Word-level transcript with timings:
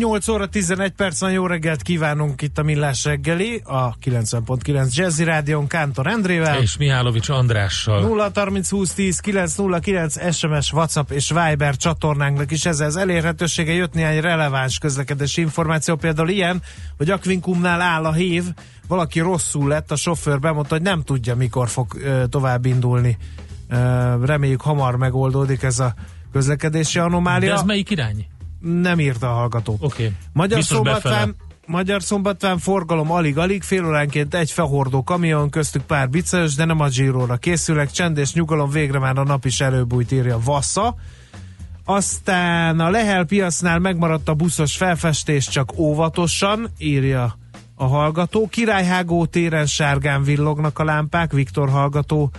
8 0.00 0.28
óra 0.28 0.46
11 0.46 0.90
perc 0.90 1.32
jó 1.32 1.46
reggelt 1.46 1.82
kívánunk 1.82 2.42
itt 2.42 2.58
a 2.58 2.62
Millás 2.62 3.04
reggeli, 3.04 3.62
a 3.64 3.98
90.9 3.98 4.94
Jazzy 4.94 5.24
Rádion 5.24 5.66
Kántor 5.66 6.06
Endrével. 6.06 6.60
És 6.60 6.76
Mihálovics 6.76 7.28
Andrással. 7.28 8.00
0 8.00 8.30
30 8.34 8.70
20 8.70 8.92
10 8.92 9.18
909 9.18 10.34
SMS, 10.34 10.72
WhatsApp 10.72 11.10
és 11.10 11.28
Viber 11.28 11.76
csatornánknak 11.76 12.50
is 12.50 12.64
ez 12.64 12.80
az 12.80 12.96
elérhetősége. 12.96 13.72
Jött 13.72 13.94
néhány 13.94 14.20
releváns 14.20 14.78
közlekedési 14.78 15.40
információ, 15.40 15.96
például 15.96 16.28
ilyen, 16.28 16.62
hogy 16.96 17.10
Akvinkumnál 17.10 17.80
áll 17.80 18.04
a 18.04 18.12
hív, 18.12 18.44
valaki 18.88 19.20
rosszul 19.20 19.68
lett, 19.68 19.90
a 19.90 19.96
sofőr 19.96 20.38
bemondta, 20.38 20.74
hogy 20.74 20.84
nem 20.84 21.02
tudja, 21.02 21.36
mikor 21.36 21.68
fog 21.68 21.94
ö, 22.02 22.24
tovább 22.26 22.64
indulni. 22.66 23.16
Ö, 23.68 23.76
reméljük 24.24 24.60
hamar 24.60 24.96
megoldódik 24.96 25.62
ez 25.62 25.78
a 25.78 25.94
közlekedési 26.32 26.98
anomália. 26.98 27.48
De 27.48 27.54
ez 27.54 27.62
melyik 27.62 27.90
irány? 27.90 28.26
Nem 28.60 29.00
írta 29.00 29.30
a 29.30 29.34
hallgató. 29.34 29.76
Okay. 29.80 30.12
Magyar 30.32 30.58
Biztos 30.58 30.76
szombatván, 30.76 31.12
befele. 31.12 31.34
Magyar 31.66 32.02
szombatván 32.02 32.58
forgalom 32.58 33.10
alig-alig, 33.10 33.62
fél 33.62 33.86
óránként 33.86 34.34
egy 34.34 34.50
fehordó 34.50 35.02
kamion, 35.02 35.50
köztük 35.50 35.82
pár 35.82 36.08
bicajos, 36.08 36.54
de 36.54 36.64
nem 36.64 36.80
a 36.80 36.88
Giro-ra 36.88 37.36
készülek. 37.36 37.90
Csend 37.90 38.18
és 38.18 38.32
nyugalom, 38.32 38.70
végre 38.70 38.98
már 38.98 39.18
a 39.18 39.24
nap 39.24 39.44
is 39.44 39.60
előbújt, 39.60 40.12
írja 40.12 40.38
Vassa. 40.44 40.94
Aztán 41.84 42.80
a 42.80 42.90
Lehel 42.90 43.24
piacnál 43.24 43.78
megmaradt 43.78 44.28
a 44.28 44.34
buszos 44.34 44.76
felfestés, 44.76 45.48
csak 45.48 45.78
óvatosan, 45.78 46.68
írja 46.78 47.38
a 47.74 47.84
hallgató. 47.84 48.48
Királyhágó 48.48 49.26
téren 49.26 49.66
sárgán 49.66 50.22
villognak 50.22 50.78
a 50.78 50.84
lámpák, 50.84 51.32
Viktor 51.32 51.68
hallgató 51.68 52.30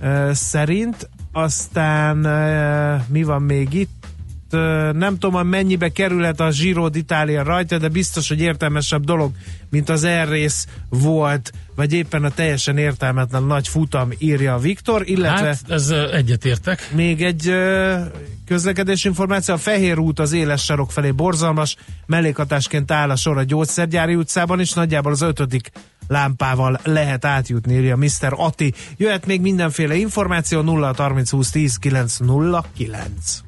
uh, 0.00 0.30
szerint. 0.32 1.10
Aztán 1.32 2.26
uh, 2.26 3.00
mi 3.08 3.22
van 3.22 3.42
még 3.42 3.72
itt? 3.72 4.07
Nem 4.92 5.18
tudom, 5.18 5.48
mennyibe 5.48 5.88
kerülhet 5.88 6.40
a 6.40 6.48
Giro 6.48 6.88
d'Italia 6.92 7.42
rajta, 7.44 7.78
de 7.78 7.88
biztos, 7.88 8.28
hogy 8.28 8.40
értelmesebb 8.40 9.04
dolog, 9.04 9.30
mint 9.70 9.88
az 9.88 10.06
R-rész 10.06 10.66
volt, 10.88 11.52
vagy 11.74 11.92
éppen 11.92 12.24
a 12.24 12.30
teljesen 12.30 12.78
értelmetlen 12.78 13.42
nagy 13.42 13.68
futam, 13.68 14.08
írja 14.18 14.54
a 14.54 14.58
Viktor, 14.58 15.02
illetve 15.08 15.46
Hát, 15.46 15.60
ez 15.68 15.90
egyetértek. 16.12 16.90
még 16.94 17.22
egy 17.22 17.48
ö, 17.48 17.96
közlekedés 18.46 19.04
információ, 19.04 19.54
a 19.54 19.58
Fehér 19.58 19.98
út 19.98 20.18
az 20.18 20.32
éles 20.32 20.64
sarok 20.64 20.92
felé 20.92 21.10
borzalmas, 21.10 21.76
mellékhatásként 22.06 22.90
áll 22.90 23.10
a 23.10 23.16
sor 23.16 23.38
a 23.38 23.42
gyógyszergyári 23.42 24.14
utcában, 24.14 24.60
és 24.60 24.72
nagyjából 24.72 25.12
az 25.12 25.22
ötödik 25.22 25.70
lámpával 26.08 26.80
lehet 26.84 27.24
átjutni, 27.24 27.74
írja 27.74 27.96
Mr. 27.96 28.10
Ati. 28.30 28.74
Jöhet 28.96 29.26
még 29.26 29.40
mindenféle 29.40 29.94
információ 29.94 30.60
0 30.60 30.94
30 30.96 31.30
20 31.30 31.50
10 31.50 31.76
909. 31.76 33.47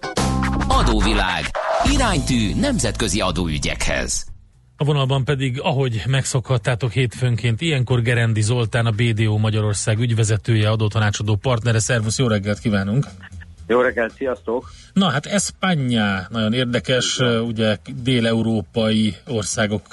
Adóvilág. 0.71 1.43
Iránytű 1.93 2.55
nemzetközi 2.59 3.19
adóügyekhez. 3.19 4.25
A 4.77 4.83
vonalban 4.83 5.25
pedig, 5.25 5.61
ahogy 5.61 6.03
megszokhattátok 6.07 6.91
hétfőnként, 6.91 7.61
ilyenkor 7.61 8.01
Gerendi 8.01 8.41
Zoltán, 8.41 8.85
a 8.85 8.91
BDO 8.91 9.37
Magyarország 9.37 9.99
ügyvezetője, 9.99 10.69
adótanácsadó 10.69 11.35
partnere. 11.35 11.79
Szervusz, 11.79 12.17
jó 12.17 12.27
reggelt 12.27 12.59
kívánunk! 12.59 13.05
Jó 13.67 13.81
reggelt, 13.81 14.13
sziasztok! 14.13 14.71
Na 14.93 15.09
hát 15.09 15.25
Espanya 15.25 16.27
nagyon 16.29 16.53
érdekes, 16.53 17.19
uh, 17.19 17.47
ugye 17.47 17.77
dél-európai 18.03 19.15
országok 19.27 19.87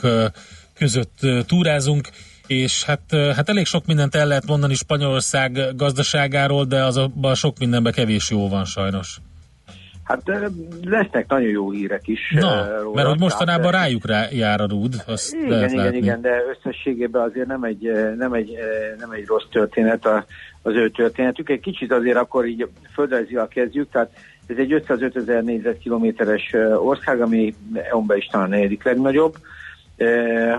között 0.75 1.19
túrázunk, 1.47 2.09
és 2.47 2.85
hát, 2.85 3.03
hát 3.35 3.49
elég 3.49 3.67
sok 3.67 3.87
mindent 3.87 4.15
el 4.15 4.27
lehet 4.27 4.47
mondani 4.47 4.75
Spanyolország 4.75 5.77
gazdaságáról, 5.77 6.65
de 6.65 6.85
az 6.85 6.97
abban 6.97 7.35
sok 7.35 7.59
mindenben 7.59 7.93
kevés 7.93 8.31
jó 8.31 8.49
van 8.49 8.65
sajnos. 8.65 9.21
Hát 10.09 10.23
lesznek 10.85 11.29
nagyon 11.29 11.49
jó 11.49 11.71
hírek 11.71 12.09
is. 12.09 12.21
Na, 12.41 12.81
róla, 12.81 12.95
mert 12.95 13.09
hogy 13.09 13.19
mostanában 13.19 13.71
tehát, 13.71 13.85
rájuk 13.87 14.07
rá, 14.07 14.27
jár 14.31 14.61
a 14.61 14.67
rúd, 14.69 14.95
azt 15.07 15.35
Igen, 15.35 15.49
lehet 15.49 15.71
igen, 15.71 15.85
látni. 15.85 15.99
igen, 15.99 16.21
de 16.21 16.43
összességében 16.57 17.23
azért 17.23 17.47
nem 17.47 17.63
egy, 17.63 17.93
nem 18.17 18.33
egy, 18.33 18.57
nem 18.99 19.11
egy 19.11 19.27
rossz 19.27 19.47
történet 19.51 20.07
a, 20.07 20.25
az 20.63 20.75
ő 20.75 20.91
történetük. 20.91 21.49
Egy 21.49 21.61
kicsit 21.61 21.93
azért 21.93 22.17
akkor 22.17 22.47
így 22.47 22.69
földrajzival 22.93 23.49
kezdjük, 23.49 23.91
tehát 23.91 24.11
ez 24.47 24.57
egy 24.57 24.73
505 24.73 25.17
ezer 25.17 25.43
négyzetkilométeres 25.43 26.55
ország, 26.77 27.21
ami 27.21 27.55
EU-ban 27.91 28.17
is 28.17 28.27
talán 28.27 28.47
a 28.47 28.51
negyedik 28.51 28.85
legnagyobb. 28.85 29.35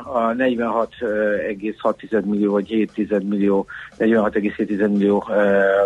A 0.04 0.34
46,6 0.34 2.24
millió 2.24 2.52
vagy 2.52 2.68
7 2.68 3.24
millió, 3.30 3.66
46,7 3.98 4.90
millió 4.90 5.28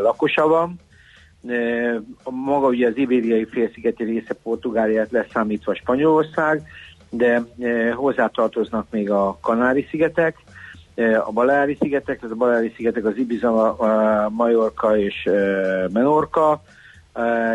lakosa 0.01 0.47
van. 0.47 0.79
Maga 2.29 2.67
ugye 2.67 2.87
az 2.87 2.97
ibériai 2.97 3.45
félszigeti 3.45 4.03
része 4.03 4.33
Portugáliát 4.43 5.11
leszámítva 5.11 5.75
Spanyolország, 5.75 6.61
de 7.09 7.43
hozzátartoznak 7.93 8.87
még 8.89 9.09
a 9.09 9.37
Kanári-szigetek, 9.41 10.37
a 11.25 11.31
Baleári-szigetek, 11.31 12.19
tehát 12.19 12.35
a 12.35 12.37
Baleári-szigetek 12.37 13.05
az 13.05 13.17
Ibiza, 13.17 13.77
Majorka 14.29 14.97
és 14.97 15.29
Menorka, 15.93 16.61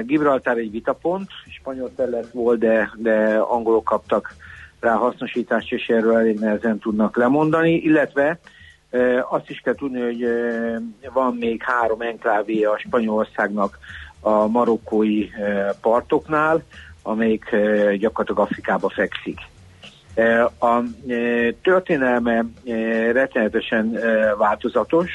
Gibraltár 0.02 0.56
egy 0.56 0.70
vitapont, 0.70 1.28
spanyol 1.48 1.90
terület 1.96 2.30
volt, 2.32 2.58
de, 2.58 2.90
de 2.96 3.36
angolok 3.36 3.84
kaptak 3.84 4.34
rá 4.80 4.92
hasznosítást, 4.92 5.72
és 5.72 5.88
erről 5.88 6.16
elég 6.16 6.38
nehezen 6.38 6.78
tudnak 6.78 7.16
lemondani, 7.16 7.74
illetve 7.74 8.38
Azt 9.28 9.50
is 9.50 9.60
kell 9.60 9.74
tudni, 9.74 10.00
hogy 10.00 10.26
van 11.12 11.34
még 11.34 11.62
három 11.62 12.00
enklávé 12.00 12.62
a 12.62 12.78
Spanyolországnak 12.78 13.78
a 14.20 14.46
marokkói 14.46 15.28
partoknál, 15.80 16.62
amelyik 17.02 17.44
gyakorlatilag 17.98 18.38
Afrikába 18.38 18.88
fekszik. 18.88 19.38
A 20.60 20.80
történelme 21.62 22.44
rettenetesen 23.12 23.98
változatos, 24.38 25.10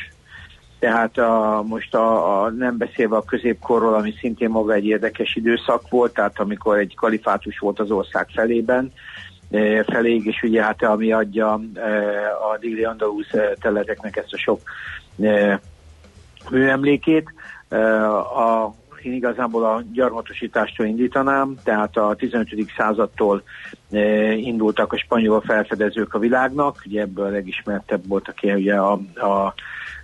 tehát 0.83 1.17
a, 1.17 1.63
most 1.67 1.95
a, 1.95 2.41
a, 2.43 2.49
nem 2.49 2.77
beszélve 2.77 3.15
a 3.15 3.21
középkorról, 3.23 3.93
ami 3.93 4.13
szintén 4.19 4.49
maga 4.49 4.73
egy 4.73 4.85
érdekes 4.85 5.35
időszak 5.35 5.89
volt, 5.89 6.13
tehát 6.13 6.39
amikor 6.39 6.77
egy 6.77 6.95
kalifátus 6.95 7.59
volt 7.59 7.79
az 7.79 7.91
ország 7.91 8.27
felében, 8.33 8.91
feléig, 9.85 10.25
és 10.25 10.41
ugye 10.43 10.63
hát 10.63 10.83
ami 10.83 11.11
adja 11.11 11.53
a 12.51 12.57
déli 12.59 12.83
andalusz 12.83 13.33
e, 13.33 13.55
területeknek 13.61 14.15
ezt 14.17 14.33
a 14.33 14.37
sok 14.37 14.61
műemlékét. 16.49 17.33
A, 18.35 18.73
én 19.03 19.13
igazából 19.13 19.65
a 19.65 19.83
gyarmatosítástól 19.93 20.85
indítanám, 20.85 21.55
tehát 21.63 21.97
a 21.97 22.15
15. 22.15 22.49
századtól 22.77 23.43
e, 23.91 24.31
indultak 24.33 24.93
a 24.93 24.97
spanyol 24.97 25.41
felfedezők 25.41 26.13
a 26.13 26.19
világnak, 26.19 26.83
ugye 26.85 27.01
ebből 27.01 27.25
a 27.25 27.29
legismertebb 27.29 28.07
volt, 28.07 28.27
aki 28.27 28.51
ugye 28.51 28.75
a, 28.75 28.91
a 29.15 29.53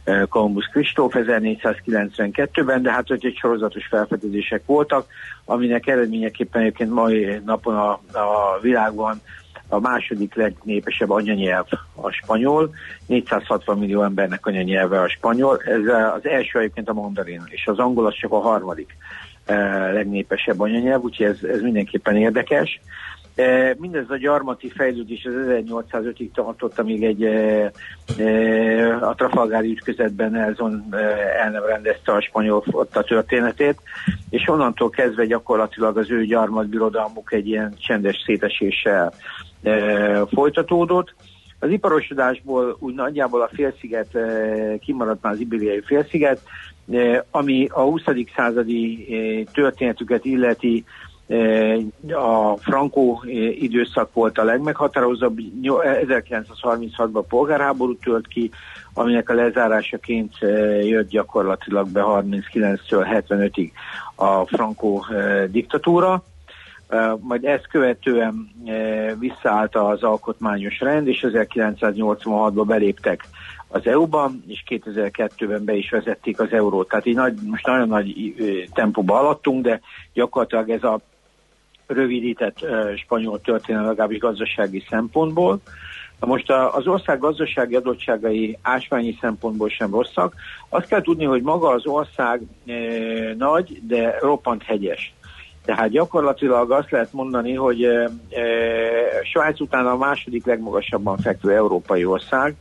e, 0.03 0.25
Columbus 0.29 0.65
Kristóf 0.65 1.13
1492-ben, 1.17 2.81
de 2.81 2.91
hát 2.91 3.07
hogy 3.07 3.25
egy 3.25 3.37
sorozatos 3.37 3.87
felfedezések 3.87 4.65
voltak, 4.65 5.07
aminek 5.45 5.87
eredményeképpen 5.87 6.61
egyébként 6.61 6.93
mai 6.93 7.41
napon 7.45 7.75
a, 7.75 7.91
a 7.91 8.59
világban 8.61 9.21
a 9.69 9.79
második 9.79 10.35
legnépesebb 10.35 11.09
anyanyelv 11.09 11.65
a 11.95 12.11
spanyol, 12.11 12.73
460 13.05 13.77
millió 13.77 14.03
embernek 14.03 14.45
anyanyelve 14.45 15.01
a 15.01 15.09
spanyol, 15.09 15.61
ez 15.65 15.81
az 16.15 16.27
első 16.27 16.59
egyébként 16.59 16.89
a 16.89 16.93
mandarin, 16.93 17.41
és 17.45 17.67
az 17.67 17.79
angol 17.79 18.05
az 18.05 18.13
csak 18.13 18.31
a 18.31 18.39
harmadik 18.39 18.97
eh, 19.45 19.93
legnépesebb 19.93 20.59
anyanyelv, 20.59 21.01
úgyhogy 21.01 21.25
ez, 21.25 21.43
ez 21.43 21.61
mindenképpen 21.61 22.15
érdekes. 22.15 22.79
E, 23.39 23.75
mindez 23.77 24.09
a 24.09 24.17
gyarmati 24.17 24.69
fejlődés 24.69 25.25
az 25.25 25.33
1805-ig 25.47 26.31
tartott, 26.33 26.79
amíg 26.79 27.03
egy 27.03 27.23
e, 27.23 27.71
e, 28.17 29.07
a 29.07 29.15
Trafalgári 29.15 29.71
ütközetben 29.71 30.31
Nelson 30.31 30.85
el 31.41 31.51
nem 31.51 31.65
rendezte 31.65 32.11
a 32.11 32.21
spanyol 32.21 32.63
a 32.93 33.01
történetét, 33.01 33.81
és 34.29 34.47
onnantól 34.47 34.89
kezdve 34.89 35.25
gyakorlatilag 35.25 35.97
az 35.97 36.11
ő 36.11 36.25
gyarmatbirodalmuk 36.25 37.33
egy 37.33 37.47
ilyen 37.47 37.73
csendes 37.77 38.23
széteséssel 38.25 39.13
folytatódott. 40.33 41.13
Az 41.59 41.69
iparosodásból 41.69 42.77
úgy 42.79 42.93
nagyjából 42.93 43.41
a 43.41 43.49
félsziget 43.53 44.17
kimaradt 44.79 45.23
már 45.23 45.33
az 45.33 45.39
ibériai 45.39 45.81
félsziget, 45.81 46.41
ami 47.31 47.67
a 47.71 47.81
20. 47.81 48.01
századi 48.35 49.07
történetüket 49.53 50.25
illeti, 50.25 50.85
a 52.13 52.57
Franco 52.57 53.19
időszak 53.59 54.13
volt 54.13 54.37
a 54.37 54.43
legmeghatározóbb, 54.43 55.39
1936-ban 55.61 57.23
polgárháború 57.27 57.97
tölt 57.97 58.27
ki, 58.27 58.51
aminek 58.93 59.29
a 59.29 59.33
lezárásaként 59.33 60.33
jött 60.81 61.09
gyakorlatilag 61.09 61.87
be 61.87 62.01
39-től 62.05 63.23
75-ig 63.27 63.71
a 64.15 64.45
Franco 64.45 64.99
diktatúra. 65.47 66.23
Majd 67.19 67.45
ezt 67.45 67.67
követően 67.67 68.49
visszaállt 69.19 69.75
az 69.75 70.03
alkotmányos 70.03 70.79
rend, 70.79 71.07
és 71.07 71.25
1986-ban 71.27 72.63
beléptek 72.67 73.23
az 73.67 73.87
EU-ban, 73.87 74.43
és 74.47 74.63
2002-ben 74.67 75.65
be 75.65 75.73
is 75.73 75.89
vezették 75.89 76.39
az 76.39 76.51
eurót. 76.51 76.87
Tehát 76.87 77.05
így 77.05 77.15
nagy, 77.15 77.33
most 77.45 77.65
nagyon 77.65 77.87
nagy 77.87 78.35
tempóba 78.73 79.19
alattunk, 79.19 79.63
de 79.63 79.81
gyakorlatilag 80.13 80.69
ez 80.69 80.83
a 80.83 80.99
rövidített 81.87 82.65
spanyol 82.95 83.41
történelem 83.41 83.87
legalábbis 83.87 84.17
gazdasági 84.17 84.83
szempontból. 84.89 85.59
Na 86.19 86.27
most 86.27 86.51
az 86.51 86.87
ország 86.87 87.19
gazdasági 87.19 87.75
adottságai 87.75 88.57
ásványi 88.61 89.17
szempontból 89.21 89.69
sem 89.69 89.91
rosszak. 89.91 90.33
Azt 90.69 90.87
kell 90.87 91.01
tudni, 91.01 91.25
hogy 91.25 91.41
maga 91.41 91.69
az 91.69 91.85
ország 91.85 92.41
nagy, 93.37 93.79
de 93.87 94.17
roppant 94.21 94.63
hegyes. 94.63 95.13
Tehát 95.65 95.89
gyakorlatilag 95.89 96.71
azt 96.71 96.91
lehet 96.91 97.13
mondani, 97.13 97.53
hogy 97.53 97.83
e, 97.83 97.89
e, 97.93 98.09
Svájc 99.23 99.59
után 99.59 99.85
a 99.85 99.97
második 99.97 100.45
legmagasabban 100.45 101.17
fekvő 101.17 101.55
európai 101.55 102.05
ország, 102.05 102.55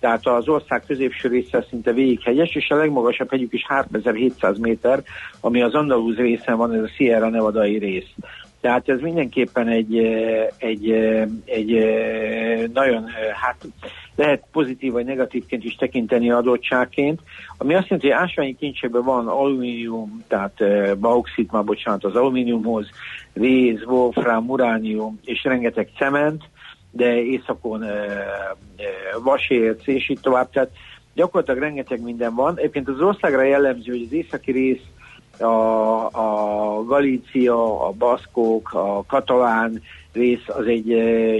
tehát 0.00 0.26
az 0.26 0.48
ország 0.48 0.82
középső 0.86 1.28
része 1.28 1.64
szinte 1.68 1.92
végighegyes, 1.92 2.54
és 2.54 2.70
a 2.70 2.76
legmagasabb 2.76 3.30
hegyük 3.30 3.52
is 3.52 3.66
3700 3.66 4.58
méter, 4.58 5.02
ami 5.40 5.62
az 5.62 5.74
Andalúz 5.74 6.16
részen 6.16 6.56
van, 6.56 6.74
ez 6.74 6.82
a 6.82 6.88
Sierra 6.88 7.28
Nevadai 7.28 7.78
rész. 7.78 8.08
Tehát 8.60 8.88
ez 8.88 9.00
mindenképpen 9.00 9.68
egy, 9.68 9.96
egy, 10.56 10.90
egy 11.44 11.84
nagyon, 12.72 13.06
hát 13.42 13.56
lehet 14.16 14.44
pozitív 14.52 14.92
vagy 14.92 15.04
negatívként 15.04 15.64
is 15.64 15.74
tekinteni 15.74 16.30
adottságként, 16.30 17.20
ami 17.56 17.74
azt 17.74 17.88
jelenti, 17.88 18.10
hogy 18.10 18.20
ásványi 18.22 18.56
kincsekben 18.56 19.02
van 19.02 19.28
alumínium, 19.28 20.24
tehát 20.28 20.62
bauxit, 20.98 21.52
már 21.52 21.64
bocsánat, 21.64 22.04
az 22.04 22.14
alumíniumhoz, 22.14 22.88
réz, 23.32 23.84
wolfram, 23.84 24.48
uránium 24.48 25.20
és 25.24 25.44
rengeteg 25.44 25.90
cement, 25.96 26.42
de 26.90 27.22
északon 27.22 27.84
vasérc 29.22 29.86
és 29.86 30.08
így 30.08 30.20
tovább, 30.20 30.50
tehát 30.50 30.70
gyakorlatilag 31.14 31.60
rengeteg 31.60 32.02
minden 32.02 32.34
van. 32.34 32.58
Egyébként 32.58 32.88
az 32.88 33.00
országra 33.00 33.42
jellemző, 33.42 33.92
hogy 33.92 34.02
az 34.06 34.12
északi 34.12 34.52
rész 34.52 34.82
a, 35.38 36.06
a 36.06 36.84
Galícia, 36.84 37.86
a 37.86 37.90
Baszkók, 37.90 38.72
a 38.72 39.04
Katalán 39.06 39.82
rész 40.12 40.44
az 40.46 40.66
egy 40.66 40.86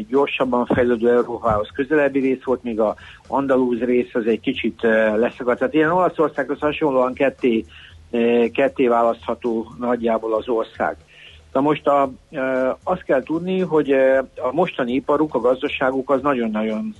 gyorsabban 0.08 0.66
fejlődő 0.66 1.10
Európához 1.10 1.68
közelebbi 1.74 2.20
rész 2.20 2.42
volt, 2.44 2.62
míg 2.62 2.80
a 2.80 2.94
Andalúz 3.26 3.78
rész 3.78 4.14
az 4.14 4.26
egy 4.26 4.40
kicsit 4.40 4.80
leszakadt. 5.16 5.58
Tehát 5.58 5.74
ilyen 5.74 5.90
Olaszországhoz 5.90 6.58
hasonlóan 6.58 7.14
ketté, 7.14 7.64
ketté 8.52 8.86
választható 8.86 9.66
nagyjából 9.78 10.34
az 10.34 10.48
ország. 10.48 10.96
Na 11.52 11.60
most 11.60 11.86
a, 11.86 12.10
azt 12.82 13.02
kell 13.02 13.22
tudni, 13.22 13.60
hogy 13.60 13.92
a 14.36 14.52
mostani 14.52 14.92
iparuk, 14.92 15.34
a 15.34 15.40
gazdaságuk 15.40 16.10
az 16.10 16.22
nagyon-nagyon 16.22 16.94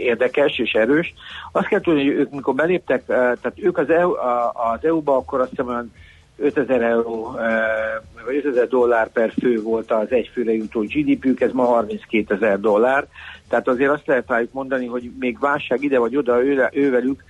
érdekes 0.00 0.58
és 0.58 0.72
erős. 0.72 1.14
Azt 1.52 1.66
kell 1.66 1.80
tudni, 1.80 2.06
hogy 2.06 2.18
ők 2.18 2.30
mikor 2.30 2.54
beléptek, 2.54 3.04
tehát 3.06 3.52
ők 3.56 3.78
az, 3.78 3.90
EU, 3.90 4.12
az 4.72 4.84
EU-ba 4.84 5.16
akkor 5.16 5.40
azt 5.40 5.50
hiszem 5.50 5.90
5000 6.40 6.82
euró, 6.82 7.36
vagy 8.24 8.36
5000 8.36 8.68
dollár 8.68 9.12
per 9.12 9.32
fő 9.40 9.62
volt 9.62 9.90
az 9.90 10.10
egyfőre 10.12 10.52
jutó 10.52 10.80
GDP-ük, 10.80 11.40
ez 11.40 11.52
ma 11.52 11.64
32 11.64 12.34
ezer 12.34 12.60
dollár. 12.60 13.06
Tehát 13.48 13.68
azért 13.68 13.90
azt 13.90 14.06
lehet 14.06 14.28
rájuk 14.28 14.52
mondani, 14.52 14.86
hogy 14.86 15.10
még 15.18 15.38
válság 15.38 15.82
ide 15.82 15.98
vagy 15.98 16.16
oda 16.16 16.44
ővelük 16.72 17.24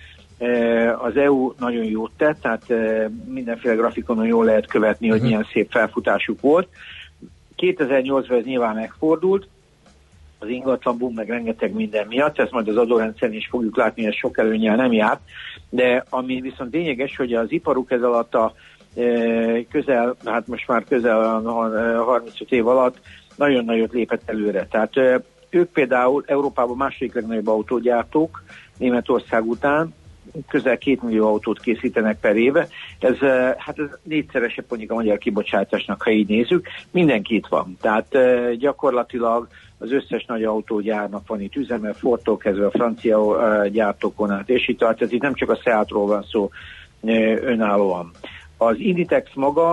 az 0.99 1.17
EU 1.17 1.53
nagyon 1.59 1.85
jót 1.85 2.11
tett, 2.17 2.41
tehát 2.41 2.65
mindenféle 3.25 3.75
grafikonon 3.75 4.27
jól 4.27 4.45
lehet 4.45 4.67
követni, 4.67 5.09
hogy 5.09 5.19
mhm. 5.19 5.27
milyen 5.27 5.47
szép 5.53 5.71
felfutásuk 5.71 6.41
volt. 6.41 6.69
2008-ban 7.57 8.39
ez 8.39 8.45
nyilván 8.45 8.75
megfordult, 8.75 9.49
az 10.39 10.49
ingatlan 10.49 10.99
boom, 10.99 11.15
meg 11.15 11.29
rengeteg 11.29 11.75
minden 11.75 12.07
miatt, 12.07 12.39
ezt 12.39 12.51
majd 12.51 12.69
az 12.69 12.77
adórendszerén 12.77 13.37
is 13.37 13.49
fogjuk 13.51 13.77
látni, 13.77 14.03
hogy 14.03 14.13
ez 14.13 14.19
sok 14.19 14.39
előnyel 14.39 14.77
nem 14.77 14.93
járt, 14.93 15.21
de 15.69 16.05
ami 16.09 16.41
viszont 16.41 16.73
lényeges, 16.73 17.17
hogy 17.17 17.35
az 17.35 17.53
iparuk 17.53 17.91
ez 17.91 18.03
alatt 18.03 18.35
a 18.35 18.55
közel, 19.71 20.17
hát 20.25 20.47
most 20.47 20.69
már 20.69 20.85
közel 20.85 21.41
35 21.41 22.53
év 22.53 22.67
alatt 22.67 23.01
nagyon 23.37 23.65
nagyot 23.65 23.93
lépett 23.93 24.23
előre. 24.25 24.67
Tehát 24.71 25.23
ők 25.51 25.71
például 25.73 26.25
Európában 26.27 26.77
második 26.77 27.15
legnagyobb 27.15 27.49
autógyártók, 27.49 28.43
Németország 28.79 29.45
után, 29.45 29.95
közel 30.49 30.79
két 30.79 31.03
millió 31.03 31.27
autót 31.27 31.61
készítenek 31.61 32.21
per 32.21 32.37
éve. 32.37 32.69
Ez, 32.99 33.19
hát 33.57 33.79
ez 33.79 33.89
négyszeresebb 34.03 34.65
mondjuk 34.69 34.91
a 34.91 34.95
magyar 34.95 35.19
kibocsátásnak, 35.19 36.03
ha 36.03 36.11
így 36.11 36.29
nézzük. 36.29 36.67
Mindenki 36.91 37.35
itt 37.35 37.47
van. 37.47 37.77
Tehát 37.81 38.15
eh, 38.15 38.53
gyakorlatilag 38.53 39.49
az 39.79 39.93
összes 39.93 40.25
nagy 40.25 40.45
autógyárnak 40.45 41.27
van 41.27 41.41
itt 41.41 41.57
üzeme, 41.57 41.93
Fordtól 41.93 42.37
kezdve 42.37 42.67
a 42.67 42.71
francia 42.71 43.69
gyártókon 43.69 44.31
át, 44.31 44.49
és 44.49 44.69
itt. 44.69 44.83
Ez 44.83 45.13
itt 45.13 45.23
nem 45.23 45.35
csak 45.35 45.51
a 45.51 45.61
Seatról 45.63 46.07
van 46.07 46.23
szó 46.23 46.51
önállóan. 47.43 48.11
Az 48.63 48.79
Inditex 48.79 49.31
maga 49.35 49.73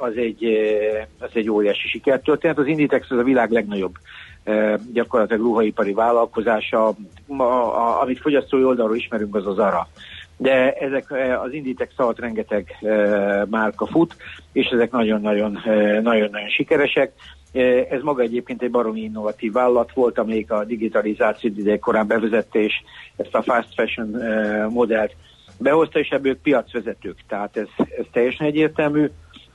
az 0.00 0.16
egy, 0.16 0.44
az 1.18 1.30
egy 1.32 1.50
óriási 1.50 1.88
sikertörténet. 1.88 2.58
Az 2.58 2.66
Inditex 2.66 3.10
az 3.10 3.18
a 3.18 3.22
világ 3.22 3.50
legnagyobb 3.50 3.94
gyakorlatilag 4.92 5.42
ruhaipari 5.42 5.92
vállalkozása, 5.92 6.94
amit 8.02 8.20
fogyasztói 8.20 8.64
oldalról 8.64 8.96
ismerünk, 8.96 9.34
az 9.34 9.46
az 9.46 9.58
ARA. 9.58 9.88
De 10.36 10.72
ezek 10.72 11.12
az 11.44 11.52
Inditex 11.52 11.92
alatt 11.96 12.18
rengeteg 12.18 12.76
márka 13.50 13.86
fut, 13.86 14.16
és 14.52 14.66
ezek 14.66 14.90
nagyon-nagyon 14.90 15.58
nagyon-nagyon 16.02 16.48
sikeresek. 16.48 17.12
Ez 17.90 18.02
maga 18.02 18.22
egyébként 18.22 18.62
egy 18.62 18.70
baromi 18.70 19.00
innovatív 19.00 19.52
vállalat 19.52 19.92
volt, 19.94 20.18
amelyik 20.18 20.50
a 20.50 20.64
digitalizáció 20.64 21.50
ide 21.56 21.78
korán 21.78 22.06
bevezette, 22.06 22.58
és 22.58 22.74
ezt 23.16 23.34
a 23.34 23.42
fast 23.42 23.74
fashion 23.74 24.16
modellt 24.70 25.14
behozta, 25.60 25.98
és 25.98 26.08
ebből 26.08 26.40
piacvezetők. 26.40 27.16
Tehát 27.28 27.56
ez, 27.56 27.66
ez 27.76 28.04
teljesen 28.12 28.46
egyértelmű 28.46 29.10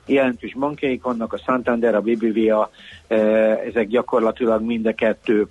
jelentős 0.06 0.54
bankjaik 0.54 1.02
vannak, 1.02 1.32
a 1.32 1.38
Santander, 1.38 1.94
a 1.94 2.00
BBVA, 2.00 2.70
e, 3.06 3.16
ezek 3.66 3.86
gyakorlatilag 3.86 4.62
mind 4.62 4.86
a 4.86 4.94
kettő 4.94 5.46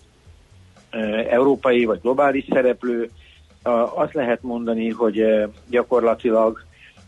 e, 0.89 0.97
európai 1.29 1.85
vagy 1.85 1.99
globális 2.01 2.45
szereplő. 2.49 3.09
Azt 3.95 4.13
lehet 4.13 4.41
mondani, 4.41 4.89
hogy 4.89 5.19
e, 5.19 5.49
gyakorlatilag 5.69 6.63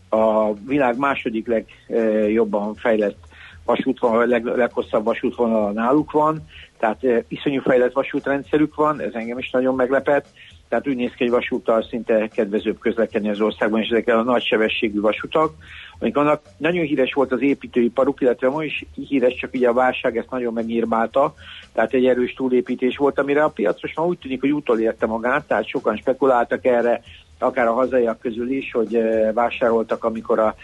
a 0.08 0.52
világ 0.54 0.98
második 0.98 1.46
legjobban 1.46 2.74
fejlett 2.74 3.16
vasútvonal, 3.64 4.26
leg, 4.26 4.44
leghosszabb 4.44 5.04
vasútvonal 5.04 5.72
náluk 5.72 6.12
van, 6.12 6.42
tehát 6.78 7.02
iszonyú 7.28 7.60
fejlett 7.60 7.92
vasútrendszerük 7.92 8.74
van, 8.74 9.00
ez 9.00 9.12
engem 9.12 9.38
is 9.38 9.50
nagyon 9.50 9.74
meglepett, 9.74 10.26
tehát 10.68 10.88
úgy 10.88 10.96
néz 10.96 11.10
ki, 11.10 11.24
hogy 11.24 11.32
vasúttal 11.32 11.82
szinte 11.82 12.28
kedvezőbb 12.28 12.78
közlekedni 12.78 13.28
az 13.28 13.40
országban, 13.40 13.80
és 13.80 13.88
ezek 13.88 14.08
a 14.08 14.22
nagy 14.22 14.42
sebességű 14.42 15.00
vasutak, 15.00 15.52
amik 15.98 16.16
annak 16.16 16.42
nagyon 16.56 16.84
híres 16.84 17.12
volt 17.12 17.32
az 17.32 17.42
építőiparuk, 17.42 18.20
illetve 18.20 18.48
ma 18.48 18.64
is 18.64 18.84
híres, 18.94 19.34
csak 19.34 19.54
ugye 19.54 19.68
a 19.68 19.72
válság 19.72 20.16
ezt 20.16 20.30
nagyon 20.30 20.52
megírmálta, 20.52 21.34
tehát 21.72 21.92
egy 21.92 22.06
erős 22.06 22.34
túlépítés 22.34 22.96
volt, 22.96 23.18
amire 23.18 23.44
a 23.44 23.48
piac 23.48 23.82
most 23.82 23.96
már 23.96 24.06
úgy 24.06 24.18
tűnik, 24.18 24.40
hogy 24.40 24.52
utolérte 24.52 25.06
magát, 25.06 25.46
tehát 25.46 25.68
sokan 25.68 25.96
spekuláltak 25.96 26.64
erre, 26.64 27.00
akár 27.38 27.66
a 27.66 27.72
hazaiak 27.72 28.18
közül 28.20 28.50
is, 28.50 28.70
hogy 28.72 28.98
vásároltak, 29.34 30.04
amikor 30.04 30.38
a 30.38 30.54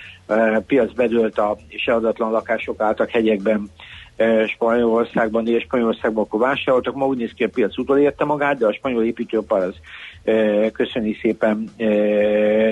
piac 0.66 0.92
bedőlt, 0.92 1.38
a, 1.38 1.56
és 1.68 1.86
eladatlan 1.86 2.30
lakások 2.30 2.80
álltak 2.80 3.10
hegyekben 3.10 3.70
Spanyolországban, 4.46 5.48
és 5.48 5.62
Spanyolországban 5.62 6.24
akkor 6.24 6.40
vásároltak. 6.40 6.94
Ma 6.94 7.06
úgy 7.06 7.18
néz 7.18 7.32
ki, 7.36 7.44
a 7.44 7.48
piac 7.48 7.78
utolérte 7.78 8.24
magát, 8.24 8.58
de 8.58 8.66
a 8.66 8.72
spanyol 8.72 9.04
építőipar 9.04 9.62
az 9.62 9.74
köszöni 10.72 11.16
szépen 11.20 11.68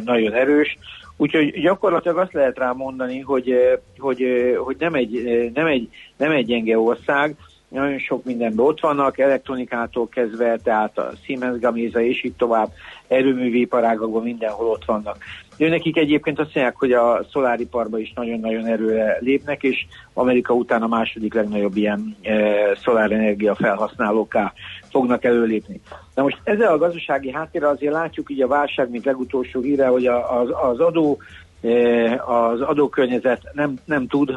nagyon 0.04 0.32
erős. 0.32 0.78
Úgyhogy 1.16 1.61
gyakorlatilag 1.61 2.18
azt 2.18 2.32
lehet 2.32 2.59
rá 2.59 2.73
mondani, 2.73 3.21
hogy, 3.21 3.54
hogy, 3.99 4.25
hogy 4.64 4.76
nem, 4.78 4.94
egy, 4.94 5.11
nem, 5.54 5.66
egy, 5.66 5.88
nem 6.16 6.30
egy 6.30 6.47
gyenge 6.47 6.78
ország, 6.78 7.37
nagyon 7.68 7.99
sok 7.99 8.25
mindenben 8.25 8.66
ott 8.66 8.80
vannak, 8.80 9.18
elektronikától 9.18 10.09
kezdve, 10.09 10.56
tehát 10.56 10.99
a 10.99 11.12
Siemens 11.25 11.61
Gamesa 11.61 12.00
és 12.00 12.25
így 12.25 12.37
tovább, 12.37 12.68
erőművéparágakban 13.12 14.23
mindenhol 14.23 14.66
ott 14.66 14.85
vannak. 14.85 15.16
Ő 15.57 15.69
nekik 15.69 15.97
egyébként 15.97 16.38
azt 16.38 16.54
mondják, 16.54 16.76
hogy 16.76 16.92
a 16.92 17.25
szoláriparba 17.33 17.99
is 17.99 18.12
nagyon-nagyon 18.14 18.66
erőre 18.66 19.16
lépnek, 19.21 19.62
és 19.62 19.87
Amerika 20.12 20.54
után 20.54 20.83
a 20.83 20.87
második 20.87 21.35
legnagyobb 21.35 21.76
ilyen 21.76 22.16
e, 22.23 22.54
szolárenergia 22.83 23.54
felhasználóká 23.54 24.52
fognak 24.90 25.25
előlépni. 25.25 25.81
Na 26.14 26.23
most 26.23 26.40
ezzel 26.45 26.73
a 26.73 26.78
gazdasági 26.78 27.33
háttérrel 27.33 27.71
azért 27.71 27.92
látjuk 27.92 28.31
így 28.31 28.42
a 28.42 28.47
válság, 28.47 28.90
mint 28.90 29.04
legutolsó 29.04 29.61
híre, 29.61 29.87
hogy 29.87 30.07
az, 30.07 30.49
az 30.71 30.81
adó 30.81 31.19
e, 31.62 32.23
az 32.26 32.61
adókörnyezet 32.61 33.42
nem, 33.52 33.75
nem 33.85 34.07
tud 34.07 34.31
uh, 34.31 34.37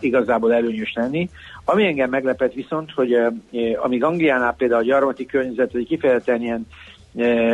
igazából 0.00 0.52
előnyös 0.52 0.92
lenni. 0.94 1.28
Ami 1.64 1.86
engem 1.86 2.10
meglepett 2.10 2.52
viszont, 2.52 2.90
hogy 2.92 3.14
uh, 3.14 3.34
amíg 3.82 4.04
Angliánál 4.04 4.54
például 4.54 4.80
a 4.80 4.84
gyarmati 4.84 5.26
környezet 5.26 5.74
egy 5.74 5.86
kifejezetten 5.86 6.42
ilyen 6.42 6.66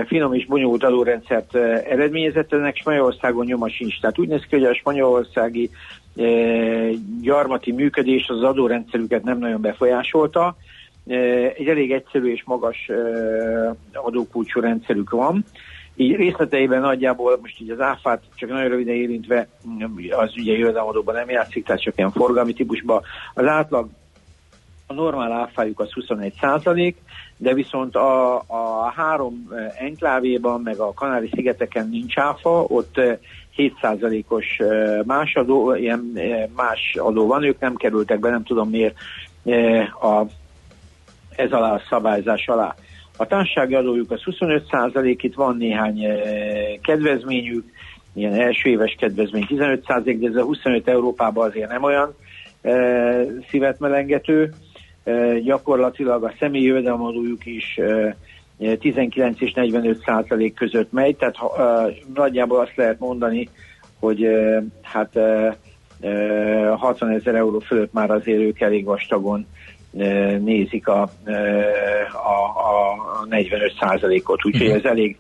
finom 0.07 0.33
és 0.33 0.47
bonyolult 0.47 0.85
adórendszert 0.85 1.55
uh, 1.55 1.61
eredményezett, 1.89 2.53
ennek 2.53 2.77
Spanyolországon 2.77 3.45
nyoma 3.45 3.69
sincs. 3.69 4.01
Tehát 4.01 4.19
úgy 4.19 4.29
néz 4.29 4.43
ki, 4.49 4.57
hogy 4.57 4.65
a 4.65 4.75
spanyolországi 4.75 5.71
uh, 6.15 6.91
gyarmati 7.21 7.73
működés 7.73 8.29
az 8.29 8.43
adórendszerüket 8.43 9.23
nem 9.23 9.39
nagyon 9.39 9.61
befolyásolta, 9.61 10.57
egy 11.57 11.69
elég 11.69 11.93
egyszerű 11.93 12.33
és 12.33 12.43
magas 12.45 12.91
adókulcsú 13.93 14.61
rendszerük 14.61 15.11
van. 15.11 15.45
Így 15.97 16.17
részleteiben 16.17 16.81
nagyjából 16.81 17.39
most 17.41 17.61
így 17.61 17.71
az 17.71 17.81
áfát 17.81 18.23
csak 18.35 18.49
nagyon 18.49 18.69
röviden 18.69 18.95
érintve, 18.95 19.49
az 20.11 20.33
ugye 20.37 20.57
jövedelmadóban 20.57 21.15
nem 21.15 21.31
játszik, 21.31 21.65
tehát 21.65 21.83
csak 21.83 21.97
ilyen 21.97 22.11
forgalmi 22.11 22.53
típusban. 22.53 23.03
Az 23.35 23.47
átlag 23.47 23.89
a 24.91 24.95
normál 24.95 25.33
áfájuk 25.33 25.81
az 25.81 25.93
21 25.93 26.33
százalék, 26.41 26.97
de 27.37 27.55
viszont 27.55 27.97
a, 27.97 28.37
a 28.37 28.93
három 28.97 29.49
enklávéban, 29.79 30.61
meg 30.61 30.79
a 30.79 30.93
Kanári-szigeteken 30.93 31.89
nincs 31.89 32.19
áfa, 32.19 32.65
ott 32.69 33.01
7 33.51 33.75
százalékos 33.81 34.59
más 35.05 35.35
adó, 35.35 35.75
ilyen 35.75 36.19
más 36.57 36.97
adó 36.99 37.27
van, 37.27 37.43
ők 37.43 37.61
nem 37.61 37.75
kerültek 37.75 38.21
be, 38.21 38.31
nem 38.31 38.43
tudom 38.43 38.71
miért 38.71 38.97
a 40.01 40.23
ez 41.37 41.53
alá 41.53 41.75
a 41.75 41.83
szabályzás 41.89 42.47
alá. 42.47 42.75
A 43.17 43.27
társasági 43.27 43.75
adójuk 43.75 44.11
az 44.11 44.23
25 44.23 44.67
százalék, 44.71 45.23
itt 45.23 45.35
van 45.35 45.57
néhány 45.57 46.07
kedvezményük, 46.83 47.65
ilyen 48.15 48.33
első 48.33 48.69
éves 48.69 48.97
kedvezmény 48.99 49.47
15 49.47 49.85
százalék, 49.87 50.19
de 50.19 50.29
ez 50.29 50.37
a 50.37 50.43
25 50.43 50.89
Európában 50.89 51.49
azért 51.49 51.69
nem 51.69 51.83
olyan 51.83 52.15
e, 52.63 52.73
szívet 53.51 53.79
melengető. 53.79 54.53
Gyakorlatilag 55.43 56.25
a 56.25 56.33
személyi 56.39 56.65
jövedelemadójuk 56.65 57.47
is 57.47 57.79
e, 57.79 58.17
19 58.77 59.41
és 59.41 59.53
45 59.53 60.03
százalék 60.05 60.55
között 60.55 60.93
megy, 60.93 61.17
tehát 61.17 61.37
nagyjából 62.15 62.61
azt 62.61 62.77
lehet 62.77 62.99
mondani, 62.99 63.49
hogy 63.99 64.27
hát 64.83 65.17
e, 65.17 65.57
60 66.77 67.11
ezer 67.11 67.35
euró 67.35 67.59
fölött 67.59 67.93
már 67.93 68.11
azért 68.11 68.41
ők 68.41 68.61
elég 68.61 68.85
vastagon 68.85 69.47
nézik 70.39 70.89
a, 70.89 71.03
a, 72.13 72.61
a 73.21 73.27
45 73.29 73.73
százalékot, 73.81 74.45
úgyhogy 74.45 74.67
mhm. 74.67 74.77
ez 74.77 74.85
elég, 74.85 75.17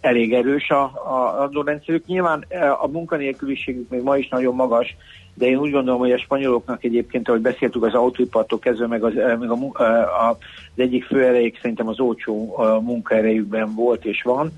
elég 0.00 0.32
erős 0.32 0.70
a, 0.70 0.82
a 0.82 1.42
adórendszerük. 1.42 2.06
Nyilván 2.06 2.44
a 2.80 2.86
munkanélküliségük 2.86 3.88
még 3.88 4.02
ma 4.02 4.16
is 4.16 4.28
nagyon 4.28 4.54
magas, 4.54 4.96
de 5.38 5.46
én 5.46 5.58
úgy 5.58 5.70
gondolom, 5.70 6.00
hogy 6.00 6.12
a 6.12 6.18
spanyoloknak 6.18 6.84
egyébként, 6.84 7.28
ahogy 7.28 7.40
beszéltük 7.40 7.84
az 7.84 7.94
autóipartól 7.94 8.58
kezdve, 8.58 8.86
meg 8.86 9.04
az, 9.04 9.12
meg 9.14 9.50
a, 9.50 9.82
a, 9.82 10.28
az 10.28 10.36
egyik 10.76 11.04
fő 11.04 11.24
erejék 11.24 11.58
szerintem 11.60 11.88
az 11.88 12.00
olcsó 12.00 12.56
munkaerejükben 12.82 13.74
volt 13.74 14.04
és 14.04 14.22
van. 14.22 14.52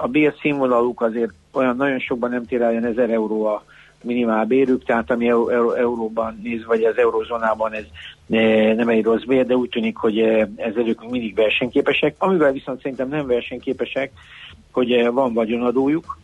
A 0.00 0.08
bérszínvonaluk 0.08 1.00
azért 1.00 1.32
olyan 1.52 1.76
nagyon 1.76 1.98
sokban 1.98 2.30
nem 2.30 2.46
tér 2.46 2.62
el 2.62 2.84
1000 2.84 3.10
euró 3.10 3.44
a, 3.44 3.64
minimál 4.04 4.44
bérük, 4.44 4.84
tehát 4.84 5.10
ami 5.10 5.28
euró, 5.28 5.48
euró, 5.48 5.72
euróban 5.72 6.40
néz, 6.42 6.64
vagy 6.64 6.82
az 6.82 6.98
eurozónában 6.98 7.72
ez 7.72 7.84
nem 8.76 8.88
egy 8.88 9.04
rossz 9.04 9.22
bér, 9.22 9.46
de 9.46 9.56
úgy 9.56 9.68
tűnik, 9.68 9.96
hogy 9.96 10.18
e, 10.18 10.48
ezzel 10.56 10.88
ők 10.88 11.10
mindig 11.10 11.34
versenyképesek. 11.34 12.14
Amivel 12.18 12.52
viszont 12.52 12.80
szerintem 12.80 13.08
nem 13.08 13.26
versenyképesek, 13.26 14.12
hogy 14.70 15.08
van 15.12 15.32
vagyonadójuk, 15.32 16.18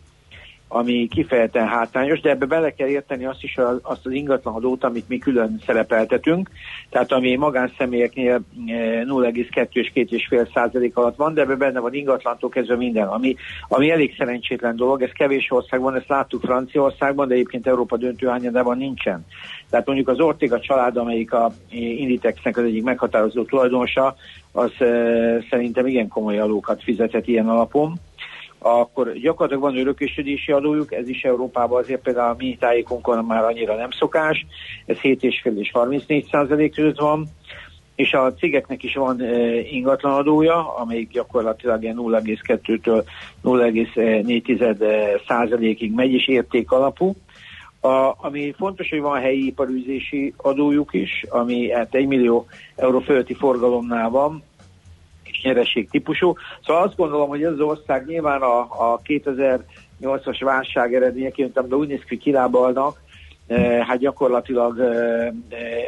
ami 0.73 1.07
kifejezetten 1.07 1.67
hátrányos, 1.67 2.19
de 2.19 2.29
ebbe 2.29 2.45
bele 2.45 2.73
kell 2.73 2.87
érteni 2.87 3.25
azt 3.25 3.43
is, 3.43 3.57
azt 3.81 4.05
az 4.05 4.11
ingatlanadót, 4.11 4.83
amit 4.83 5.07
mi 5.07 5.17
külön 5.17 5.61
szerepeltetünk, 5.65 6.49
tehát 6.89 7.11
ami 7.11 7.35
magánszemélyeknél 7.35 8.41
0,2 8.67 9.55
eh, 9.55 9.65
és 10.09 10.29
2,5 10.29 10.53
százalék 10.53 10.97
alatt 10.97 11.15
van, 11.15 11.33
de 11.33 11.41
ebbe 11.41 11.55
benne 11.55 11.79
van 11.79 11.93
ingatlantól 11.93 12.49
kezdve 12.49 12.75
minden, 12.75 13.07
ami, 13.07 13.35
ami 13.67 13.91
elég 13.91 14.15
szerencsétlen 14.17 14.75
dolog, 14.75 15.01
ez 15.01 15.11
kevés 15.11 15.51
országban, 15.51 15.95
ezt 15.95 16.07
láttuk 16.07 16.41
Franciaországban, 16.41 17.27
de 17.27 17.33
egyébként 17.33 17.67
Európa 17.67 17.97
döntőhányadában 17.97 18.77
nincsen. 18.77 19.25
Tehát 19.69 19.85
mondjuk 19.85 20.07
az 20.07 20.19
Ortega 20.19 20.59
család, 20.59 20.97
amelyik 20.97 21.33
a 21.33 21.51
Inditexnek 21.69 22.57
az 22.57 22.63
egyik 22.63 22.83
meghatározó 22.83 23.43
tulajdonosa, 23.43 24.15
az 24.51 24.71
e, 24.79 24.85
szerintem 25.49 25.87
igen 25.87 26.07
komoly 26.07 26.39
alókat 26.39 26.83
fizetett 26.83 27.27
ilyen 27.27 27.49
alapon 27.49 27.99
akkor 28.61 29.13
gyakorlatilag 29.13 29.63
van 29.63 29.77
örökösödési 29.77 30.51
adójuk, 30.51 30.93
ez 30.93 31.09
is 31.09 31.23
Európában 31.23 31.81
azért 31.81 32.01
például 32.01 32.31
a 32.31 32.35
mi 32.37 32.57
tájékonkon 32.59 33.25
már 33.25 33.43
annyira 33.43 33.75
nem 33.75 33.91
szokás, 33.91 34.45
ez 34.85 34.97
7,5 34.97 35.57
és 35.57 35.71
34 35.71 36.27
százalék 36.31 36.75
között 36.75 36.99
van, 36.99 37.27
és 37.95 38.13
a 38.13 38.33
cégeknek 38.33 38.83
is 38.83 38.95
van 38.95 39.21
e, 39.21 39.59
ingatlan 39.59 40.13
adója, 40.13 40.75
amelyik 40.75 41.09
gyakorlatilag 41.09 41.81
0,2-től 41.81 43.03
0,4 43.43 45.21
százalékig 45.27 45.93
megy, 45.93 46.11
és 46.11 46.27
érték 46.27 46.71
alapú. 46.71 47.15
A, 47.79 48.13
ami 48.17 48.53
fontos, 48.57 48.89
hogy 48.89 49.01
van 49.01 49.19
helyi 49.19 49.45
iparűzési 49.45 50.33
adójuk 50.37 50.93
is, 50.93 51.25
ami 51.29 51.71
hát 51.71 51.95
1 51.95 52.07
millió 52.07 52.45
euró 52.75 52.99
fölötti 52.99 53.33
forgalomnál 53.33 54.09
van, 54.09 54.43
nyereség 55.43 55.89
típusú. 55.89 56.33
Szóval 56.65 56.83
azt 56.83 56.95
gondolom, 56.95 57.29
hogy 57.29 57.43
ez 57.43 57.51
az 57.51 57.59
ország 57.59 58.05
nyilván 58.05 58.41
a, 58.41 58.59
a 58.59 59.01
2008-as 59.05 60.39
válság 60.39 60.93
eredményeként, 60.95 61.67
de 61.67 61.75
úgy 61.75 61.87
néz 61.87 62.03
ki, 62.07 62.17
kilábalnak, 62.17 63.01
e, 63.47 63.85
hát 63.85 63.97
gyakorlatilag 63.97 64.79
e, 64.79 65.33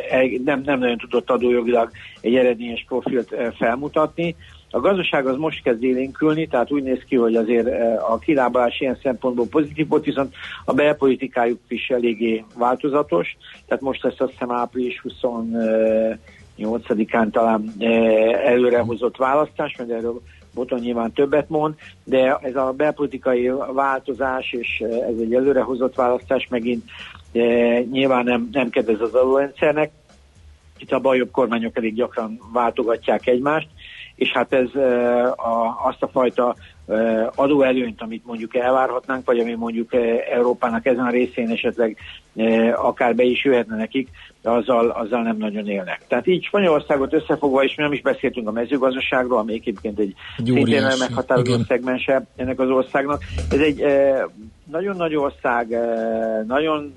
e, 0.10 0.24
nem, 0.44 0.62
nem 0.62 0.80
nagyon 0.80 0.98
tudott 0.98 1.30
adójogilag 1.30 1.90
egy 2.22 2.36
eredményes 2.36 2.86
profilt 2.88 3.36
felmutatni. 3.58 4.36
A 4.76 4.80
gazdaság 4.80 5.28
az 5.28 5.38
most 5.38 5.64
kezd 5.64 5.84
élénkülni, 5.84 6.48
tehát 6.48 6.72
úgy 6.72 6.84
néz 6.84 7.04
ki, 7.08 7.16
hogy 7.16 7.36
azért 7.36 7.68
a 8.10 8.18
kilábalás 8.20 8.80
ilyen 8.80 9.00
szempontból 9.04 9.46
pozitív 9.50 9.88
volt, 9.88 10.06
viszont 10.06 10.36
a 10.66 10.74
belpolitikájuk 10.74 11.60
is 11.68 11.90
eléggé 11.90 12.44
változatos. 12.58 13.38
Tehát 13.68 13.84
most 13.84 14.04
lesz 14.04 14.20
azt 14.20 14.32
hiszem 14.32 14.52
április 14.52 15.00
20 15.02 15.14
8-án 16.64 17.32
talán 17.32 17.74
e, 17.80 17.88
előrehozott 18.46 19.18
választás, 19.18 19.76
mert 19.78 19.90
erről 19.90 20.22
Boton 20.54 20.80
nyilván 20.80 21.12
többet 21.12 21.50
mond, 21.50 21.76
de 22.04 22.38
ez 22.42 22.56
a 22.56 22.74
belpolitikai 22.78 23.52
változás, 23.74 24.52
és 24.52 24.82
e, 24.82 24.86
ez 24.86 25.18
egy 25.20 25.34
előrehozott 25.34 25.96
választás 25.96 26.48
megint 26.50 26.84
e, 27.32 27.40
nyilván 27.80 28.24
nem, 28.24 28.50
nem 28.52 28.70
kedvez 28.70 29.02
az 29.02 29.14
adórendszernek. 29.14 29.92
Itt 30.78 30.92
a 30.92 31.00
baljobb 31.00 31.32
kormányok 31.32 31.78
elég 31.78 31.94
gyakran 31.94 32.40
váltogatják 32.54 33.28
egymást, 33.28 33.68
és 34.16 34.32
hát 34.32 34.54
ez 34.54 34.76
a, 35.36 35.82
azt 35.84 36.04
a 36.04 36.08
fajta 36.08 36.56
adóelőnyt, 37.36 38.02
amit 38.02 38.26
mondjuk 38.26 38.56
elvárhatnánk, 38.56 39.26
vagy 39.26 39.40
ami 39.40 39.54
mondjuk 39.54 39.90
Európának 40.34 40.86
ezen 40.86 41.06
a 41.06 41.10
részén 41.10 41.50
esetleg 41.50 41.98
akár 42.76 43.16
be 43.16 43.24
is 43.24 43.44
jöhetne 43.44 43.76
nekik, 43.76 44.10
azzal, 44.44 44.90
azzal 44.90 45.22
nem 45.22 45.38
nagyon 45.38 45.68
élnek. 45.68 46.02
Tehát 46.08 46.28
így 46.28 46.44
Spanyolországot 46.44 47.14
összefogva, 47.14 47.64
és 47.64 47.76
mi 47.76 47.84
nem 47.84 47.94
is 47.94 48.02
beszéltünk 48.02 48.48
a 48.48 48.52
mezőgazdaságról, 48.52 49.38
ami 49.38 49.54
egyébként 49.54 50.00
egy 50.00 50.14
szintén 50.44 50.84
meghatározó 51.00 51.64
szegmense 51.68 52.26
ennek 52.36 52.60
az 52.60 52.70
országnak. 52.70 53.22
Ez 53.52 53.60
egy 53.60 53.86
nagyon 54.72 54.96
nagy 54.96 55.16
ország, 55.16 55.78
nagyon, 56.48 56.94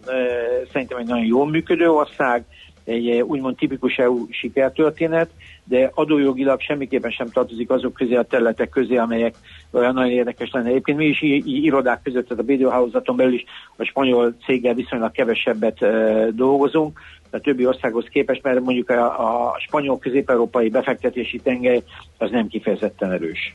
szerintem 0.72 0.98
egy 0.98 1.06
nagyon 1.06 1.24
jól 1.24 1.48
működő 1.48 1.90
ország, 1.90 2.44
egy 2.84 3.10
úgymond 3.10 3.56
tipikus 3.56 3.96
EU 3.96 4.26
sikertörténet, 4.30 5.30
de 5.68 5.90
adójogilag 5.94 6.60
semmiképpen 6.60 7.10
sem 7.10 7.30
tartozik 7.30 7.70
azok 7.70 7.92
közé 7.92 8.14
a 8.14 8.22
területek 8.22 8.68
közé, 8.68 8.96
amelyek 8.96 9.34
olyan 9.70 9.94
nagyon 9.94 10.10
érdekes 10.10 10.50
lenne. 10.50 10.68
Egyébként 10.68 10.98
mi 10.98 11.06
is 11.06 11.22
irodák 11.44 12.02
között, 12.02 12.28
tehát 12.28 12.42
a 12.42 12.46
védőhálózaton 12.46 13.16
belül 13.16 13.34
is 13.34 13.44
a 13.76 13.84
spanyol 13.84 14.34
céggel 14.46 14.74
viszonylag 14.74 15.12
kevesebbet 15.12 15.82
e, 15.82 16.26
dolgozunk, 16.30 17.00
a 17.30 17.38
többi 17.38 17.66
országhoz 17.66 18.04
képest, 18.10 18.42
mert 18.42 18.60
mondjuk 18.60 18.90
a, 18.90 19.04
a 19.48 19.58
spanyol 19.66 19.98
közép-európai 19.98 20.68
befektetési 20.68 21.38
tengely 21.38 21.82
az 22.18 22.30
nem 22.30 22.46
kifejezetten 22.46 23.12
erős. 23.12 23.54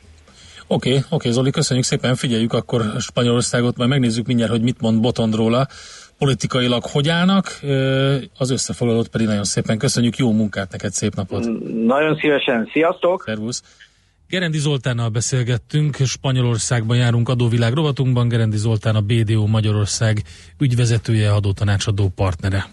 Oké, 0.67 0.89
okay, 0.89 1.01
oké, 1.01 1.15
okay, 1.15 1.31
Zoli, 1.31 1.51
köszönjük 1.51 1.85
szépen, 1.85 2.15
figyeljük 2.15 2.53
akkor 2.53 2.81
Spanyolországot, 2.99 3.77
majd 3.77 3.89
megnézzük 3.89 4.27
mindjárt, 4.27 4.51
hogy 4.51 4.61
mit 4.61 4.81
mond 4.81 5.01
Botond 5.01 5.35
róla, 5.35 5.67
politikailag 6.21 6.83
hogy 6.85 7.09
állnak, 7.09 7.59
az 8.37 8.49
összefoglalót 8.49 9.07
pedig 9.07 9.27
nagyon 9.27 9.43
szépen 9.43 9.77
köszönjük, 9.77 10.17
jó 10.17 10.31
munkát 10.31 10.71
neked, 10.71 10.91
szép 10.91 11.15
napot! 11.15 11.43
Nagyon 11.85 12.15
szívesen, 12.15 12.69
sziasztok! 12.71 13.23
Szervusz! 13.25 13.63
Gerendi 14.29 14.57
Zoltánnal 14.57 15.09
beszélgettünk, 15.09 15.95
Spanyolországban 15.95 16.97
járunk 16.97 17.29
adóvilág 17.29 17.73
rovatunkban, 17.73 18.27
Gerendi 18.27 18.57
Zoltán 18.57 18.95
a 18.95 19.01
BDO 19.01 19.45
Magyarország 19.45 20.23
ügyvezetője, 20.57 21.33
adótanácsadó 21.33 22.11
partnere. 22.15 22.65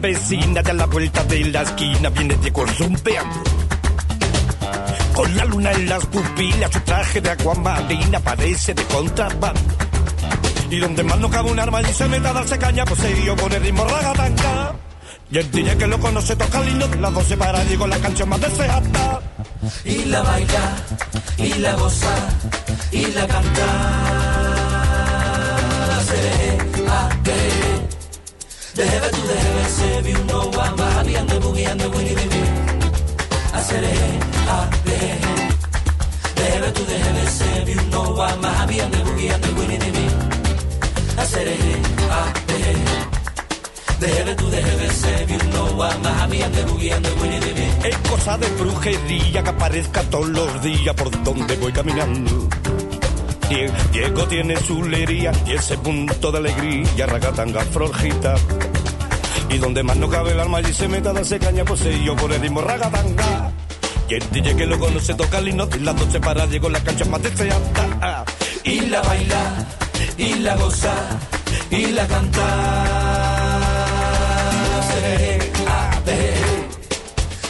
Vecina 0.00 0.62
de 0.62 0.74
la 0.74 0.86
vuelta 0.86 1.24
de 1.24 1.44
la 1.46 1.62
esquina 1.62 2.08
viene 2.10 2.36
de 2.36 2.52
zumpeando. 2.76 3.42
Con 5.14 5.36
la 5.36 5.44
luna 5.44 5.72
en 5.72 5.88
las 5.88 6.04
pupilas, 6.06 6.70
su 6.70 6.80
traje 6.80 7.20
de 7.20 7.30
aguamarina 7.30 8.20
parece 8.20 8.74
de 8.74 8.84
contrabando. 8.84 9.60
Y 10.70 10.78
donde 10.78 11.02
más 11.02 11.18
no 11.18 11.30
cabe 11.30 11.50
un 11.50 11.58
arma 11.58 11.80
y 11.80 11.92
se 11.92 12.06
meta 12.08 12.30
a 12.30 12.32
darse 12.34 12.58
caña, 12.58 12.84
pues 12.84 13.00
se 13.00 13.14
dio 13.14 13.36
con 13.36 13.52
el 13.52 13.62
ritmo 13.62 13.84
ragatanga. 13.84 14.74
Y 15.30 15.38
el 15.38 15.50
DJ 15.50 15.76
que 15.76 15.86
lo 15.86 15.98
conoce 15.98 16.36
toca 16.36 16.60
lindo, 16.60 16.88
las 17.00 17.14
dos 17.14 17.26
se 17.26 17.36
para, 17.36 17.64
digo 17.64 17.86
la 17.86 17.98
canción 17.98 18.28
más 18.28 18.40
deseada. 18.40 19.20
Y 19.84 20.04
la 20.04 20.22
baila, 20.22 20.76
y 21.38 21.54
la 21.54 21.74
goza, 21.74 22.28
y 22.92 23.06
la 23.06 23.26
canta. 23.26 23.66
Se, 26.06 26.58
a, 26.88 27.75
Dehebe 28.76 29.08
tu 29.08 29.22
dehebe 29.26 29.64
se 29.76 30.02
vi 30.02 30.12
un 30.12 30.26
no 30.26 30.38
one 30.52 30.76
Bahabi 30.76 31.16
and 31.16 31.28
the 31.30 31.40
boogie 31.40 31.66
and 31.66 31.80
the 31.80 31.88
winnie 31.88 32.14
baby 32.14 32.42
I 33.54 33.60
said 33.62 33.84
hey, 33.84 34.18
ah, 34.52 34.68
hey, 34.84 34.98
hey 34.98 35.48
Dehebe 36.36 36.72
tu 36.76 36.84
dehebe 36.84 37.24
se 37.26 37.64
vi 37.64 37.72
un 37.72 37.90
no 37.90 38.02
one 38.12 38.38
Bahabi 38.42 38.80
and 38.80 38.92
the 38.92 38.98
boogie 38.98 39.32
and 39.32 39.42
the 39.44 39.50
winnie 39.58 39.78
baby 39.78 40.06
I 41.16 41.24
hey, 41.24 41.82
ah, 42.10 42.32
hey, 42.48 42.60
hey 42.60 42.78
Dehebe 43.98 44.34
tu 44.36 44.46
dehebe 44.50 44.88
se 44.90 45.24
vi 45.24 45.34
un 45.34 45.50
no 45.52 45.64
one 45.78 46.02
Bahabi 46.02 46.42
and 46.44 46.54
the 46.54 46.62
boogie 46.68 46.92
and 46.92 47.04
the 47.06 47.12
winnie 47.20 47.36
Es 47.82 47.96
cosa 48.10 48.36
de 48.36 48.48
brujería 48.60 49.42
que 49.42 49.48
aparezca 49.48 50.02
todos 50.02 50.28
los 50.28 50.62
días 50.62 50.94
por 50.94 51.10
donde 51.24 51.56
voy 51.56 51.72
caminando 51.72 52.45
Diego 53.48 54.26
tiene 54.26 54.56
su 54.56 54.82
lería 54.82 55.30
y 55.46 55.52
ese 55.52 55.78
punto 55.78 56.32
de 56.32 56.38
alegría, 56.38 57.06
ragatanga 57.06 57.60
florjita. 57.60 58.34
Y 59.48 59.58
donde 59.58 59.84
más 59.84 59.96
no 59.96 60.08
cabe 60.08 60.32
el 60.32 60.40
alma 60.40 60.60
y 60.60 60.72
se 60.72 60.88
meta 60.88 61.12
darse 61.12 61.38
caña, 61.38 61.64
pues 61.64 61.80
yo 62.04 62.16
por 62.16 62.32
el 62.32 62.40
ritmo 62.40 62.60
ragatanga. 62.60 63.52
Y 64.08 64.14
el 64.14 64.30
DJ 64.30 64.56
que 64.56 64.66
lo 64.66 64.78
conoce 64.78 65.14
toca 65.14 65.38
el 65.38 65.48
y 65.48 65.52
las 65.52 65.68
se 66.10 66.20
para, 66.20 66.46
llegó 66.46 66.68
la 66.68 66.80
cancha 66.80 67.04
más 67.04 67.22
deseada. 67.22 68.24
Y 68.64 68.80
la 68.80 69.00
baila, 69.02 69.66
y 70.18 70.34
la 70.34 70.56
goza, 70.56 70.94
y 71.70 71.86
la 71.86 72.06
canta. 72.06 72.46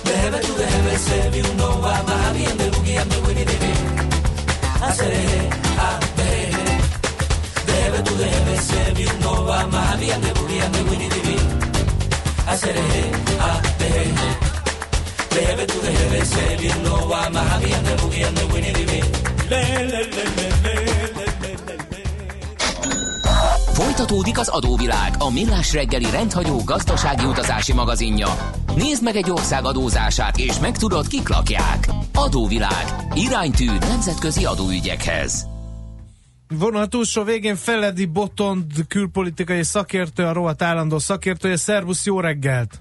Bebe 0.04 0.38
tu 0.40 0.56
debe 0.56 0.98
ser 0.98 1.30
mi 1.32 1.40
uno 1.40 1.80
va 1.80 2.02
más 2.02 2.34
bien 2.34 2.58
de 2.58 2.70
boogie 2.70 2.98
and 2.98 3.10
the 3.10 3.16
winnie 8.02 8.04
Hacer 8.04 8.04
debe, 8.04 8.04
tú 8.04 8.14
debes 8.16 8.64
ser 8.64 8.94
mi 8.94 9.06
uno 9.06 9.46
va 9.46 9.66
más 9.66 9.98
bien 9.98 10.20
de 10.20 10.32
boogie 10.32 10.62
and 10.62 10.74
the 10.74 10.82
winnie 10.90 11.08
divi. 11.08 11.36
Hacer 12.46 12.76
a 13.40 13.60
Debe, 15.34 15.66
tú 15.66 15.80
debes 15.82 16.28
ser 16.28 16.60
mi 16.60 16.68
uno 16.68 17.08
va 17.08 17.30
más 17.30 17.60
bien 17.60 17.84
de 17.84 17.94
boogie 17.96 18.24
and 18.24 18.36
the 18.36 18.44
winnie 18.52 18.72
divi. 18.72 19.00
Le, 19.48 19.62
le, 19.84 20.04
le, 20.04 20.24
le, 20.36 20.46
le, 20.62 20.74
le, 21.14 21.24
le, 21.24 21.24
le. 21.24 21.76
Folytatódik 23.72 24.38
az 24.38 24.48
adóvilág, 24.48 25.14
a 25.18 25.30
millás 25.30 25.72
reggeli 25.72 26.10
rendhagyó 26.10 26.64
gazdasági 26.64 27.24
utazási 27.24 27.72
magazinja. 27.72 28.28
Nézd 28.74 29.02
meg 29.02 29.16
egy 29.16 29.30
ország 29.30 29.64
adózását, 29.64 30.38
és 30.38 30.58
megtudod, 30.58 31.06
kik 31.06 31.28
lakják. 31.28 31.88
Adóvilág. 32.14 33.06
Iránytű 33.14 33.70
nemzetközi 33.78 34.44
adóügyekhez. 34.44 35.55
Vonal 36.48 36.86
túlsó 36.86 37.22
végén 37.22 37.56
Feledi 37.56 38.04
Botond 38.04 38.72
külpolitikai 38.88 39.62
szakértő, 39.62 40.24
a 40.24 40.32
rohadt 40.32 40.62
állandó 40.62 40.98
szakértője. 40.98 41.56
Szervusz, 41.56 42.06
jó 42.06 42.20
reggelt! 42.20 42.80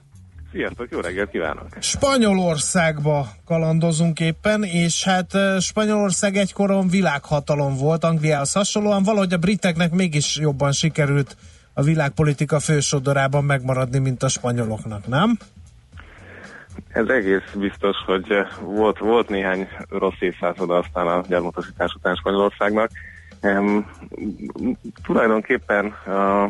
Sziasztok, 0.51 0.87
jó 0.91 0.99
reggelt 0.99 1.29
kívánok! 1.29 1.67
Spanyolországba 1.79 3.27
kalandozunk 3.45 4.19
éppen, 4.19 4.63
és 4.63 5.03
hát 5.03 5.31
Spanyolország 5.59 6.35
egykoron 6.35 6.87
világhatalom 6.87 7.75
volt 7.77 8.03
Angliához 8.03 8.51
hasonlóan, 8.51 9.03
valahogy 9.03 9.33
a 9.33 9.37
briteknek 9.37 9.91
mégis 9.91 10.37
jobban 10.37 10.71
sikerült 10.71 11.37
a 11.73 11.81
világpolitika 11.81 12.59
fősodorában 12.59 13.43
megmaradni, 13.43 13.99
mint 13.99 14.23
a 14.23 14.27
spanyoloknak, 14.27 15.07
nem? 15.07 15.37
Ez 16.87 17.07
egész 17.07 17.51
biztos, 17.55 17.97
hogy 18.05 18.27
volt, 18.61 18.97
volt 18.97 19.29
néhány 19.29 19.67
rossz 19.89 20.19
évszázad 20.19 20.69
aztán 20.69 21.07
a 21.07 21.23
gyarmatosítás 21.27 21.93
után 21.93 22.15
Spanyolországnak, 22.15 22.89
Um, 23.45 23.85
tulajdonképpen 25.03 25.85
a 25.85 26.49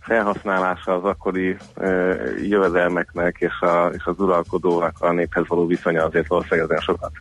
felhasználása 0.00 0.94
az 0.94 1.04
akkori 1.04 1.56
uh, 1.76 2.48
jövedelmeknek 2.48 3.36
és, 3.38 3.60
a, 3.60 3.86
és 3.86 4.04
az 4.04 4.20
uralkodónak 4.20 4.96
a 5.00 5.12
néphez 5.12 5.46
való 5.46 5.66
viszonya 5.66 6.04
azért 6.04 6.26
valószínűleg 6.26 6.80
sokat 6.80 7.12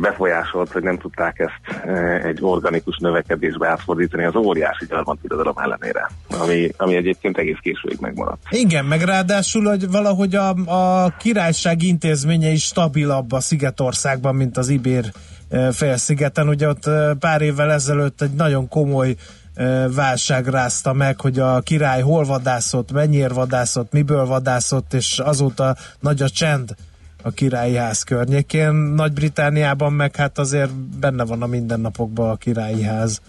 befolyásolt, 0.00 0.72
hogy 0.72 0.82
nem 0.82 0.98
tudták 0.98 1.38
ezt 1.38 1.86
egy 2.24 2.38
organikus 2.40 2.98
növekedésbe 2.98 3.68
átfordítani 3.68 4.24
az 4.24 4.34
óriási 4.34 4.86
gyarmatirodalom 4.88 5.58
ellenére, 5.58 6.10
ami, 6.40 6.70
ami 6.76 6.96
egyébként 6.96 7.38
egész 7.38 7.58
későig 7.60 7.98
megmaradt. 8.00 8.42
Igen, 8.50 8.84
meg 8.84 9.00
ráadásul, 9.00 9.64
hogy 9.64 9.90
valahogy 9.90 10.34
a, 10.34 10.48
a 10.48 11.16
királyság 11.18 11.82
intézménye 11.82 12.48
is 12.48 12.62
stabilabb 12.62 13.32
a 13.32 13.40
Szigetországban, 13.40 14.34
mint 14.34 14.56
az 14.56 14.68
Ibér 14.68 15.12
félszigeten. 15.72 16.48
Ugye 16.48 16.68
ott 16.68 16.90
pár 17.18 17.40
évvel 17.40 17.72
ezelőtt 17.72 18.22
egy 18.22 18.34
nagyon 18.34 18.68
komoly 18.68 19.14
válság 19.94 20.46
rázta 20.46 20.92
meg, 20.92 21.20
hogy 21.20 21.38
a 21.38 21.60
király 21.60 22.00
hol 22.00 22.24
vadászott, 22.24 22.92
mennyire 22.92 23.28
vadászott, 23.28 23.92
miből 23.92 24.26
vadászott, 24.26 24.94
és 24.94 25.18
azóta 25.18 25.76
nagy 26.00 26.22
a 26.22 26.28
csend 26.28 26.74
a 27.22 27.30
királyi 27.30 27.74
ház 27.74 28.02
környékén. 28.02 28.72
Nagy-Britániában 28.72 29.92
meg 29.92 30.16
hát 30.16 30.38
azért 30.38 30.74
benne 31.00 31.24
van 31.24 31.42
a 31.42 31.46
mindennapokban 31.46 32.30
a 32.30 32.36
királyi 32.36 32.82
ház. 32.82 33.20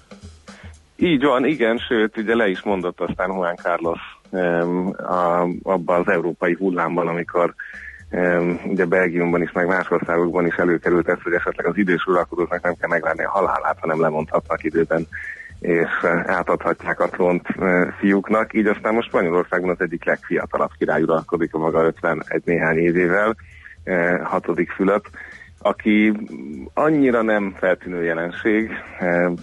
Így 0.96 1.24
van, 1.24 1.46
igen, 1.46 1.78
sőt, 1.78 2.18
ugye 2.18 2.36
le 2.36 2.48
is 2.48 2.62
mondott 2.62 3.00
aztán 3.00 3.32
Juan 3.32 3.56
Carlos 3.56 4.00
um, 4.30 4.94
a, 4.98 5.48
abban 5.64 6.00
az 6.00 6.08
európai 6.08 6.56
hullámban, 6.60 7.08
amikor 7.08 7.54
ugye 8.66 8.86
Belgiumban 8.86 9.42
is, 9.42 9.52
meg 9.52 9.68
más 9.68 9.92
országokban 9.92 10.46
is 10.46 10.56
előkerült 10.56 11.08
ez, 11.08 11.22
hogy 11.24 11.34
esetleg 11.34 11.66
az 11.66 11.78
idős 11.78 12.06
uralkodóknak 12.06 12.62
nem 12.62 12.76
kell 12.80 12.90
megvárni 12.90 13.24
a 13.24 13.30
halálát, 13.30 13.78
hanem 13.80 14.02
lemondhatnak 14.02 14.64
időben 14.64 15.08
és 15.64 15.90
eh, 16.02 16.24
átadhatják 16.26 17.00
a 17.00 17.10
trónt 17.10 17.48
eh, 17.60 17.88
fiúknak. 18.00 18.54
Így 18.54 18.68
aztán 18.68 18.94
most 18.94 19.08
Spanyolországban 19.08 19.70
az 19.70 19.82
egyik 19.82 20.06
legfiatalabb 20.06 20.72
király 20.78 21.02
uralkodik 21.02 21.54
a 21.54 21.58
maga 21.58 21.84
51 21.84 22.42
néhány 22.46 22.78
évével, 22.78 23.36
hatodik 24.24 24.72
Fülöp, 24.72 25.10
aki 25.60 26.14
annyira 26.74 27.22
nem 27.22 27.56
feltűnő 27.58 28.04
jelenség, 28.04 28.72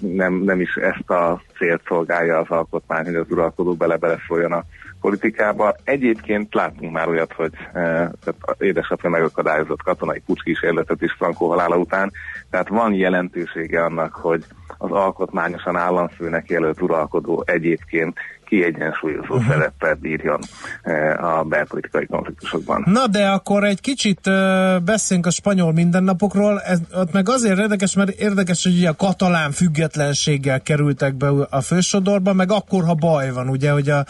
nem, 0.00 0.34
nem 0.34 0.60
is 0.60 0.74
ezt 0.74 1.10
a 1.10 1.42
célt 1.58 1.82
szolgálja 1.86 2.38
az 2.38 2.48
alkotmány, 2.48 3.04
hogy 3.04 3.14
az 3.14 3.30
uralkodó 3.30 3.74
bele-bele 3.74 4.16
szóljon 4.28 4.52
a 4.52 4.64
politikába. 5.00 5.74
Egyébként 5.84 6.54
látunk 6.54 6.92
már 6.92 7.08
olyat, 7.08 7.32
hogy 7.32 7.52
e, 7.72 8.10
édesapja 8.58 9.10
megakadályozott 9.10 9.82
katonai 9.82 10.22
pucskísérletet 10.26 11.02
is 11.02 11.12
Frankó 11.12 11.48
halála 11.48 11.76
után, 11.76 12.12
tehát 12.50 12.68
van 12.68 12.94
jelentősége 12.94 13.84
annak, 13.84 14.14
hogy 14.14 14.44
az 14.78 14.90
alkotmányosan 14.90 15.76
államfőnek 15.76 16.48
jelölt 16.48 16.82
uralkodó 16.82 17.42
egyébként 17.46 18.18
kiegyensúlyozó 18.50 19.34
uh-huh. 19.34 19.48
szereppel 19.48 19.94
bírjon 19.94 20.40
e, 20.82 21.18
a 21.24 21.44
belpolitikai 21.44 22.06
konfliktusokban. 22.06 22.84
Na 22.86 23.06
de 23.06 23.26
akkor 23.28 23.64
egy 23.64 23.80
kicsit 23.80 24.26
uh, 24.26 24.80
beszéljünk 24.80 25.26
a 25.26 25.30
spanyol 25.30 25.72
mindennapokról, 25.72 26.60
ez, 26.60 26.78
ott 26.94 27.12
meg 27.12 27.28
azért 27.28 27.58
érdekes, 27.58 27.94
mert 27.94 28.10
érdekes, 28.10 28.62
hogy 28.62 28.76
ugye 28.76 28.88
a 28.88 28.96
katalán 28.96 29.50
függetlenséggel 29.50 30.60
kerültek 30.60 31.14
be 31.14 31.28
a 31.50 31.60
fősodorba, 31.60 32.32
meg 32.32 32.52
akkor, 32.52 32.84
ha 32.84 32.94
baj 32.94 33.32
van, 33.32 33.48
ugye, 33.48 33.70
hogy 33.70 33.88
a, 33.88 34.04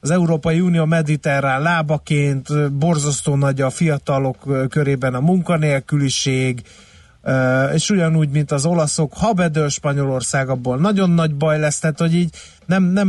az 0.00 0.10
Európai 0.10 0.60
Unió 0.60 0.84
mediterrán 0.84 1.62
lábaként 1.62 2.72
borzasztó 2.72 3.34
nagy 3.36 3.60
a 3.60 3.70
fiatalok 3.70 4.68
körében 4.68 5.14
a 5.14 5.20
munkanélküliség, 5.20 6.62
és 7.74 7.90
ugyanúgy, 7.90 8.28
mint 8.30 8.50
az 8.50 8.66
olaszok, 8.66 9.12
ha 9.14 9.32
bedől 9.32 9.68
Spanyolország, 9.68 10.48
abból 10.48 10.76
nagyon 10.76 11.10
nagy 11.10 11.34
baj 11.34 11.58
lesz, 11.58 11.78
tehát 11.78 11.98
hogy 11.98 12.14
így 12.14 12.34
nem, 12.66 12.82
nem, 12.82 13.08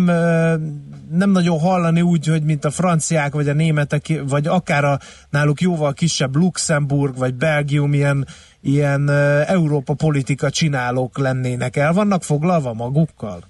nem 1.12 1.30
nagyon 1.32 1.60
hallani 1.60 2.02
úgy, 2.02 2.28
hogy 2.28 2.44
mint 2.44 2.66
a 2.66 2.72
franciák, 2.72 3.34
vagy 3.34 3.50
a 3.50 3.54
németek, 3.54 4.22
vagy 4.28 4.48
akár 4.48 4.84
a 4.84 5.00
náluk 5.30 5.62
jóval 5.62 5.94
kisebb 5.94 6.36
Luxemburg, 6.36 7.18
vagy 7.18 7.34
Belgium 7.34 7.94
ilyen, 7.94 8.28
ilyen 8.62 9.10
Európa 9.48 9.94
politika 9.94 10.50
csinálók 10.50 11.18
lennének. 11.18 11.76
El 11.76 11.94
vannak 11.94 12.24
foglalva 12.24 12.74
magukkal? 12.74 13.44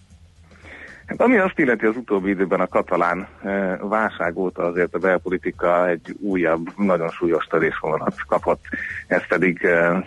Hát 1.08 1.22
ami 1.22 1.38
azt 1.38 1.60
illeti 1.60 1.86
az 1.86 1.96
utóbbi 1.96 2.30
időben 2.30 2.60
a 2.60 2.67
katalán 2.67 3.28
válság 3.80 4.38
óta 4.38 4.63
azért 4.63 4.93
a 4.93 5.00
belpolitika 5.00 5.88
egy 5.88 6.15
újabb, 6.20 6.67
nagyon 6.78 7.10
súlyos 7.10 7.46
törésvonalat 7.46 8.15
kapott. 8.28 8.62
Ez 9.08 9.28
pedig 9.28 9.60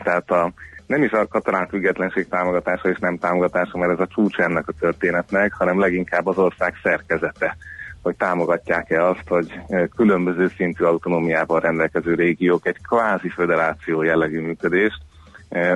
tehát 0.03 0.31
a 0.31 0.53
nem 0.87 1.03
is 1.03 1.11
a 1.11 1.27
katalán 1.27 1.69
függetlenség 1.69 2.29
támogatása 2.29 2.89
és 2.89 2.99
nem 2.99 3.19
támogatása, 3.19 3.79
mert 3.79 3.93
ez 3.93 4.01
a 4.01 4.07
csúcs 4.07 4.39
ennek 4.39 4.69
a 4.69 4.73
történetnek, 4.81 5.53
hanem 5.53 5.81
leginkább 5.81 6.27
az 6.27 6.39
ország 6.39 6.75
szerkezete 6.83 7.57
hogy 8.03 8.17
támogatják-e 8.17 9.07
azt, 9.07 9.29
hogy 9.29 9.61
különböző 9.97 10.49
szintű 10.57 10.85
autonómiával 10.85 11.61
rendelkező 11.61 12.15
régiók 12.15 12.67
egy 12.67 12.77
kvázi 12.83 13.29
föderáció 13.29 14.03
jellegű 14.03 14.41
működést, 14.41 14.99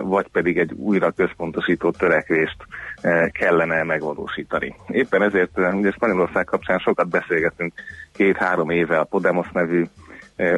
vagy 0.03 0.29
pedig 0.29 0.59
egy 0.59 0.73
újra 0.73 1.11
központosító 1.11 1.91
törekvést 1.91 2.57
kellene 3.33 3.83
megvalósítani. 3.83 4.75
Éppen 4.88 5.23
ezért 5.23 5.59
ugye 5.73 5.90
Spanyolország 5.90 6.45
kapcsán 6.45 6.79
sokat 6.79 7.09
beszélgetünk 7.09 7.73
két-három 8.12 8.71
éve 8.71 8.99
a 8.99 9.05
Podemos 9.05 9.47
nevű 9.53 9.85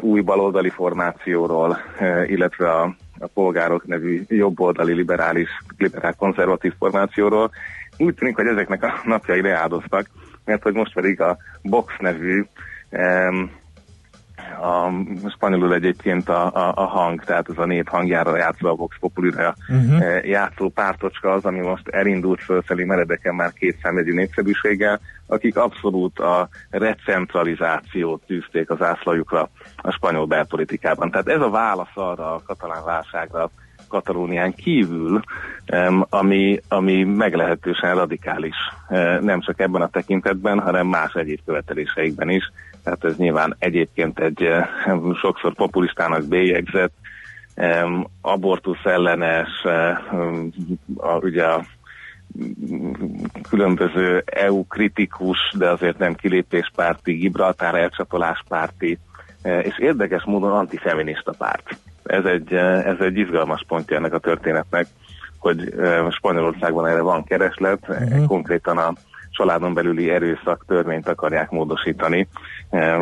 új 0.00 0.20
baloldali 0.20 0.70
formációról, 0.70 1.78
illetve 2.26 2.70
a 2.70 2.96
a 3.18 3.26
polgárok 3.26 3.86
nevű 3.86 4.22
jobboldali 4.28 4.92
liberális, 4.92 5.48
liberál 5.78 6.14
konzervatív 6.14 6.72
formációról. 6.78 7.50
Úgy 7.98 8.14
tűnik, 8.14 8.36
hogy 8.36 8.46
ezeknek 8.46 8.82
a 8.82 9.00
napjai 9.04 9.40
leáldoztak, 9.40 10.06
mert 10.44 10.62
hogy 10.62 10.74
most 10.74 10.94
pedig 10.94 11.20
a 11.20 11.36
Box 11.62 11.92
nevű 11.98 12.44
a 14.60 14.90
spanyolul 15.30 15.74
egyébként 15.74 16.28
a, 16.28 16.54
a, 16.54 16.72
a 16.74 16.84
hang, 16.84 17.24
tehát 17.24 17.48
ez 17.48 17.58
a 17.58 17.64
nép 17.64 17.88
hangjára 17.88 18.36
játszó, 18.36 18.68
a 18.68 18.74
Vox 18.74 18.96
Populira 19.00 19.54
uh-huh. 19.68 20.26
játszó 20.26 20.68
pártocska 20.68 21.32
az, 21.32 21.44
ami 21.44 21.60
most 21.60 21.88
elindult 21.88 22.42
fölfelé 22.42 22.84
meredeken 22.84 23.34
már 23.34 23.52
két 23.52 23.78
számjegyű 23.82 24.12
népszerűséggel, 24.12 25.00
akik 25.26 25.56
abszolút 25.56 26.18
a 26.18 26.48
recentralizációt 26.70 28.22
tűzték 28.26 28.70
az 28.70 28.82
ászlajukra 28.82 29.50
a 29.76 29.90
spanyol 29.90 30.26
belpolitikában. 30.26 31.10
Tehát 31.10 31.28
ez 31.28 31.40
a 31.40 31.50
válasz 31.50 31.94
arra 31.96 32.34
a 32.34 32.42
katalán 32.46 32.84
válságra, 32.84 33.50
Katalónián 33.88 34.54
kívül, 34.54 35.20
ami, 36.08 36.60
ami 36.68 37.04
meglehetősen 37.04 37.94
radikális, 37.94 38.56
eh, 38.88 39.20
nem 39.20 39.40
csak 39.40 39.60
ebben 39.60 39.82
a 39.82 39.88
tekintetben, 39.88 40.60
hanem 40.60 40.86
más 40.86 41.14
egyéb 41.14 41.40
követeléseikben 41.44 42.28
is. 42.28 42.52
Tehát 42.86 43.04
ez 43.04 43.16
nyilván 43.16 43.56
egyébként 43.58 44.18
egy 44.18 44.42
eh, 44.42 44.68
sokszor 45.20 45.54
populistának 45.54 46.24
bélyegzett, 46.24 46.92
abortusz 48.20 48.84
ellenes, 48.84 49.48
eh, 49.64 50.12
a, 50.96 51.18
ugye 51.20 51.44
a 51.44 51.64
különböző 53.48 54.22
EU 54.26 54.66
kritikus, 54.66 55.38
de 55.58 55.70
azért 55.70 55.98
nem 55.98 56.14
kilépéspárti, 56.14 57.12
Gibraltár 57.12 57.74
elcsatoláspárti, 57.74 58.98
és 59.62 59.78
érdekes 59.78 60.24
módon 60.24 60.52
antifeminista 60.52 61.32
párt. 61.38 61.76
Ez 62.02 62.24
egy, 62.24 62.52
ez 62.84 62.96
egy 63.00 63.18
izgalmas 63.18 63.64
pontja 63.68 63.96
ennek 63.96 64.14
a 64.14 64.18
történetnek, 64.18 64.86
hogy 65.38 65.74
Spanyolországban 66.10 66.86
erre 66.86 67.00
van 67.00 67.24
kereslet, 67.24 67.88
uh-huh. 67.88 68.26
konkrétan 68.26 68.78
a 68.78 68.92
családon 69.36 69.74
belüli 69.74 70.10
erőszak 70.10 70.64
törvényt 70.66 71.08
akarják 71.08 71.50
módosítani, 71.50 72.28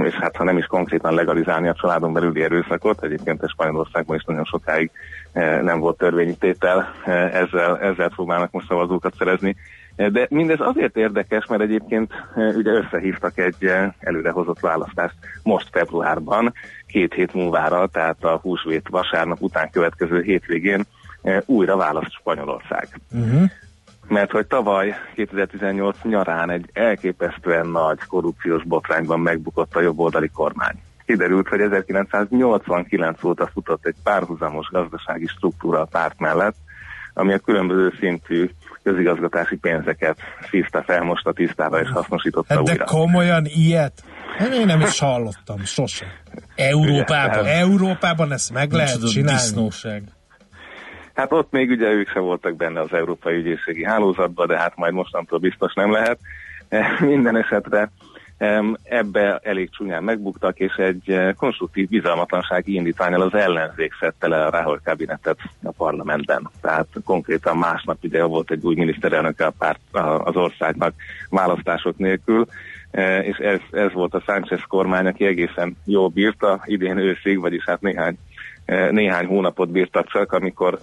és 0.05 0.15
hát 0.15 0.37
ha 0.37 0.45
nem 0.45 0.59
is 0.59 0.67
konkrétan 0.67 1.15
legalizálni 1.15 1.69
a 1.69 1.75
családon 1.75 2.13
belüli 2.13 2.43
erőszakot, 2.43 3.03
egyébként 3.03 3.43
a 3.43 3.49
Spanyolországban 3.49 4.17
is 4.17 4.25
nagyon 4.25 4.45
sokáig 4.45 4.91
nem 5.63 5.81
volt 5.81 5.97
törvényítétel, 5.97 6.95
ezzel, 7.33 7.79
ezzel 7.79 8.09
próbálnak 8.09 8.51
most 8.51 8.67
szavazókat 8.69 9.15
szerezni. 9.19 9.57
De 9.97 10.27
mindez 10.31 10.61
azért 10.61 10.97
érdekes, 10.97 11.47
mert 11.47 11.63
egyébként 11.63 12.13
ugye 12.37 12.71
összehívtak 12.71 13.39
egy 13.39 13.71
előrehozott 13.99 14.61
választást 14.61 15.15
most 15.43 15.69
februárban, 15.73 16.53
két 16.87 17.15
hét 17.15 17.35
múlvára, 17.35 17.87
tehát 17.87 18.25
a 18.25 18.39
húsvét 18.43 18.89
vasárnap 18.89 19.41
után 19.41 19.71
következő 19.71 20.23
hétvégén 20.23 20.85
újra 21.47 21.77
választ 21.77 22.13
Spanyolország. 22.13 22.89
Uh-huh 23.13 23.51
mert 24.09 24.31
hogy 24.31 24.47
tavaly 24.47 24.95
2018 25.15 25.97
nyarán 26.03 26.51
egy 26.51 26.71
elképesztően 26.73 27.67
nagy 27.67 27.99
korrupciós 28.09 28.63
botrányban 28.65 29.21
megbukott 29.21 29.77
a 29.77 29.81
jobboldali 29.81 30.29
kormány. 30.29 30.75
Kiderült, 31.07 31.49
hogy 31.49 31.61
1989 31.61 33.25
óta 33.25 33.47
futott 33.53 33.87
egy 33.87 33.95
párhuzamos 34.03 34.69
gazdasági 34.71 35.27
struktúra 35.27 35.81
a 35.81 35.85
párt 35.85 36.19
mellett, 36.19 36.55
ami 37.15 37.33
a 37.33 37.39
különböző 37.39 37.93
szintű 38.01 38.51
közigazgatási 38.83 39.57
pénzeket 39.57 40.19
szívta 40.51 40.83
fel 40.83 41.03
most 41.03 41.27
a 41.27 41.33
tisztába 41.33 41.81
és 41.81 41.89
hasznosította 41.89 42.55
hát 42.55 42.65
de 42.65 42.73
újra. 42.73 42.85
komolyan 42.85 43.45
ilyet? 43.47 44.03
Hát 44.39 44.55
én 44.55 44.67
nem 44.67 44.81
is 44.81 44.99
hallottam, 44.99 45.65
sose. 45.65 46.07
Európában? 46.55 47.41
Ugye, 47.41 47.59
Európában 47.59 48.33
ezt 48.33 48.53
meg 48.53 48.73
lehet 48.73 49.09
csinálni? 49.09 49.39
Disznóság. 49.39 50.03
Hát 51.15 51.33
ott 51.33 51.51
még 51.51 51.71
ugye 51.71 51.91
ők 51.91 52.09
se 52.09 52.19
voltak 52.19 52.57
benne 52.57 52.81
az 52.81 52.93
Európai 52.93 53.35
Ügyészségi 53.35 53.85
Hálózatban, 53.85 54.47
de 54.47 54.59
hát 54.59 54.77
majd 54.77 54.93
mostantól 54.93 55.39
biztos 55.39 55.75
nem 55.75 55.93
lehet. 55.93 56.19
E, 56.69 56.97
minden 57.01 57.37
esetre 57.37 57.91
ebbe 58.83 59.41
elég 59.43 59.71
csúnyán 59.71 60.03
megbuktak, 60.03 60.59
és 60.59 60.75
egy 60.75 61.11
e, 61.11 61.33
konstruktív 61.33 61.89
bizalmatlansági 61.89 62.75
indítványal 62.75 63.21
az 63.21 63.35
ellenzék 63.35 63.93
szedte 64.01 64.29
le 64.29 64.45
a 64.45 64.51
Ráhol 64.51 64.81
kabinetet 64.85 65.39
a 65.63 65.71
parlamentben. 65.71 66.51
Tehát 66.61 66.87
konkrétan 67.05 67.57
másnap 67.57 67.99
ugye 68.03 68.25
volt 68.25 68.51
egy 68.51 68.65
új 68.65 68.75
miniszterelnök 68.75 69.41
a 69.41 69.53
párt 69.59 69.81
az 70.25 70.37
országnak 70.37 70.95
választások 71.31 71.99
nélkül, 71.99 72.47
e, 72.91 73.19
és 73.19 73.37
ez, 73.37 73.61
ez 73.71 73.93
volt 73.93 74.15
a 74.15 74.23
Sánchez 74.27 74.63
kormány, 74.69 75.07
aki 75.07 75.25
egészen 75.27 75.77
jól 75.85 76.09
bírta 76.09 76.63
idén 76.65 76.99
őszig, 76.99 77.41
vagyis 77.41 77.65
hát 77.65 77.81
néhány, 77.81 78.19
néhány 78.91 79.27
hónapot 79.27 79.71
bírtak 79.71 80.09
csak, 80.09 80.33
amikor 80.33 80.79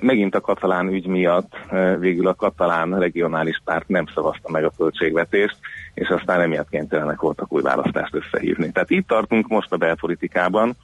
Megint 0.00 0.34
a 0.34 0.40
katalán 0.40 0.88
ügy 0.88 1.06
miatt 1.06 1.56
végül 1.98 2.26
a 2.26 2.34
katalán 2.34 2.98
regionális 2.98 3.60
párt 3.64 3.88
nem 3.88 4.06
szavazta 4.14 4.50
meg 4.50 4.64
a 4.64 4.72
költségvetést, 4.76 5.56
és 5.94 6.08
aztán 6.08 6.40
emiatt 6.40 6.68
kénytelenek 6.68 7.20
voltak 7.20 7.52
új 7.52 7.62
választást 7.62 8.14
összehívni. 8.14 8.72
Tehát 8.72 8.90
itt 8.90 9.06
tartunk 9.06 9.48
most 9.48 9.72
a 9.72 9.76
belpolitikában. 9.76 10.76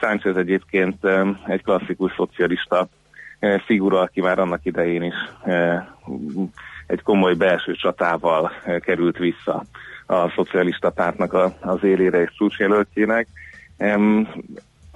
Sánchez 0.00 0.36
egyébként 0.36 0.96
egy 1.46 1.62
klasszikus 1.62 2.12
szocialista 2.16 2.88
figura, 3.64 4.00
aki 4.00 4.20
már 4.20 4.38
annak 4.38 4.64
idején 4.64 5.02
is 5.02 5.14
egy 6.86 7.02
komoly 7.02 7.34
belső 7.34 7.72
csatával 7.72 8.52
került 8.80 9.18
vissza 9.18 9.64
a 10.06 10.30
szocialista 10.30 10.90
pártnak 10.90 11.32
az 11.60 11.84
élére 11.84 12.22
és 12.22 12.30
csúcsjelöltjének 12.36 13.26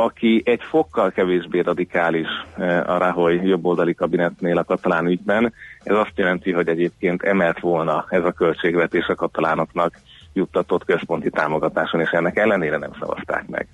aki 0.01 0.43
egy 0.45 0.63
fokkal 0.63 1.11
kevésbé 1.11 1.61
radikális 1.61 2.29
eh, 2.57 2.91
a 2.91 2.99
Rahoy 2.99 3.47
jobboldali 3.47 3.95
kabinetnél 3.95 4.59
a 4.59 4.65
katalán 4.65 5.07
ügyben. 5.07 5.53
Ez 5.83 5.97
azt 5.97 6.13
jelenti, 6.15 6.53
hogy 6.53 6.69
egyébként 6.69 7.23
emelt 7.23 7.61
volna 7.61 8.07
ez 8.09 8.25
a 8.25 8.33
költségvetés 8.33 9.07
a 9.07 9.15
katalánoknak 9.15 9.95
juttatott 10.33 10.85
központi 10.85 11.31
támogatáson, 11.31 12.01
és 12.01 12.11
ennek 12.11 12.37
ellenére 12.37 12.77
nem 12.77 12.91
szavazták 13.01 13.47
meg. 13.47 13.67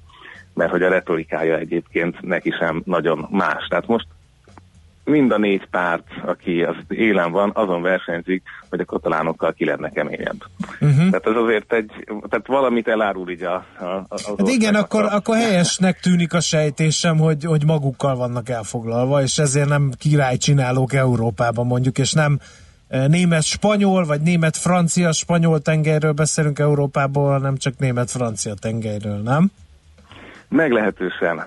Mert 0.55 0.71
hogy 0.71 0.83
a 0.83 0.89
retorikája 0.89 1.57
egyébként 1.57 2.21
neki 2.21 2.51
sem 2.51 2.83
nagyon 2.85 3.27
más. 3.31 3.67
Tehát 3.69 3.87
most 3.87 4.07
mind 5.05 5.31
a 5.31 5.39
négy 5.39 5.67
párt, 5.71 6.07
aki 6.25 6.63
az 6.63 6.77
élen 6.89 7.31
van, 7.31 7.51
azon 7.55 7.83
versenyzik, 7.83 8.43
hogy 8.71 8.81
a 8.81 8.85
katalánokkal 8.85 9.53
ki 9.53 9.65
lenne 9.65 9.91
keményebb. 9.91 10.43
Uh-huh. 10.81 10.97
Tehát 10.97 11.27
ez 11.27 11.37
azért 11.37 11.73
egy, 11.73 11.91
tehát 12.29 12.47
valamit 12.47 12.89
elárul 12.89 13.31
így 13.31 13.43
a, 13.43 13.55
a, 13.55 14.05
az 14.09 14.25
hát 14.27 14.49
igen, 14.49 14.75
akkor, 14.75 15.05
akkor 15.05 15.37
helyesnek 15.37 16.01
tűnik 16.01 16.35
a 16.35 16.41
sejtésem, 16.41 17.19
hogy, 17.19 17.45
hogy 17.45 17.65
magukkal 17.65 18.17
vannak 18.17 18.49
elfoglalva, 18.49 19.23
és 19.23 19.39
ezért 19.39 19.69
nem 19.69 19.93
királycsinálók 19.99 20.93
Európában 20.93 21.67
mondjuk, 21.67 21.99
és 21.99 22.13
nem 22.13 22.39
e, 22.89 23.07
német-spanyol, 23.07 24.05
vagy 24.05 24.21
német-francia-spanyol 24.21 25.61
tengelyről 25.61 26.13
beszélünk 26.13 26.59
Európából, 26.59 27.31
hanem 27.31 27.57
csak 27.57 27.79
német-francia 27.79 28.55
tengelyről, 28.61 29.17
nem? 29.17 29.51
Meglehetősen. 30.49 31.47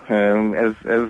Ez, 0.53 0.71
ez, 0.83 1.01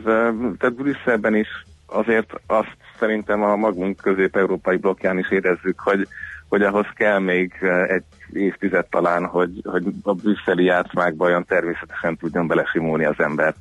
tehát 0.57 0.75
Brüsszelben 0.75 1.35
is 1.35 1.47
azért 1.87 2.33
azt 2.47 2.77
szerintem 2.99 3.43
a 3.43 3.55
magunk 3.55 3.97
közép-európai 3.97 4.77
blokkján 4.77 5.17
is 5.17 5.31
érezzük, 5.31 5.79
hogy, 5.79 6.07
hogy 6.49 6.61
ahhoz 6.61 6.85
kell 6.95 7.19
még 7.19 7.53
egy 7.87 8.03
évtized 8.31 8.85
talán, 8.85 9.25
hogy, 9.25 9.61
hogy 9.63 9.83
a 10.03 10.13
brüsszeli 10.13 10.63
játszmákba 10.63 11.25
olyan 11.25 11.45
természetesen 11.45 12.17
tudjon 12.17 12.47
belesimulni 12.47 13.05
az 13.05 13.19
ember. 13.19 13.55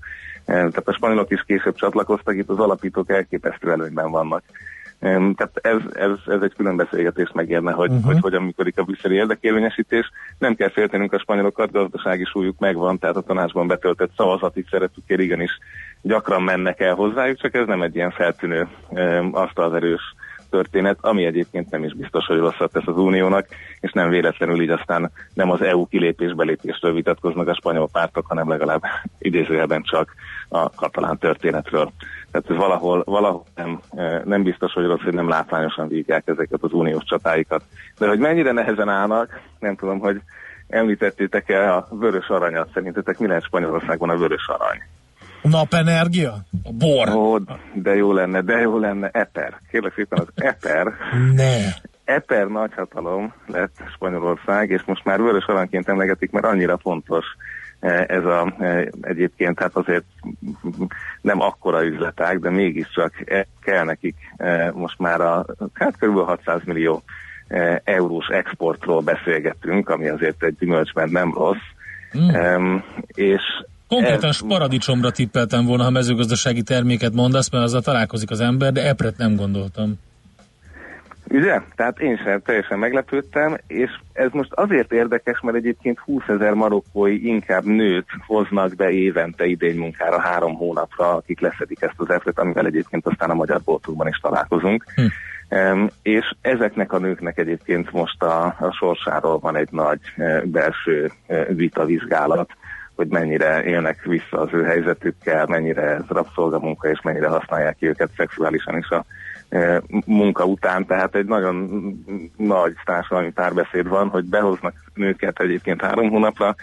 Tehát 0.45 0.89
a 0.89 0.93
spanyolok 0.93 1.31
is 1.31 1.45
később 1.47 1.75
csatlakoztak, 1.75 2.37
itt 2.37 2.49
az 2.49 2.59
alapítók 2.59 3.11
elképesztő 3.11 3.71
előnyben 3.71 4.11
vannak. 4.11 4.43
Tehát 5.01 5.51
ez, 5.63 5.79
ez, 5.93 6.11
ez 6.27 6.41
egy 6.43 6.55
külön 6.57 6.77
beszélgetés 6.77 7.31
megérne, 7.35 7.73
hogy, 7.73 7.91
uh-huh. 7.91 8.05
hogy 8.05 8.21
hogyan 8.21 8.43
működik 8.43 8.79
a 8.79 8.83
brüsszeli 8.83 9.15
érdekérvényesítés. 9.15 10.11
Nem 10.39 10.55
kell 10.55 10.71
féltenünk 10.71 11.13
a 11.13 11.19
spanyolokat, 11.19 11.73
gazdasági 11.73 12.25
súlyuk 12.25 12.59
megvan, 12.59 12.99
tehát 12.99 13.17
a 13.17 13.21
tanácsban 13.21 13.67
betöltött 13.67 14.13
szavazati 14.17 14.65
szerepükért 14.71 15.21
igenis 15.21 15.59
gyakran 16.07 16.43
mennek 16.43 16.81
el 16.81 16.95
hozzájuk, 16.95 17.39
csak 17.39 17.55
ez 17.55 17.67
nem 17.67 17.83
egy 17.83 17.95
ilyen 17.95 18.11
feltűnő 18.11 18.69
erős 19.55 20.15
történet, 20.51 20.99
ami 21.01 21.25
egyébként 21.25 21.71
nem 21.71 21.85
is 21.85 21.95
biztos, 21.95 22.27
hogy 22.27 22.39
rosszat 22.39 22.73
tesz 22.73 22.87
az 22.87 22.97
uniónak, 22.97 23.47
és 23.81 23.93
nem 23.93 24.09
véletlenül 24.09 24.61
így 24.63 24.71
aztán 24.71 25.11
nem 25.35 25.51
az 25.51 25.63
EU 25.63 25.87
kilépés-belépésről 25.87 26.93
vitatkoznak 26.93 27.49
a 27.49 27.55
spanyol 27.55 27.89
pártok, 27.93 28.27
hanem 28.27 28.49
legalább 28.49 28.83
idézőjelben 29.19 29.83
csak 29.83 30.15
a 30.49 30.71
katalán 30.71 31.19
történetről. 31.19 31.93
Tehát 32.31 32.61
valahol, 32.61 33.03
valahol 33.05 33.45
nem, 33.55 33.81
e, 33.97 34.23
nem 34.25 34.43
biztos, 34.43 34.73
hogy 34.73 34.87
rossz, 34.87 35.03
hogy 35.03 35.15
nem 35.15 35.29
látványosan 35.29 35.89
vívják 35.89 36.23
ezeket 36.27 36.63
az 36.63 36.73
uniós 36.73 37.05
csatáikat. 37.05 37.63
De 37.99 38.09
hogy 38.09 38.19
mennyire 38.19 38.53
nehezen 38.53 38.89
állnak, 38.89 39.41
nem 39.59 39.77
tudom, 39.77 39.99
hogy 39.99 40.21
említettétek-e 40.69 41.75
a 41.75 41.87
vörös 41.91 42.29
aranyat, 42.29 42.71
szerintetek 42.75 43.19
mi 43.19 43.27
lehet 43.27 43.45
Spanyolországban 43.45 44.11
a 44.11 44.17
vörös 44.17 44.49
arany? 44.49 44.83
Napenergia? 45.43 46.33
A 46.65 46.73
bor. 46.73 47.09
Ó, 47.09 47.39
de 47.75 47.95
jó 47.95 48.13
lenne, 48.13 48.41
de 48.41 48.59
jó 48.59 48.79
lenne. 48.79 49.09
Eper. 49.13 49.61
Kérlek 49.71 49.93
szépen 49.95 50.19
az 50.19 50.29
Eper. 50.35 50.93
Ne. 51.35 51.57
Eper 52.05 52.47
nagyhatalom 52.47 53.33
lett 53.47 53.75
Spanyolország, 53.95 54.71
és 54.71 54.83
most 54.85 55.05
már 55.05 55.21
vörös 55.21 55.45
aranyként 55.45 55.89
emlegetik, 55.89 56.31
mert 56.31 56.47
annyira 56.47 56.79
fontos 56.79 57.25
e, 57.81 58.05
ez 58.09 58.25
a 58.25 58.55
e, 58.59 58.89
egyébként 59.01 59.59
hát 59.59 59.77
azért 59.77 60.05
nem 61.21 61.41
akkora 61.41 61.85
üzletág, 61.85 62.41
de 62.41 62.51
mégiscsak 62.51 63.13
e, 63.25 63.47
kell 63.63 63.85
nekik 63.85 64.17
most 64.73 64.99
már 64.99 65.21
a 65.21 65.47
hát 65.73 65.97
kb. 65.99 66.19
600 66.19 66.61
millió 66.65 67.03
eurós 67.85 68.27
exportról 68.27 69.01
beszélgetünk, 69.01 69.89
ami 69.89 70.09
azért 70.09 70.43
egy 70.43 70.57
gyümölcsben 70.59 71.09
nem 71.09 71.33
rossz. 71.35 71.57
Mm. 72.19 72.77
és 73.07 73.43
Konkrétan 73.89 74.33
paradicsomra 74.49 75.11
tippeltem 75.11 75.65
volna, 75.65 75.83
ha 75.83 75.91
mezőgazdasági 75.91 76.63
terméket 76.63 77.13
mondasz, 77.13 77.51
mert 77.51 77.65
azzal 77.65 77.81
találkozik 77.81 78.31
az 78.31 78.41
ember, 78.41 78.73
de 78.73 78.89
epret 78.89 79.17
nem 79.17 79.37
gondoltam. 79.37 79.99
Ugye? 81.29 81.61
Tehát 81.77 82.01
én 82.01 82.17
sem 82.17 82.41
teljesen 82.41 82.79
meglepődtem, 82.79 83.57
és 83.67 83.91
ez 84.13 84.29
most 84.33 84.53
azért 84.53 84.93
érdekes, 84.93 85.41
mert 85.41 85.57
egyébként 85.57 85.99
20 85.99 86.23
ezer 86.29 86.53
marokkói 86.53 87.27
inkább 87.27 87.65
nőt 87.65 88.07
hoznak 88.27 88.75
be 88.75 88.91
évente 88.91 89.47
idény 89.47 89.77
munkára 89.77 90.21
három 90.21 90.55
hónapra, 90.55 91.15
akik 91.15 91.41
leszedik 91.41 91.83
ezt 91.83 91.95
az 91.97 92.11
epret, 92.11 92.39
amivel 92.39 92.67
egyébként 92.67 93.07
aztán 93.07 93.31
a 93.31 93.35
magyar 93.35 93.61
boltokban 93.65 94.09
is 94.09 94.19
találkozunk. 94.19 94.85
Hm. 94.95 95.03
Um, 95.51 95.89
és 96.03 96.35
ezeknek 96.41 96.93
a 96.93 96.99
nőknek 96.99 97.39
egyébként 97.39 97.93
most 97.93 98.23
a, 98.23 98.45
a 98.45 98.73
sorsáról 98.79 99.39
van 99.39 99.57
egy 99.57 99.69
nagy 99.71 100.01
uh, 100.17 100.45
belső 100.45 101.13
uh, 101.27 101.55
vitavizsgálat, 101.55 102.51
hogy 102.97 103.09
mennyire 103.09 103.65
élnek 103.65 104.03
vissza 104.03 104.41
az 104.41 104.49
ő 104.53 104.63
helyzetükkel, 104.63 105.47
mennyire 105.47 105.83
ez 105.83 106.05
rabszolgamunka, 106.09 106.91
és 106.91 107.01
mennyire 107.03 107.29
használják 107.29 107.77
ki 107.77 107.87
őket 107.87 108.11
szexuálisan 108.17 108.77
is 108.77 108.89
a 108.89 109.05
e, 109.49 109.83
munka 110.07 110.45
után, 110.45 110.87
tehát 110.87 111.15
egy 111.15 111.27
nagyon 111.27 111.69
nagy 112.37 112.75
társadalmi 112.85 113.31
párbeszéd 113.31 113.89
van, 113.89 114.09
hogy 114.09 114.25
behoznak 114.25 114.75
nőket 114.95 115.41
egyébként 115.41 115.81
három 115.81 116.11
hónapra, 116.11 116.55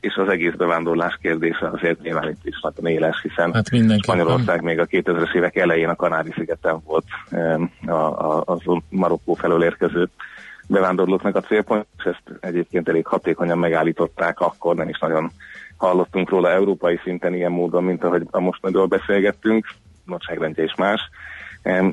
és 0.00 0.14
az 0.14 0.28
egész 0.28 0.52
bevándorlás 0.52 1.18
kérdése 1.22 1.68
azért 1.68 2.00
nyilván 2.02 2.28
itt 2.28 2.44
is 2.46 2.60
nagyon 2.60 2.92
éles, 2.92 3.20
hiszen 3.22 3.52
hát 3.52 3.68
Spanyolország 4.02 4.62
még 4.62 4.78
a 4.78 4.86
2000-es 4.86 5.34
évek 5.34 5.56
elején 5.56 5.88
a 5.88 5.96
Kanári-szigeten 5.96 6.80
volt 6.84 7.04
a, 7.86 7.92
a, 7.92 8.42
az 8.44 8.60
Marokkó 8.88 9.34
felől 9.34 9.62
érkező 9.62 10.08
bevándorlóknak 10.66 11.36
a 11.36 11.40
célpont, 11.40 11.86
és 11.98 12.04
ezt 12.04 12.38
egyébként 12.40 12.88
elég 12.88 13.06
hatékonyan 13.06 13.58
megállították, 13.58 14.40
akkor 14.40 14.76
nem 14.76 14.88
is 14.88 14.98
nagyon 14.98 15.30
hallottunk 15.76 16.30
róla 16.30 16.50
európai 16.50 17.00
szinten 17.02 17.34
ilyen 17.34 17.52
módon, 17.52 17.84
mint 17.84 18.04
ahogy 18.04 18.26
a 18.30 18.40
mostanról 18.40 18.86
beszélgettünk, 18.86 19.66
nagyságrendje 20.04 20.64
is 20.64 20.74
más, 20.74 21.00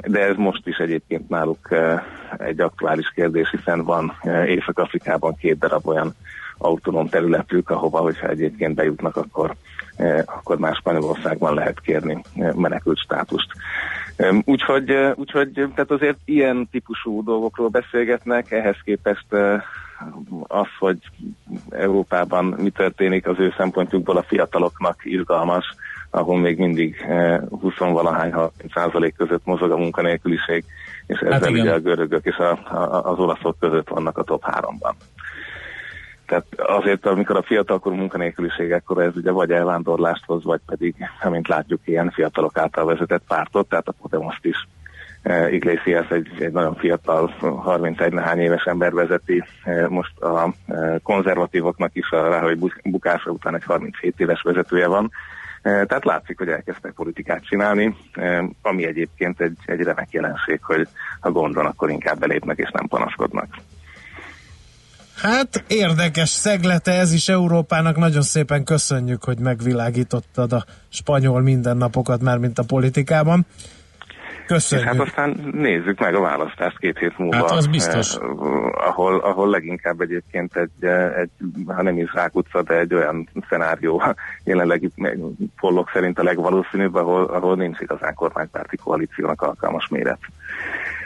de 0.02 0.20
ez 0.20 0.36
most 0.36 0.68
is 0.68 0.78
egyébként 0.78 1.30
náluk 1.30 1.72
eh, 1.72 2.02
egy 2.38 2.62
aktuális 2.62 3.12
kérdés, 3.16 3.50
hiszen 3.50 3.84
van 3.84 4.18
eh, 4.22 4.50
Észak-Afrikában 4.50 5.36
két 5.36 5.58
darab 5.58 5.88
olyan 5.88 6.16
autonóm 6.58 7.08
területük, 7.08 7.70
ahova, 7.70 8.00
hogyha 8.00 8.28
egyébként 8.28 8.76
bejutnak, 8.76 9.16
akkor, 9.16 9.56
eh, 9.96 10.24
akkor 10.26 10.58
más 10.58 10.78
Spanyolországban 10.78 11.54
lehet 11.54 11.80
kérni 11.80 12.22
menekült 12.56 12.98
státust. 12.98 13.48
Úgyhogy, 14.44 14.92
úgyhogy 15.16 15.52
tehát 15.52 15.92
azért 15.92 16.18
ilyen 16.26 16.68
típusú 16.72 17.24
dolgokról 17.24 17.68
beszélgetnek, 17.68 18.52
ehhez 18.52 18.78
képest 18.84 19.26
az, 20.48 20.68
hogy 20.80 20.98
Európában 21.70 22.46
mi 22.46 22.70
történik 22.70 23.28
az 23.28 23.40
ő 23.40 23.54
szempontjukból 23.58 24.18
a 24.18 24.24
fiataloknak 24.24 25.00
izgalmas, 25.04 25.76
ahol 26.14 26.40
még 26.40 26.58
mindig 26.58 27.06
20-valahány 27.50 28.52
százalék 28.74 29.16
között 29.16 29.46
mozog 29.46 29.72
a 29.72 29.78
munkanélküliség, 29.78 30.64
és 31.08 31.20
hát 31.20 31.32
ezzel 31.32 31.52
hát 31.52 31.60
ugye 31.60 31.74
a 31.74 31.80
görögök 31.80 32.26
és 32.26 32.36
a, 32.36 32.52
a, 32.52 33.12
az 33.12 33.20
olaszok 33.20 33.60
között 33.60 33.88
vannak 33.88 34.18
a 34.18 34.24
top 34.24 34.44
háromban. 34.44 34.96
Tehát 36.26 36.46
azért, 36.58 37.06
amikor 37.06 37.38
a 37.38 37.44
fiatalkorú 37.44 37.96
munkanélküliség, 37.96 38.72
akkor 38.72 39.02
ez 39.02 39.16
ugye 39.16 39.32
vagy 39.32 39.52
elvándorlást 39.52 40.26
hoz, 40.26 40.44
vagy 40.44 40.60
pedig, 40.66 40.96
amint 41.22 41.48
látjuk, 41.48 41.80
ilyen 41.86 42.12
fiatalok 42.12 42.58
által 42.58 42.86
vezetett 42.86 43.24
pártot, 43.28 43.70
tehát 43.70 43.88
a 43.88 43.94
Podemos 44.02 44.40
is 44.42 44.68
e, 45.22 45.52
Iglesias 45.52 46.10
egy, 46.10 46.30
egy 46.40 46.52
nagyon 46.52 46.76
fiatal, 46.76 47.34
31 47.40 48.14
nehány 48.14 48.40
éves 48.40 48.64
ember 48.64 48.94
vezeti, 48.94 49.44
e, 49.64 49.88
most 49.88 50.22
a 50.22 50.54
e, 50.68 51.00
konzervatívoknak 51.04 51.96
is 51.96 52.10
a 52.10 52.30
ráhely 52.30 52.58
bukása 52.84 53.30
után 53.32 53.56
egy 53.56 53.64
37 53.64 54.20
éves 54.20 54.42
vezetője 54.42 54.88
van, 54.88 55.12
tehát 55.64 56.06
látszik, 56.06 56.38
hogy 56.38 56.48
elkezdtek 56.48 56.92
politikát 56.92 57.46
csinálni, 57.46 57.96
e, 58.14 58.50
ami 58.62 58.86
egyébként 58.86 59.42
egy, 59.42 59.58
egy 59.66 59.80
remek 59.80 60.12
jelenség, 60.12 60.60
hogy 60.64 60.88
ha 61.20 61.32
gond 61.32 61.54
van, 61.54 61.66
akkor 61.66 61.90
inkább 61.90 62.20
belépnek 62.20 62.58
és 62.58 62.70
nem 62.74 62.88
panaszkodnak. 62.88 63.48
Hát 65.16 65.64
érdekes 65.68 66.30
szeglete 66.30 66.92
ez 66.92 67.14
is 67.14 67.30
Európának. 67.30 67.98
Nagyon 67.98 68.22
szépen 68.22 68.64
köszönjük, 68.64 69.24
hogy 69.24 69.40
megvilágítottad 69.40 70.54
a 70.54 70.66
spanyol 70.90 71.42
mindennapokat 71.42 72.22
már, 72.22 72.38
mint 72.38 72.60
a 72.60 72.64
politikában. 72.64 73.46
Köszönjük. 74.46 74.90
És 74.90 74.98
hát 74.98 75.08
aztán 75.08 75.50
nézzük 75.52 76.00
meg 76.00 76.16
a 76.16 76.20
választást 76.20 76.80
két 76.80 76.98
hét 76.98 77.18
múlva. 77.18 77.36
Hát 77.36 77.52
az 77.52 77.68
biztos. 77.68 78.16
Eh, 78.16 78.22
ahol, 78.88 79.20
ahol 79.20 79.50
leginkább 79.50 80.02
egyébként 80.02 80.56
egy, 80.56 80.70
eh, 80.80 81.18
egy, 81.18 81.30
ha 81.66 81.82
nem 81.82 81.98
is 81.98 82.12
utca, 82.32 82.62
de 82.62 82.80
egy 82.80 82.94
olyan 82.94 83.30
szenárió 83.50 84.04
jelenlegi 84.44 84.92
pollok 85.60 85.90
szerint 85.94 86.20
a 86.20 86.24
legvalószínűbb, 86.24 86.96
ahol, 86.96 87.24
ahol 87.24 87.56
nincs 87.56 87.80
igazán 87.80 88.14
kormánypárti 88.14 88.78
koalíciónak 88.78 89.42
alkalmas 89.42 89.88
méret. 89.88 90.20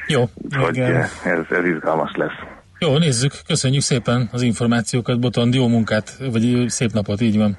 Jó. 0.08 0.24
Hogy 0.60 0.80
ez, 0.80 1.12
ez 1.50 1.66
izgalmas 1.66 2.12
lesz. 2.16 2.56
Jó, 2.80 2.98
nézzük. 2.98 3.32
Köszönjük 3.48 3.82
szépen 3.82 4.30
az 4.32 4.42
információkat, 4.42 5.20
Botond. 5.20 5.54
Jó 5.54 5.68
munkát, 5.68 6.18
vagy 6.32 6.66
szép 6.68 6.92
napot, 6.92 7.22
így 7.22 7.38
van. 7.38 7.58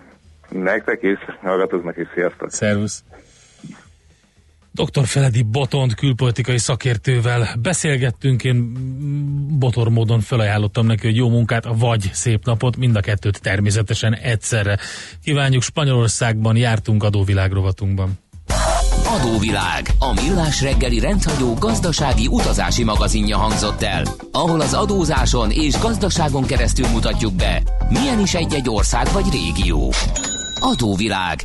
Nektek 0.48 1.02
is, 1.02 1.18
hallgatóknak 1.42 1.96
is, 1.96 2.06
sziasztok. 2.14 2.50
Szervusz. 2.50 3.04
Dr. 4.78 5.06
Feledi 5.06 5.42
Botond 5.42 5.94
külpolitikai 5.94 6.58
szakértővel 6.58 7.48
beszélgettünk, 7.62 8.44
én 8.44 8.72
botor 9.58 9.88
módon 9.88 10.20
felajánlottam 10.20 10.86
neki, 10.86 11.06
hogy 11.06 11.16
jó 11.16 11.28
munkát, 11.28 11.64
vagy 11.78 12.10
szép 12.12 12.44
napot, 12.44 12.76
mind 12.76 12.96
a 12.96 13.00
kettőt 13.00 13.40
természetesen 13.40 14.14
egyszerre. 14.14 14.78
Kívánjuk 15.22 15.62
Spanyolországban, 15.62 16.56
jártunk 16.56 17.02
adóvilágrovatunkban. 17.02 18.18
Adóvilág, 19.06 19.90
a 19.98 20.12
millás 20.12 20.62
reggeli 20.62 21.00
rendhagyó 21.00 21.54
gazdasági 21.54 22.26
utazási 22.26 22.84
magazinja 22.84 23.36
hangzott 23.36 23.82
el, 23.82 24.04
ahol 24.32 24.60
az 24.60 24.74
adózáson 24.74 25.50
és 25.50 25.78
gazdaságon 25.78 26.46
keresztül 26.46 26.88
mutatjuk 26.88 27.34
be, 27.34 27.62
milyen 27.88 28.20
is 28.20 28.34
egy-egy 28.34 28.68
ország 28.68 29.06
vagy 29.12 29.26
régió. 29.32 29.92
Adóvilág, 30.60 31.44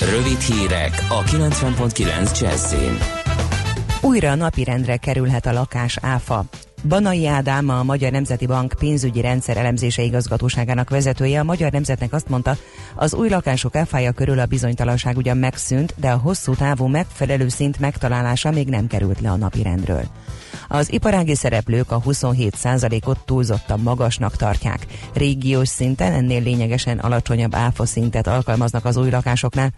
Rövid 0.00 0.40
hírek 0.40 1.04
a 1.08 1.22
90.9 1.22 2.40
Jazzin. 2.40 2.98
Újra 4.02 4.34
napirendre 4.34 4.96
kerülhet 4.96 5.46
a 5.46 5.52
lakás 5.52 5.98
áfa. 6.00 6.44
Banai 6.88 7.26
Ádám, 7.26 7.68
a 7.68 7.82
Magyar 7.82 8.10
Nemzeti 8.10 8.46
Bank 8.46 8.74
pénzügyi 8.78 9.20
rendszer 9.20 9.56
elemzése 9.56 10.02
igazgatóságának 10.02 10.90
vezetője 10.90 11.40
a 11.40 11.44
Magyar 11.44 11.72
Nemzetnek 11.72 12.12
azt 12.12 12.28
mondta, 12.28 12.56
az 12.94 13.14
új 13.14 13.28
lakások 13.28 13.76
áfája 13.76 14.12
körül 14.12 14.38
a 14.38 14.46
bizonytalanság 14.46 15.16
ugyan 15.16 15.36
megszűnt, 15.36 15.94
de 15.96 16.10
a 16.10 16.16
hosszú 16.16 16.54
távú 16.54 16.86
megfelelő 16.86 17.48
szint 17.48 17.80
megtalálása 17.80 18.50
még 18.50 18.68
nem 18.68 18.86
került 18.86 19.20
le 19.20 19.30
a 19.30 19.36
napirendről. 19.36 20.04
Az 20.68 20.92
iparági 20.92 21.34
szereplők 21.34 21.90
a 21.90 22.00
27%-ot 22.00 23.18
túlzottan 23.24 23.80
magasnak 23.80 24.36
tartják. 24.36 24.86
Régiós 25.14 25.68
szinten 25.68 26.12
ennél 26.12 26.42
lényegesen 26.42 26.98
alacsonyabb 26.98 27.54
áfa 27.54 27.86
szintet 27.86 28.26
alkalmaznak 28.26 28.84
az 28.84 28.96
új 28.96 29.10
lakásoknál. 29.10 29.72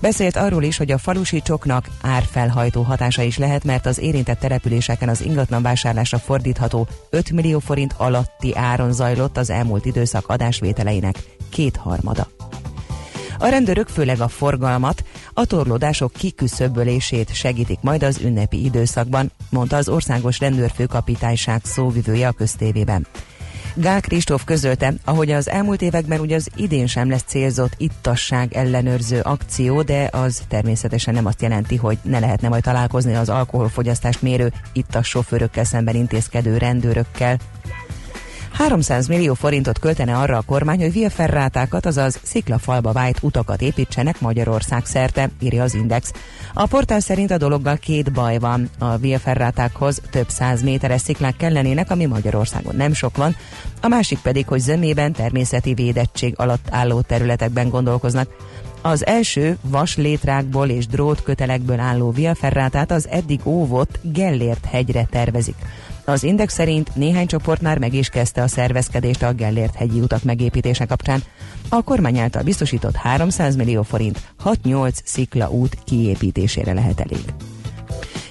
Beszélt 0.00 0.36
arról 0.36 0.62
is, 0.62 0.76
hogy 0.76 0.90
a 0.90 0.98
falusi 0.98 1.42
csoknak 1.42 1.88
árfelhajtó 2.00 2.82
hatása 2.82 3.22
is 3.22 3.38
lehet, 3.38 3.64
mert 3.64 3.86
az 3.86 3.98
érintett 3.98 4.38
településeken 4.38 5.08
az 5.08 5.20
ingatlan 5.24 5.62
vásárlásra 5.62 6.18
fordítható 6.36 6.88
5 7.10 7.30
millió 7.32 7.58
forint 7.58 7.94
alatti 7.96 8.54
áron 8.54 8.92
zajlott 8.92 9.36
az 9.36 9.50
elmúlt 9.50 9.84
időszak 9.84 10.28
adásvételeinek 10.28 11.16
kétharmada. 11.50 12.28
A 13.38 13.46
rendőrök 13.46 13.88
főleg 13.88 14.20
a 14.20 14.28
forgalmat, 14.28 15.04
a 15.34 15.44
torlódások 15.46 16.12
kiküszöbölését 16.12 17.34
segítik 17.34 17.78
majd 17.80 18.02
az 18.02 18.20
ünnepi 18.20 18.64
időszakban, 18.64 19.32
mondta 19.50 19.76
az 19.76 19.88
országos 19.88 20.40
rendőrfőkapitányság 20.40 21.64
szóvivője 21.64 22.28
a 22.28 22.32
köztévében. 22.32 23.06
Gál 23.78 24.00
Kristóf 24.00 24.44
közölte, 24.44 24.94
ahogy 25.04 25.30
az 25.30 25.48
elmúlt 25.48 25.82
években 25.82 26.20
ugye 26.20 26.34
az 26.34 26.48
idén 26.56 26.86
sem 26.86 27.10
lesz 27.10 27.22
célzott 27.26 27.72
ittasság 27.76 28.52
ellenőrző 28.52 29.20
akció, 29.20 29.82
de 29.82 30.08
az 30.12 30.42
természetesen 30.48 31.14
nem 31.14 31.26
azt 31.26 31.42
jelenti, 31.42 31.76
hogy 31.76 31.98
ne 32.02 32.18
lehetne 32.18 32.48
majd 32.48 32.62
találkozni 32.62 33.14
az 33.14 33.28
alkoholfogyasztást 33.28 34.22
mérő 34.22 34.52
ittas 34.72 35.08
sofőrökkel 35.08 35.64
szemben 35.64 35.94
intézkedő 35.94 36.56
rendőrökkel. 36.56 37.38
300 38.56 39.06
millió 39.06 39.34
forintot 39.34 39.78
költene 39.78 40.16
arra 40.16 40.36
a 40.36 40.42
kormány, 40.42 40.80
hogy 40.80 40.92
via 40.92 41.10
ferrátákat, 41.10 41.86
azaz 41.86 42.20
sziklafalba 42.22 42.92
vájt 42.92 43.18
utakat 43.22 43.62
építsenek 43.62 44.20
Magyarország 44.20 44.84
szerte, 44.84 45.30
írja 45.40 45.62
az 45.62 45.74
Index. 45.74 46.12
A 46.54 46.66
portál 46.66 47.00
szerint 47.00 47.30
a 47.30 47.36
dologgal 47.36 47.76
két 47.76 48.12
baj 48.12 48.38
van. 48.38 48.70
A 48.78 48.96
via 48.96 49.18
ferrátákhoz 49.18 50.02
több 50.10 50.28
száz 50.28 50.62
méteres 50.62 51.00
sziklák 51.00 51.36
kellenének, 51.36 51.90
ami 51.90 52.06
Magyarországon 52.06 52.76
nem 52.76 52.92
sok 52.92 53.16
van, 53.16 53.36
a 53.80 53.88
másik 53.88 54.18
pedig, 54.18 54.46
hogy 54.46 54.60
zömében 54.60 55.12
természeti 55.12 55.74
védettség 55.74 56.34
alatt 56.36 56.66
álló 56.70 57.00
területekben 57.00 57.68
gondolkoznak. 57.68 58.28
Az 58.82 59.06
első 59.06 59.58
vas 59.62 59.96
létrákból 59.96 60.68
és 60.68 60.86
drótkötelekből 60.86 61.80
álló 61.80 62.10
via 62.10 62.34
az 62.88 63.08
eddig 63.08 63.40
óvott 63.44 63.98
Gellért 64.02 64.64
hegyre 64.64 65.06
tervezik. 65.10 65.56
Az 66.08 66.22
Index 66.22 66.54
szerint 66.54 66.94
néhány 66.94 67.26
csoport 67.26 67.60
már 67.60 67.78
meg 67.78 67.94
is 67.94 68.08
kezdte 68.08 68.42
a 68.42 68.48
szervezkedést 68.48 69.22
a 69.22 69.32
Gellért 69.32 69.74
hegyi 69.74 70.00
utak 70.00 70.22
megépítése 70.22 70.84
kapcsán. 70.84 71.22
A 71.68 71.82
kormány 71.82 72.18
által 72.18 72.42
biztosított 72.42 72.94
300 72.94 73.56
millió 73.56 73.82
forint 73.82 74.20
6-8 74.44 74.92
szikla 75.04 75.50
út 75.50 75.78
kiépítésére 75.84 76.72
lehet 76.72 77.00
elég. 77.00 77.24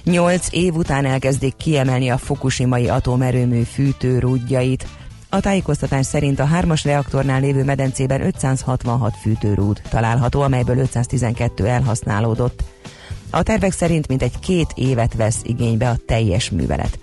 Nyolc 0.04 0.48
év 0.50 0.74
után 0.74 1.04
elkezdik 1.04 1.56
kiemelni 1.56 2.08
a 2.08 2.18
Fukushimai 2.18 2.88
atomerőmű 2.88 3.62
fűtőrúdjait. 3.62 4.86
A 5.28 5.40
tájékoztatás 5.40 6.06
szerint 6.06 6.40
a 6.40 6.44
hármas 6.44 6.84
reaktornál 6.84 7.40
lévő 7.40 7.64
medencében 7.64 8.20
566 8.20 9.14
fűtőrúd 9.20 9.80
található, 9.88 10.40
amelyből 10.40 10.78
512 10.78 11.66
elhasználódott. 11.66 12.62
A 13.30 13.42
tervek 13.42 13.72
szerint 13.72 14.08
mintegy 14.08 14.38
két 14.38 14.72
évet 14.74 15.14
vesz 15.14 15.40
igénybe 15.42 15.88
a 15.88 15.98
teljes 16.06 16.50
művelet. 16.50 16.98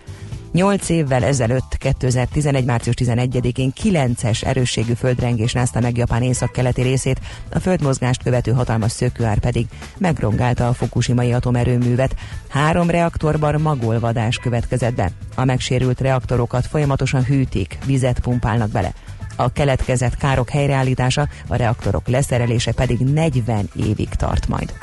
8 0.54 0.90
évvel 0.90 1.24
ezelőtt, 1.24 1.78
2011. 1.78 2.66
március 2.66 2.96
11-én 3.00 3.74
9-es 3.84 4.46
erősségű 4.46 4.94
földrengés 4.94 5.54
rázta 5.54 5.80
meg 5.80 5.98
Japán 5.98 6.22
észak-keleti 6.22 6.82
részét, 6.82 7.20
a 7.54 7.60
földmozgást 7.60 8.24
követő 8.24 8.52
hatalmas 8.52 8.92
szökőár 8.92 9.40
pedig 9.40 9.66
megrongálta 9.98 10.68
a 10.68 10.74
Fukushimai 10.74 11.34
atomerőművet. 11.34 12.16
Három 12.50 12.90
reaktorban 12.90 13.62
magolvadás 13.62 14.38
következett 14.38 14.96
be. 14.96 15.12
A 15.36 15.46
megsérült 15.46 16.02
reaktorokat 16.02 16.68
folyamatosan 16.68 17.24
hűtik, 17.24 17.78
vizet 17.86 18.20
pumpálnak 18.20 18.70
bele. 18.70 18.94
A 19.36 19.52
keletkezett 19.52 20.18
károk 20.18 20.50
helyreállítása, 20.50 21.28
a 21.48 21.56
reaktorok 21.56 22.08
leszerelése 22.08 22.72
pedig 22.72 23.00
40 23.00 23.70
évig 23.76 24.10
tart 24.10 24.48
majd. 24.48 24.74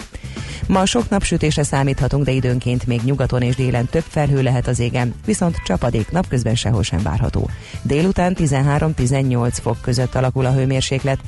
Ma 0.67 0.87
sok 0.87 1.09
napsütésre 1.09 1.63
számíthatunk, 1.63 2.25
de 2.25 2.31
időnként 2.31 2.87
még 2.87 3.01
nyugaton 3.05 3.43
és 3.43 3.55
délen 3.55 3.87
több 3.87 4.05
felhő 4.09 4.43
lehet 4.43 4.67
az 4.67 4.79
égen, 4.79 5.15
viszont 5.25 5.63
csapadék 5.65 6.11
napközben 6.11 6.55
sehol 6.55 6.83
sem 6.83 7.03
várható. 7.03 7.51
Délután 7.83 8.37
13-18 8.39 9.53
fok 9.63 9.81
között 9.81 10.15
alakul 10.15 10.47
a 10.47 10.53
hőmérséklet. 10.53 11.19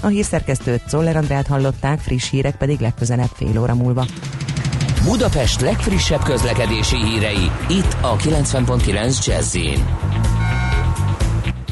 A 0.00 0.06
hírszerkesztőt 0.06 0.88
Zoller 0.88 1.16
Andrát 1.16 1.46
hallották, 1.46 2.00
friss 2.00 2.30
hírek 2.30 2.56
pedig 2.56 2.80
legközelebb 2.80 3.30
fél 3.34 3.60
óra 3.60 3.74
múlva. 3.74 4.06
Budapest 5.04 5.60
legfrissebb 5.60 6.22
közlekedési 6.22 6.96
hírei, 6.96 7.50
itt 7.68 7.96
a 8.00 8.16
90.9 8.16 9.26
jazz 9.26 9.56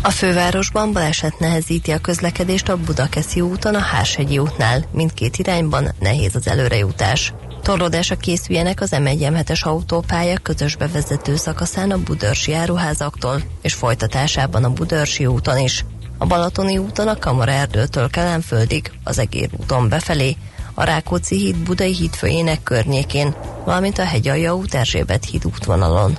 a 0.02 0.10
fővárosban 0.10 0.92
baleset 0.92 1.38
nehezíti 1.38 1.90
a 1.90 1.98
közlekedést 1.98 2.68
a 2.68 2.76
Budakeszi 2.76 3.40
úton 3.40 3.74
a 3.74 3.78
Háshegyi 3.78 4.38
útnál. 4.38 4.84
Mindkét 4.92 5.36
irányban 5.36 5.88
nehéz 6.00 6.34
az 6.34 6.48
előrejutás. 6.48 7.32
Torlódásra 7.62 8.16
készüljenek 8.16 8.80
az 8.80 8.90
m 8.90 9.06
1 9.06 9.28
es 9.46 9.62
autópálya 9.62 10.38
közös 10.38 10.76
bevezető 10.76 11.36
szakaszán 11.36 11.90
a 11.90 12.02
Budörsi 12.02 12.54
áruházaktól, 12.54 13.42
és 13.62 13.74
folytatásában 13.74 14.64
a 14.64 14.72
Budörsi 14.72 15.26
úton 15.26 15.58
is. 15.58 15.84
A 16.18 16.26
Balatoni 16.26 16.78
úton 16.78 17.08
a 17.08 17.18
Kamara 17.18 17.52
erdőtől 17.52 18.10
Kelenföldig, 18.10 18.90
az 19.04 19.18
Egér 19.18 19.50
úton 19.56 19.88
befelé, 19.88 20.36
a 20.74 20.84
Rákóczi 20.84 21.36
híd 21.36 21.56
Budai 21.56 21.94
hídfőjének 21.94 22.62
környékén, 22.62 23.34
valamint 23.64 23.98
a 23.98 24.04
Hegyalja 24.04 24.54
út 24.54 24.74
Erzsébet 24.74 25.24
híd 25.24 25.44
útvonalon. 25.46 26.18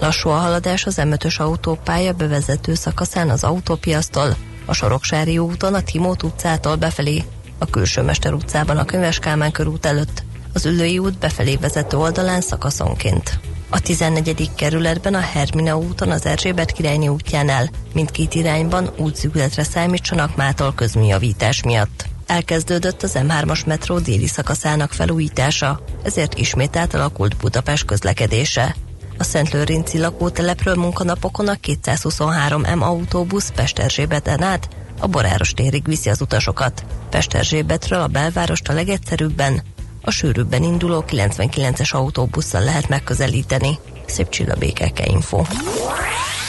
Lassú 0.00 0.28
a 0.28 0.36
haladás 0.36 0.86
az 0.86 0.96
m 0.96 1.12
autópálya 1.36 2.12
bevezető 2.12 2.74
szakaszán 2.74 3.30
az 3.30 3.44
autópiasztól, 3.44 4.36
a 4.66 4.72
Soroksári 4.72 5.38
úton 5.38 5.74
a 5.74 5.82
Timót 5.82 6.22
utcától 6.22 6.76
befelé, 6.76 7.24
a 7.58 7.66
Külsőmester 7.66 8.32
utcában 8.32 8.76
a 8.76 8.84
Könyves 8.84 9.18
Kálmán 9.18 9.52
körút 9.52 9.86
előtt, 9.86 10.22
az 10.52 10.66
Ülői 10.66 10.98
út 10.98 11.18
befelé 11.18 11.56
vezető 11.56 11.96
oldalán 11.96 12.40
szakaszonként. 12.40 13.38
A 13.70 13.80
14. 13.80 14.50
kerületben 14.54 15.14
a 15.14 15.20
Hermina 15.20 15.78
úton 15.78 16.10
az 16.10 16.26
Erzsébet 16.26 16.72
királyné 16.72 17.06
útjánál 17.06 17.70
mindkét 17.92 18.34
irányban 18.34 18.90
útszűkületre 18.96 19.62
számítsanak 19.62 20.36
mától 20.36 20.74
közműjavítás 20.74 21.62
miatt. 21.62 22.04
Elkezdődött 22.26 23.02
az 23.02 23.18
M3-as 23.18 23.66
metró 23.66 23.98
déli 23.98 24.26
szakaszának 24.26 24.92
felújítása, 24.92 25.80
ezért 26.02 26.38
ismét 26.38 26.76
átalakult 26.76 27.36
Budapest 27.36 27.84
közlekedése. 27.84 28.74
A 29.18 29.24
Szentlőrinci 29.24 29.98
lakótelepről 29.98 30.74
munkanapokon 30.74 31.48
a 31.48 31.54
223 31.54 32.60
M 32.60 32.82
autóbusz 32.82 33.50
Pesterzsébeten 33.54 34.42
át 34.42 34.68
a 35.00 35.06
Boráros 35.06 35.52
térig 35.52 35.86
viszi 35.86 36.10
az 36.10 36.20
utasokat. 36.20 36.84
Pesterzsébetről 37.10 38.00
a 38.00 38.06
belvárost 38.06 38.68
a 38.68 38.72
legegyszerűbben, 38.72 39.62
a 40.02 40.10
sűrűbben 40.10 40.62
induló 40.62 41.04
99-es 41.08 41.92
autóbusszal 41.92 42.64
lehet 42.64 42.88
megközelíteni. 42.88 43.78
Szép 44.06 44.28
csillabékeke 44.28 45.04
info. 45.06 45.42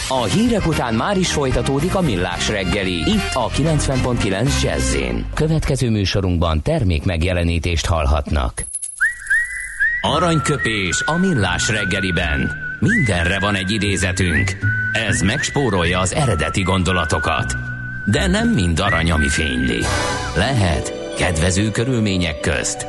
A 0.08 0.24
hírek 0.24 0.68
után 0.68 0.94
már 0.94 1.18
is 1.18 1.32
folytatódik 1.32 1.96
a 1.96 2.02
millás 2.02 2.50
reggeli, 2.50 2.94
itt 2.94 3.34
a 3.34 3.50
90.9 3.50 4.62
jazz 4.62 4.96
Következő 5.34 5.90
műsorunkban 5.90 6.62
termék 6.62 7.04
megjelenítést 7.04 7.86
hallhatnak. 7.86 8.66
Aranyköpés 10.02 11.04
a 11.06 11.18
millás 11.18 11.70
reggeliben. 11.70 12.65
Mindenre 12.88 13.40
van 13.40 13.56
egy 13.56 13.72
idézetünk. 13.72 14.52
Ez 14.92 15.22
megspórolja 15.22 16.00
az 16.00 16.14
eredeti 16.14 16.62
gondolatokat. 16.62 17.56
De 18.06 18.28
nem 18.28 18.50
mind 18.50 18.80
arany, 18.80 19.12
ami 19.12 19.28
fényli. 19.28 19.80
Lehet 20.36 21.14
kedvező 21.18 21.72
körülmények 21.72 22.40
közt 22.40 22.88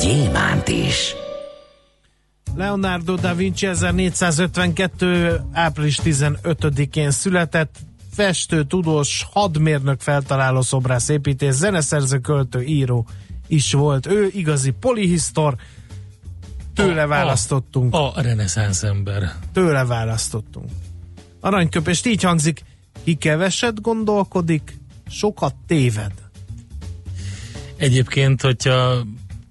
gyémánt 0.00 0.68
is. 0.68 1.14
Leonardo 2.54 3.14
da 3.14 3.34
Vinci 3.34 3.66
1452. 3.66 5.40
április 5.52 5.98
15-én 6.04 7.10
született, 7.10 7.76
festő, 8.12 8.64
tudós, 8.64 9.26
hadmérnök, 9.32 10.00
feltaláló 10.00 10.60
szobrász, 10.60 11.08
építész, 11.08 11.54
zeneszerző, 11.54 12.18
költő, 12.18 12.62
író 12.62 13.06
is 13.46 13.72
volt. 13.72 14.06
Ő 14.06 14.30
igazi 14.32 14.70
polihisztor, 14.70 15.54
tőle 16.74 17.00
A- 17.00 17.04
a- 17.04 17.08
választottunk. 17.08 17.94
A 17.94 18.12
reneszánsz 18.16 18.82
ember. 18.82 19.32
Tőle 19.52 19.84
választottunk. 19.84 20.70
Aranyköpést 21.40 22.06
így 22.06 22.22
hangzik, 22.22 22.62
ki 23.04 23.14
keveset 23.14 23.80
gondolkodik, 23.80 24.78
sokat 25.08 25.54
téved. 25.66 26.12
Egyébként, 27.76 28.40
hogyha 28.42 29.04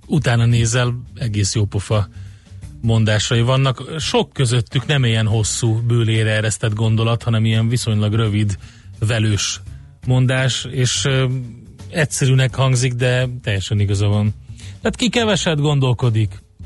utána 0.07 0.45
nézel, 0.45 1.01
egész 1.15 1.55
jó 1.55 1.65
pofa 1.65 2.07
mondásai 2.81 3.41
vannak. 3.41 3.99
Sok 3.99 4.33
közöttük 4.33 4.85
nem 4.85 5.05
ilyen 5.05 5.27
hosszú, 5.27 5.81
bőlére 5.81 6.31
eresztett 6.31 6.73
gondolat, 6.73 7.23
hanem 7.23 7.45
ilyen 7.45 7.67
viszonylag 7.67 8.13
rövid, 8.13 8.57
velős 8.99 9.61
mondás, 10.07 10.67
és 10.71 11.05
ö, 11.05 11.27
egyszerűnek 11.89 12.55
hangzik, 12.55 12.93
de 12.93 13.29
teljesen 13.41 13.79
igaza 13.79 14.07
van. 14.07 14.33
Tehát 14.81 14.95
ki 14.95 15.09
keveset 15.09 15.59
gondolkodik, 15.59 16.42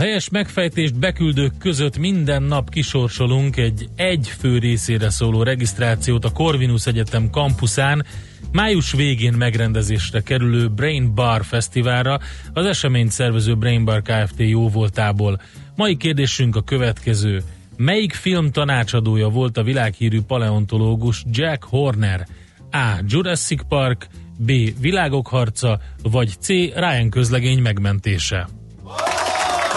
Helyes 0.00 0.28
megfejtést 0.28 0.98
beküldők 0.98 1.58
között 1.58 1.98
minden 1.98 2.42
nap 2.42 2.70
kisorsolunk 2.70 3.56
egy 3.56 3.88
egy 3.96 4.32
fő 4.38 4.58
részére 4.58 5.10
szóló 5.10 5.42
regisztrációt 5.42 6.24
a 6.24 6.30
Corvinus 6.30 6.86
Egyetem 6.86 7.30
kampuszán, 7.30 8.06
május 8.52 8.92
végén 8.92 9.32
megrendezésre 9.32 10.20
kerülő 10.20 10.68
Brain 10.68 11.14
Bar 11.14 11.44
Fesztiválra, 11.44 12.18
az 12.52 12.66
eseményt 12.66 13.10
szervező 13.10 13.54
Brain 13.56 13.84
Bar 13.84 14.02
Kft. 14.02 14.34
jóvoltából. 14.36 15.40
Mai 15.76 15.96
kérdésünk 15.96 16.56
a 16.56 16.62
következő. 16.62 17.42
Melyik 17.76 18.12
film 18.12 18.50
tanácsadója 18.50 19.28
volt 19.28 19.56
a 19.56 19.62
világhírű 19.62 20.20
paleontológus 20.20 21.24
Jack 21.30 21.64
Horner? 21.64 22.26
A. 22.70 22.98
Jurassic 23.06 23.62
Park, 23.68 24.08
B. 24.38 24.52
Világok 24.80 25.28
harca, 25.28 25.80
vagy 26.02 26.28
C. 26.40 26.48
Ryan 26.74 27.10
közlegény 27.10 27.58
megmentése. 27.58 28.48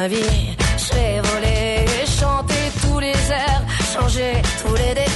ma 0.00 0.08
vie, 0.08 0.56
j'ai 0.78 1.20
volé 1.28 1.84
et 2.00 2.06
chanté 2.06 2.54
tous 2.80 3.00
les 3.00 3.20
airs, 3.30 3.64
changé 3.92 4.32
tous 4.62 4.74
les 4.74 4.94
décors. 4.94 5.09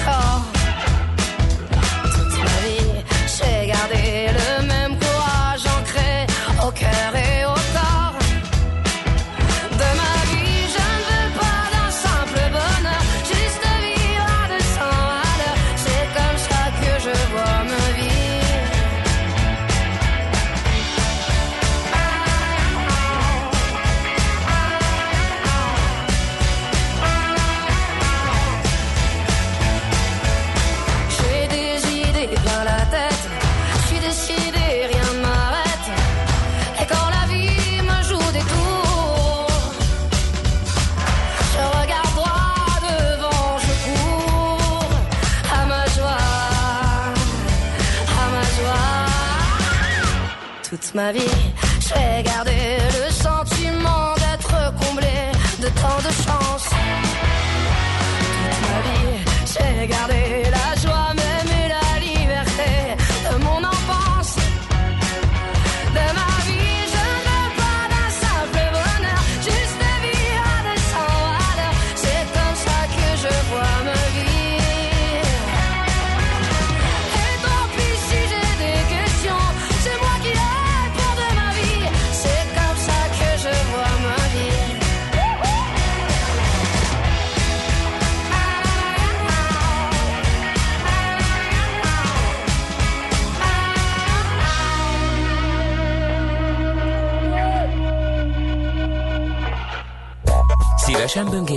Ma 50.95 51.11
vie, 51.11 51.34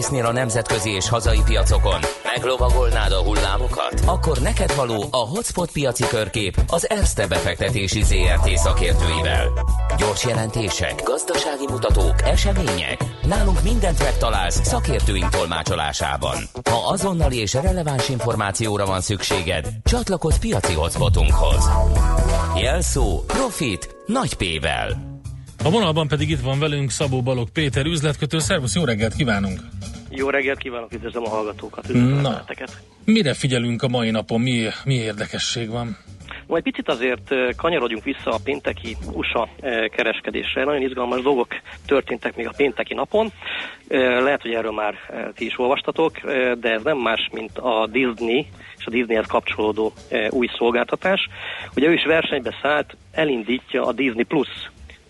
Böngésznél 0.10 0.36
a 0.36 0.40
nemzetközi 0.40 0.90
és 0.90 1.10
hazai 1.10 1.42
piacokon? 1.46 2.00
Meglovagolnád 2.24 3.12
a 3.12 3.24
hullámokat? 3.24 4.02
Akkor 4.06 4.38
neked 4.38 4.76
való 4.76 5.04
a 5.12 5.18
Hotspot 5.18 5.72
piaci 5.72 6.04
körkép 6.08 6.62
az 6.68 6.90
Erste 6.90 7.28
befektetési 7.28 8.04
ZRT 8.04 8.58
szakértőivel. 8.58 9.48
Gyors 9.98 10.26
jelentések, 10.26 11.04
gazdasági 11.04 11.66
mutatók, 11.70 12.22
események. 12.22 13.04
Nálunk 13.28 13.64
mindent 13.64 14.04
megtalálsz 14.04 14.68
szakértőink 14.68 15.30
tolmácsolásában. 15.30 16.38
Ha 16.70 16.90
azonnali 16.90 17.38
és 17.38 17.54
releváns 17.54 18.10
információra 18.10 18.86
van 18.86 19.02
szükséged, 19.02 19.68
csatlakozz 19.84 20.38
piaci 20.38 20.74
hotspotunkhoz. 20.74 21.70
Jelszó 22.56 23.24
Profit 23.26 23.96
nagy 24.06 24.34
P-vel. 24.34 24.98
A 25.64 25.70
vonalban 25.70 26.08
pedig 26.08 26.30
itt 26.30 26.42
van 26.42 26.60
velünk 26.60 26.92
Szabó 26.92 27.22
Balog 27.22 27.50
Péter 27.50 27.86
üzletkötő. 27.86 28.40
Szervusz, 28.40 28.76
jó 28.76 28.84
reggelt 28.84 29.16
kívánunk! 29.16 29.60
Jó 30.10 30.30
reggelt 30.30 30.58
kívánok, 30.58 30.94
üdvözlöm 30.94 31.24
a 31.24 31.30
hallgatókat, 31.30 31.90
üdvözlöm 31.90 32.22
Na. 32.22 32.30
benneteket. 32.30 32.82
Mire 33.06 33.34
figyelünk 33.34 33.84
a 33.84 33.88
mai 33.88 34.12
napon? 34.12 34.42
Mi, 34.42 34.68
mi 34.86 34.94
érdekesség 34.94 35.70
van? 35.70 35.98
Egy 36.50 36.64
picit 36.64 36.90
azért 36.90 37.56
kanyarodjunk 37.56 38.04
vissza 38.04 38.30
a 38.32 38.40
pénteki 38.44 38.98
USA 39.14 39.50
kereskedésre. 39.96 40.64
Nagyon 40.64 40.82
izgalmas 40.82 41.22
dolgok 41.22 41.48
történtek 41.86 42.36
még 42.36 42.48
a 42.48 42.54
pénteki 42.58 42.94
napon. 42.94 43.32
Eh, 43.88 44.22
Lehet, 44.22 44.42
hogy 44.42 44.54
erről 44.54 44.72
már 44.72 44.94
ti 45.36 45.46
is 45.46 45.60
olvastatok, 45.60 46.20
de 46.60 46.70
ez 46.70 46.84
nem 46.84 46.98
más, 46.98 47.30
mint 47.32 47.58
a 47.58 47.88
Disney 47.92 48.48
és 48.78 48.86
a 48.86 48.90
Disneyhez 48.90 49.28
kapcsolódó 49.28 49.94
új 50.30 50.48
szolgáltatás. 50.58 51.28
Ugye 51.76 51.88
ő 51.88 51.94
is 51.94 52.06
versenybe 52.06 52.56
szállt, 52.62 52.98
elindítja 53.12 53.84
a 53.86 53.92
Disney 53.94 54.24
Plus 54.24 54.48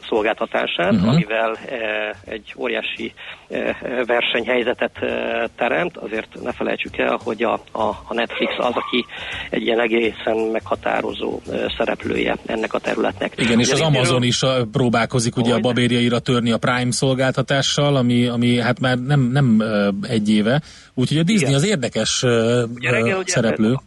szolgáltatását, 0.10 0.94
uh-huh. 0.94 1.10
amivel 1.10 1.54
e, 1.54 2.16
egy 2.26 2.54
óriási 2.58 3.14
e, 3.50 3.78
versenyhelyzetet 4.06 4.98
e, 4.98 5.50
teremt. 5.56 5.98
Azért 5.98 6.42
ne 6.44 6.52
felejtsük 6.52 6.98
el, 6.98 7.20
hogy 7.24 7.44
a, 7.44 7.54
a, 7.72 8.14
Netflix 8.14 8.54
az, 8.58 8.74
aki 8.74 9.06
egy 9.50 9.62
ilyen 9.62 9.80
egészen 9.80 10.38
meghatározó 10.52 11.42
szereplője 11.78 12.36
ennek 12.46 12.74
a 12.74 12.80
területnek. 12.80 13.34
Igen, 13.38 13.60
és 13.60 13.72
az 13.72 13.82
Amazon 13.82 14.24
is 14.24 14.40
próbálkozik 14.72 15.36
ugye 15.36 15.54
a 15.54 15.60
babérjaira 15.60 16.20
törni 16.20 16.52
a 16.52 16.58
Prime 16.58 16.92
szolgáltatásssással, 16.92 17.96
ami, 17.96 18.28
ami 18.28 18.60
hát 18.60 18.80
már 18.80 18.98
nem, 18.98 19.20
nem 19.20 19.64
egy 20.02 20.30
éve, 20.30 20.62
úgyhogy 20.94 21.18
a 21.18 21.24
Disney 21.24 21.50
Igen. 21.50 21.62
az 21.62 21.68
érdekes 21.68 22.24
Ugye 22.24 22.92
reggel 22.92 23.18
ugye 23.18 23.32
szereplő. 23.32 23.78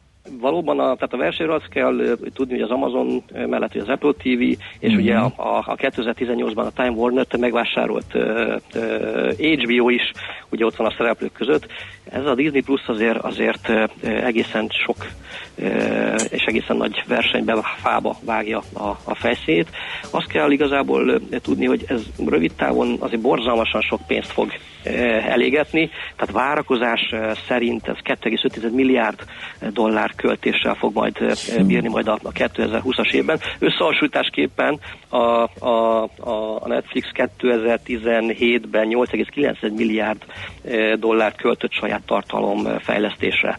Valóban 0.41 0.79
a, 0.79 0.83
tehát 0.95 1.13
a 1.13 1.17
versenyről 1.17 1.55
azt 1.55 1.69
kell 1.69 2.17
tudni, 2.35 2.53
hogy 2.53 2.63
az 2.63 2.71
Amazon 2.71 3.23
mellett 3.33 3.73
hogy 3.73 3.81
az 3.81 3.89
Apple 3.89 4.13
TV, 4.13 4.41
és 4.79 4.91
Mhm. 4.93 4.97
ugye 4.97 5.17
a, 5.17 5.33
a, 5.37 5.57
a 5.67 5.75
2018-ban 5.77 6.67
a 6.67 6.71
Time 6.71 6.91
Warner-t 6.91 7.37
megvásárolt 7.37 8.15
ö, 8.15 8.57
ö, 8.75 9.33
HBO 9.39 9.89
is, 9.89 10.13
ugye 10.49 10.65
ott 10.65 10.77
van 10.77 10.87
a 10.87 10.95
szereplők 10.97 11.33
között. 11.33 11.67
Ez 12.05 12.27
a 12.27 12.35
Disney 12.35 12.61
Plus 12.61 12.87
azért, 12.87 13.19
azért 13.19 13.69
egészen 14.03 14.69
sok 14.69 14.97
és 16.31 16.45
egészen 16.45 16.77
nagy 16.77 17.05
versenyben 17.07 17.63
fába 17.63 18.17
vágja 18.25 18.63
a, 18.75 18.89
a 19.05 19.15
fejszét. 19.15 19.69
Azt 20.11 20.27
kell 20.27 20.51
igazából 20.51 21.21
tudni, 21.43 21.67
hogy 21.67 21.85
ez 21.89 22.03
rövid 22.27 22.53
távon 22.57 22.97
azért 22.99 23.23
borzalmasan 23.23 23.81
sok 23.81 24.01
pénzt 24.07 24.33
fog 24.33 24.53
elégetni, 25.29 25.91
tehát 26.17 26.35
várakozás 26.35 27.15
szerint 27.49 27.89
ez 27.89 27.97
2,5 28.05 28.73
milliárd 28.73 29.19
dollár 29.73 30.15
költéssel 30.17 30.75
fog 30.75 30.95
majd 30.95 31.17
bírni 31.67 31.89
majd 31.89 32.09
a, 32.09 32.19
a 32.23 32.33
2020-as 32.33 33.13
évben. 33.13 33.41
Összehasonlításképpen 33.59 34.81
a, 35.09 35.17
a, 35.69 36.03
a 36.03 36.69
Netflix 36.69 37.09
2017-ben 37.15 38.89
8,9 38.91 39.77
milliárd 39.77 40.25
ö, 40.65 40.95
dollárt 40.97 41.37
költött 41.37 41.73
saját 41.73 42.03
tartalom 42.07 42.79
fejlesztésre. 42.79 43.59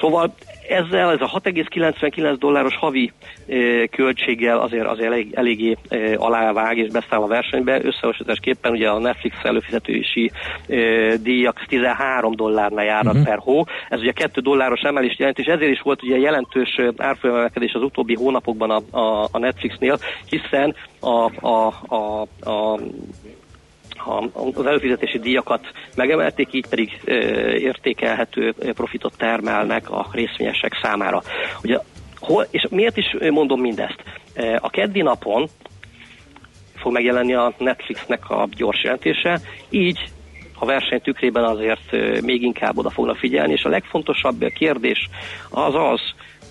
Szóval 0.00 0.34
ezzel, 0.72 1.10
ez 1.10 1.20
a 1.20 1.40
6,99 1.40 2.36
dolláros 2.38 2.76
havi 2.76 3.12
ö, 3.46 3.84
költséggel 3.90 4.58
azért, 4.58 4.86
azért 4.86 5.10
elég, 5.10 5.32
eléggé 5.34 5.76
ö, 5.88 6.14
alávág 6.16 6.76
és 6.76 6.90
beszáll 6.92 7.22
a 7.22 7.26
versenybe. 7.26 7.80
Összehasonlításképpen 7.82 8.72
ugye 8.72 8.88
a 8.88 8.98
Netflix 8.98 9.36
előfizetési 9.42 10.30
ö, 10.66 11.14
díjak 11.22 11.64
13 11.66 12.34
dollárnál 12.34 12.84
járnak 12.84 13.14
Mhm. 13.14 13.22
per 13.22 13.38
hó. 13.38 13.64
Ez 13.88 14.00
ugye 14.00 14.12
2 14.12 14.40
dolláros 14.40 14.80
emelést 14.80 15.18
jelent, 15.18 15.38
és 15.38 15.46
ezért 15.46 15.70
is 15.72 15.80
volt 15.80 16.02
ugye 16.02 16.18
jelentős 16.18 16.80
árfolyamemelkedés 16.96 17.72
az 17.72 17.82
utóbbi 17.82 18.14
hónapokban 18.14 18.70
a, 18.70 18.98
a, 18.98 19.28
a 19.32 19.38
Netflixnél, 19.38 19.98
hiszen 20.28 20.74
a, 21.00 21.46
a, 21.46 21.66
a, 21.86 22.20
a 22.50 22.78
a, 23.98 24.24
az 24.54 24.66
előfizetési 24.66 25.18
díjakat 25.18 25.66
megemelték, 25.96 26.52
így 26.52 26.66
pedig 26.68 27.00
értékelhető 27.58 28.54
profitot 28.74 29.16
termelnek 29.16 29.90
a 29.90 30.06
részvényesek 30.12 30.78
számára. 30.82 31.22
Ugye, 31.62 31.78
hol, 32.18 32.46
és 32.50 32.66
miért 32.70 32.96
is 32.96 33.16
mondom 33.30 33.60
mindezt? 33.60 34.02
A 34.58 34.70
keddi 34.70 35.02
napon 35.02 35.48
fog 36.76 36.92
megjelenni 36.92 37.34
a 37.34 37.54
Netflixnek 37.58 38.30
a 38.30 38.48
gyors 38.56 38.82
jelentése, 38.82 39.40
így 39.70 39.98
a 40.58 40.64
verseny 40.64 41.00
tükrében 41.00 41.44
azért 41.44 41.90
még 42.22 42.42
inkább 42.42 42.78
oda 42.78 42.90
fognak 42.90 43.16
figyelni, 43.16 43.52
és 43.52 43.64
a 43.64 43.68
legfontosabb 43.68 44.44
kérdés 44.44 45.08
az 45.50 45.74
az, 45.74 46.00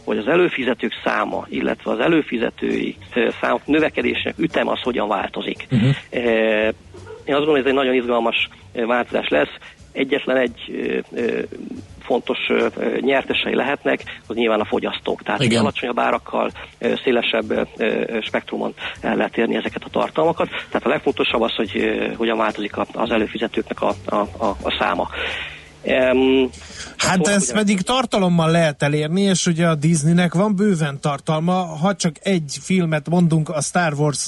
hogy 0.03 0.17
az 0.17 0.27
előfizetők 0.27 0.93
száma, 1.03 1.45
illetve 1.49 1.91
az 1.91 1.99
előfizetői 1.99 2.95
ö, 3.13 3.29
számok 3.41 3.65
növekedésnek 3.65 4.33
ütem 4.37 4.67
az 4.67 4.81
hogyan 4.81 5.07
változik. 5.07 5.67
Uh-huh. 5.71 5.95
Én 7.25 7.35
azt 7.35 7.45
gondolom, 7.45 7.55
hogy 7.55 7.59
ez 7.59 7.65
egy 7.65 7.73
nagyon 7.73 7.93
izgalmas 7.93 8.49
változás 8.73 9.27
lesz. 9.27 9.55
Egyetlen 9.91 10.37
egy 10.37 10.73
fontos 11.99 12.37
nyertesei 12.99 13.55
lehetnek, 13.55 14.03
az 14.27 14.35
nyilván 14.35 14.59
a 14.59 14.65
fogyasztók. 14.65 15.23
Tehát 15.23 15.41
Igen. 15.41 15.61
alacsonyabb 15.61 15.99
árakkal, 15.99 16.51
szélesebb 17.03 17.67
spektrumon 18.21 18.73
el 19.01 19.15
lehet 19.15 19.37
érni 19.37 19.55
ezeket 19.55 19.83
a 19.83 19.89
tartalmakat. 19.89 20.47
Tehát 20.47 20.85
a 20.85 20.89
legfontosabb 20.89 21.41
az, 21.41 21.55
hogy 21.55 21.71
hogyan 22.17 22.37
változik 22.37 22.77
az 22.77 23.11
előfizetőknek 23.11 23.81
a, 23.81 23.93
a, 24.05 24.15
a, 24.15 24.45
a 24.63 24.75
száma. 24.79 25.09
Um, 25.83 26.49
Hát 26.97 27.27
ezt 27.27 27.53
pedig 27.53 27.81
tartalommal 27.81 28.51
lehet 28.51 28.83
elérni, 28.83 29.21
és 29.21 29.45
ugye 29.45 29.67
a 29.67 29.75
Disneynek 29.75 30.33
van 30.33 30.55
bőven 30.55 30.99
tartalma, 30.99 31.53
ha 31.53 31.95
csak 31.95 32.15
egy 32.21 32.57
filmet 32.61 33.09
mondunk, 33.09 33.49
a 33.49 33.61
Star 33.61 33.93
Wars 33.93 34.27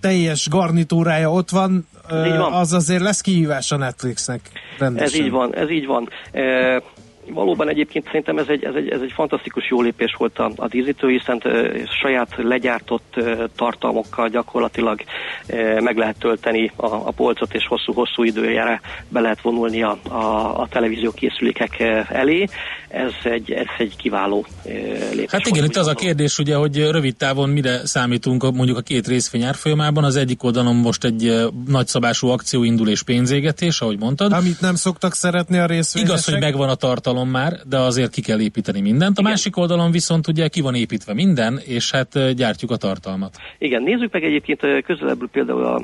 teljes 0.00 0.48
garnitúrája 0.48 1.30
ott 1.32 1.50
van, 1.50 1.86
van. 2.08 2.52
az 2.52 2.72
azért 2.72 3.02
lesz 3.02 3.20
kihívás 3.20 3.72
a 3.72 3.76
Netflixnek. 3.76 4.40
Rendesen. 4.78 5.20
Ez 5.20 5.26
így 5.26 5.30
van, 5.30 5.54
ez 5.54 5.70
így 5.70 5.86
van. 5.86 6.08
E, 6.32 6.82
valóban 7.30 7.68
egyébként 7.68 8.04
szerintem 8.04 8.38
ez 8.38 8.48
egy, 8.48 8.64
ez 8.64 8.74
egy, 8.74 8.88
ez 8.88 9.00
egy 9.00 9.12
fantasztikus 9.12 9.70
jó 9.70 9.82
lépés 9.82 10.14
volt 10.18 10.38
a, 10.38 10.50
a 10.56 10.68
Disney-től, 10.68 11.10
hiszen 11.10 11.40
e, 11.44 11.70
saját 12.02 12.28
legyártott 12.36 13.16
e, 13.16 13.48
tartalmokkal 13.56 14.28
gyakorlatilag 14.28 15.00
e, 15.46 15.80
meg 15.80 15.96
lehet 15.96 16.18
tölteni 16.18 16.72
a, 16.76 16.86
a 16.86 17.10
polcot, 17.10 17.54
és 17.54 17.66
hosszú-hosszú 17.66 18.22
időjára 18.22 18.80
be 19.08 19.20
lehet 19.20 19.40
vonulni 19.40 19.82
a, 19.82 19.98
a, 20.08 20.60
a 20.60 20.66
televízió 20.70 21.10
készülékek 21.10 21.80
elé. 22.08 22.46
Ez 22.88 23.12
egy, 23.22 23.50
ez 23.50 23.66
egy 23.78 23.96
kiváló 23.96 24.46
lépés. 24.64 25.30
Hát 25.30 25.46
igen, 25.46 25.58
volt, 25.58 25.70
itt 25.70 25.76
az 25.76 25.86
a 25.86 25.94
kérdés, 25.94 26.38
ugye, 26.38 26.54
hogy 26.54 26.90
rövid 26.90 27.16
távon 27.16 27.48
mire 27.48 27.86
számítunk 27.86 28.54
mondjuk 28.54 28.78
a 28.78 28.80
két 28.80 29.06
részvény 29.06 29.42
árfolyamában. 29.42 30.04
Az 30.04 30.16
egyik 30.16 30.42
oldalon 30.42 30.76
most 30.76 31.04
egy 31.04 31.32
nagyszabású 31.66 32.28
akció 32.28 32.62
indul 32.62 32.88
és 32.88 33.02
pénzégetés, 33.02 33.80
ahogy 33.80 33.98
mondtad. 33.98 34.32
Amit 34.32 34.60
nem 34.60 34.74
szoktak 34.74 35.14
szeretni 35.14 35.58
a 35.58 35.66
részvényesek. 35.66 36.14
Igaz, 36.14 36.24
hogy 36.24 36.40
megvan 36.40 36.68
a 36.68 36.74
tartalom 36.74 37.15
már, 37.24 37.52
de 37.68 37.78
azért 37.78 38.12
ki 38.12 38.22
kell 38.22 38.40
építeni 38.40 38.80
mindent. 38.80 39.18
A 39.18 39.22
másik 39.22 39.56
oldalon 39.56 39.90
viszont 39.90 40.28
ugye 40.28 40.48
ki 40.48 40.60
van 40.60 40.74
építve 40.74 41.14
minden, 41.14 41.60
és 41.64 41.90
hát 41.90 42.34
gyártjuk 42.34 42.70
a 42.70 42.76
tartalmat. 42.76 43.36
Igen, 43.58 43.82
nézzük 43.82 44.12
meg 44.12 44.24
egyébként 44.24 44.84
közelebbről 44.84 45.28
például 45.32 45.64
a 45.64 45.82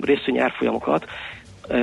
részvény 0.00 0.38
árfolyamokat. 0.38 1.04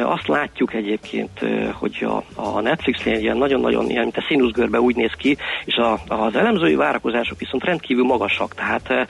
Azt 0.04 0.28
látjuk 0.28 0.74
egyébként, 0.74 1.46
hogy 1.74 2.06
a, 2.06 2.42
a 2.42 2.62
Netflix 2.62 3.06
ilyen 3.06 3.38
nagyon-nagyon 3.38 3.90
ilyen, 3.90 4.04
mint 4.04 4.18
a 4.18 4.26
színuszgörbe 4.28 4.80
úgy 4.80 4.96
néz 4.96 5.12
ki, 5.18 5.38
és 5.66 5.76
a, 5.76 6.00
az 6.08 6.36
elemzői 6.36 6.76
várakozások 6.76 7.40
viszont 7.40 7.64
rendkívül 7.64 8.06
magasak, 8.06 8.54
tehát 8.54 9.08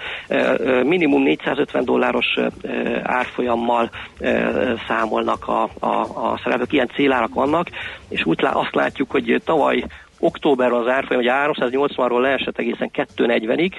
minimum 0.84 1.22
450 1.24 1.86
dolláros 1.86 2.26
árfolyammal 3.04 3.90
számolnak 4.88 5.48
a, 5.48 5.70
a, 5.80 6.02
a 6.02 6.40
szereplők, 6.44 6.74
ilyen 6.74 6.92
célárak 6.96 7.34
vannak, 7.34 7.70
és 8.10 8.26
úgy 8.26 8.40
azt 8.42 8.76
látjuk, 8.76 9.12
hogy 9.12 9.42
tavaly 9.46 9.84
októberben 10.20 10.80
az 10.80 10.88
árfolyam, 10.88 11.24
hogy 11.24 11.32
380-ról 11.56 12.22
leesett 12.22 12.58
egészen 12.58 12.92
240-ig, 12.94 13.72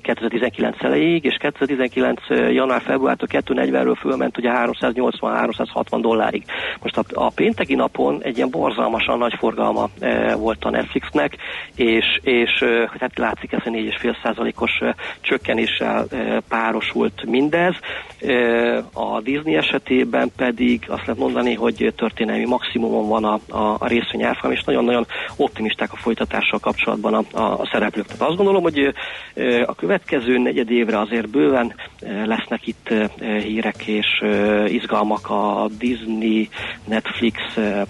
2019 0.00 0.82
elejéig, 0.82 1.24
és 1.24 1.36
2019 1.38 2.20
január-februártól 2.28 3.28
240-ről 3.30 3.96
fölment 4.00 4.38
ugye 4.38 4.50
380-360 4.54 5.98
dollárig. 6.00 6.44
Most 6.82 6.96
a, 6.96 7.04
a 7.14 7.30
pénteki 7.30 7.74
napon 7.74 8.22
egy 8.22 8.36
ilyen 8.36 8.50
borzalmasan 8.50 9.18
nagy 9.18 9.34
forgalma 9.38 9.88
e, 10.00 10.34
volt 10.34 10.64
a 10.64 10.70
Netflixnek, 10.70 11.36
és, 11.76 12.04
és 12.22 12.60
e, 12.60 12.90
hát 13.00 13.18
látszik 13.18 13.52
ez 13.52 13.60
a 13.64 13.70
4,5 13.70 14.22
százalékos 14.22 14.70
e, 14.80 14.94
csökkenéssel 15.20 16.06
e, 16.10 16.40
párosult 16.48 17.24
mindez. 17.26 17.74
E, 18.20 18.76
a 18.92 19.20
Disney 19.20 19.54
esetében 19.56 20.30
pedig 20.36 20.84
azt 20.88 21.06
lehet 21.06 21.20
mondani, 21.20 21.54
hogy 21.54 21.92
történelmi 21.96 22.44
maximumon 22.44 23.08
van 23.08 23.24
a, 23.24 23.38
a, 23.48 23.76
a 23.78 23.86
részvény 23.86 24.22
árfolyam, 24.22 24.56
és 24.56 24.64
nagyon-nagyon 24.64 25.06
optimisták 25.36 25.92
a 25.92 25.96
folytatással 25.96 26.58
kapcsolatban 26.58 27.14
a, 27.14 27.38
a, 27.38 27.60
a 27.60 27.68
szereplők. 27.72 28.06
Tehát 28.06 28.22
azt 28.22 28.36
gondolom, 28.36 28.62
hogy 28.62 28.94
e, 29.34 29.62
a 29.66 29.74
következő 29.84 30.38
negyed 30.38 30.70
évre 30.70 30.98
azért 30.98 31.30
bőven 31.30 31.74
e, 32.00 32.26
lesznek 32.26 32.66
itt 32.66 32.88
e, 32.88 33.10
hírek 33.38 33.86
és 33.86 34.06
e, 34.20 34.64
izgalmak 34.68 35.30
a 35.30 35.68
Disney, 35.78 36.48
Netflix 36.84 37.36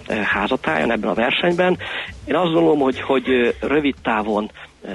házatáján 0.07 0.91
ebben 0.91 1.09
a 1.09 1.13
versenyben. 1.13 1.77
Én 2.25 2.35
azt 2.35 2.53
gondolom, 2.53 2.79
hogy, 2.79 3.01
hogy 3.01 3.55
rövid 3.61 3.95
távon 4.01 4.51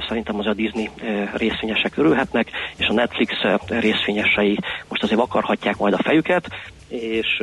szerintem 0.08 0.38
az 0.38 0.46
a 0.46 0.54
Disney 0.54 0.90
részvényesek 1.34 1.96
örülhetnek, 1.96 2.48
és 2.76 2.86
a 2.86 2.92
Netflix 2.92 3.32
részvényesei 3.68 4.58
most 4.88 5.02
azért 5.02 5.20
akarhatják 5.20 5.76
majd 5.76 5.94
a 5.94 6.02
fejüket, 6.02 6.48
és 6.88 7.42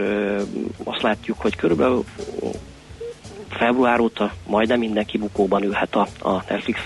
azt 0.84 1.02
látjuk, 1.02 1.42
hogy 1.42 1.56
körülbelül 1.56 2.04
február 3.58 4.00
óta 4.00 4.32
majdnem 4.48 4.80
mindenki 4.80 5.18
bukóban 5.18 5.64
ülhet 5.64 5.96
a, 5.96 6.08
a 6.22 6.44
Netflix 6.50 6.80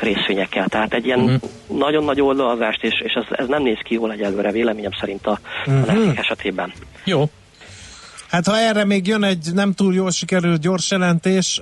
részvényekkel. 0.00 0.68
Tehát 0.68 0.94
egy 0.94 1.06
ilyen 1.06 1.20
uh-huh. 1.20 1.50
nagyon 1.78 2.04
nagy 2.04 2.20
oldalazást, 2.20 2.84
és, 2.84 3.00
és 3.04 3.12
ez, 3.12 3.24
ez 3.30 3.48
nem 3.48 3.62
néz 3.62 3.78
ki 3.84 3.94
jól 3.94 4.12
egyelőre 4.12 4.50
véleményem 4.50 4.92
szerint 5.00 5.26
a, 5.26 5.38
uh-huh. 5.66 5.82
a 5.82 5.92
Netflix 5.92 6.18
esetében. 6.18 6.72
Jó, 7.04 7.24
Hát 8.34 8.46
ha 8.46 8.58
erre 8.58 8.84
még 8.84 9.06
jön 9.06 9.24
egy 9.24 9.48
nem 9.54 9.72
túl 9.72 9.94
jól 9.94 10.10
sikerült 10.10 10.60
gyors 10.60 10.90
jelentés, 10.90 11.60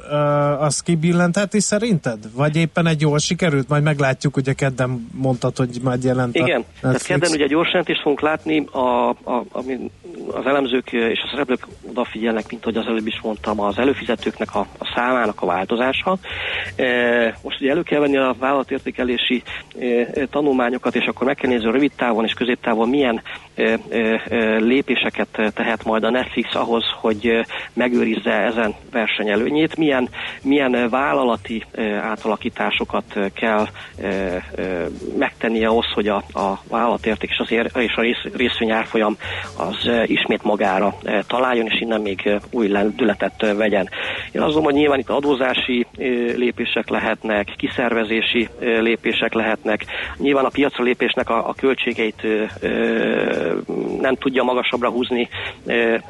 az 0.58 0.80
kibillentheti 0.80 1.60
szerinted? 1.60 2.18
Vagy 2.34 2.56
éppen 2.56 2.86
egy 2.86 3.00
jól 3.00 3.18
sikerült? 3.18 3.68
Majd 3.68 3.82
meglátjuk, 3.82 4.36
ugye 4.36 4.52
kedden 4.52 5.08
mondtad, 5.14 5.56
hogy 5.56 5.78
majd 5.82 6.04
jelent 6.04 6.34
Igen, 6.34 6.60
a 6.60 6.80
tehát 6.80 7.02
kedden 7.02 7.30
ugye 7.30 7.46
gyors 7.46 7.68
jelentést 7.68 8.00
fogunk 8.00 8.20
látni, 8.20 8.66
a, 8.70 9.08
a, 9.08 9.44
ami 9.52 9.90
az 10.30 10.46
elemzők 10.46 10.92
és 10.92 11.20
a 11.24 11.28
szereplők 11.30 11.66
odafigyelnek, 11.88 12.48
mint 12.48 12.62
ahogy 12.62 12.76
az 12.76 12.86
előbb 12.86 13.06
is 13.06 13.20
mondtam, 13.22 13.60
az 13.60 13.78
előfizetőknek 13.78 14.54
a, 14.54 14.66
a 14.78 14.92
számának 14.94 15.42
a 15.42 15.46
változása. 15.46 16.18
E, 16.76 17.38
most 17.42 17.60
ugye 17.60 17.70
elő 17.70 17.82
kell 17.82 18.00
venni 18.00 18.16
a 18.16 18.34
vállalatértékelési 18.38 19.42
e, 19.78 20.26
tanulmányokat, 20.26 20.94
és 20.96 21.06
akkor 21.06 21.26
meg 21.26 21.36
kell 21.36 21.50
nézni 21.50 21.70
rövid 21.70 21.92
távon 21.96 22.24
és 22.24 22.32
középtávon 22.32 22.88
milyen 22.88 23.22
lépéseket 24.58 25.52
tehet 25.54 25.84
majd 25.84 26.04
a 26.04 26.10
Netflix 26.10 26.54
ahhoz, 26.54 26.84
hogy 27.00 27.46
megőrizze 27.72 28.30
ezen 28.30 28.74
versenyelőnyét, 28.90 29.76
milyen, 29.76 30.08
milyen 30.42 30.88
vállalati 30.90 31.64
átalakításokat 32.00 33.18
kell 33.34 33.66
megtennie 35.18 35.68
ahhoz, 35.68 35.86
hogy 35.94 36.08
a, 36.08 36.16
a 36.16 36.60
vállalatérték 36.68 37.30
és, 37.30 37.38
az 37.38 37.50
és 37.74 37.94
a 37.96 38.00
rész, 38.00 38.22
részvényárfolyam 38.36 39.16
az 39.58 39.90
ismét 40.06 40.42
magára 40.42 40.94
találjon, 41.26 41.66
és 41.66 41.80
innen 41.80 42.00
még 42.00 42.30
új 42.50 42.68
lendületet 42.68 43.54
vegyen. 43.56 43.88
Én 44.32 44.40
azt 44.40 44.52
gondolom, 44.52 44.64
hogy 44.64 44.74
nyilván 44.74 44.98
itt 44.98 45.08
adózási 45.08 45.86
lépések 46.36 46.88
lehetnek, 46.88 47.54
kiszervezési 47.56 48.48
lépések 48.60 49.32
lehetnek, 49.32 49.84
nyilván 50.16 50.44
a 50.44 50.48
piacra 50.48 50.84
lépésnek 50.84 51.30
a, 51.30 51.48
a 51.48 51.54
költségeit 51.54 52.26
nem 54.00 54.14
tudja 54.14 54.42
magasabbra 54.42 54.90
húzni, 54.90 55.28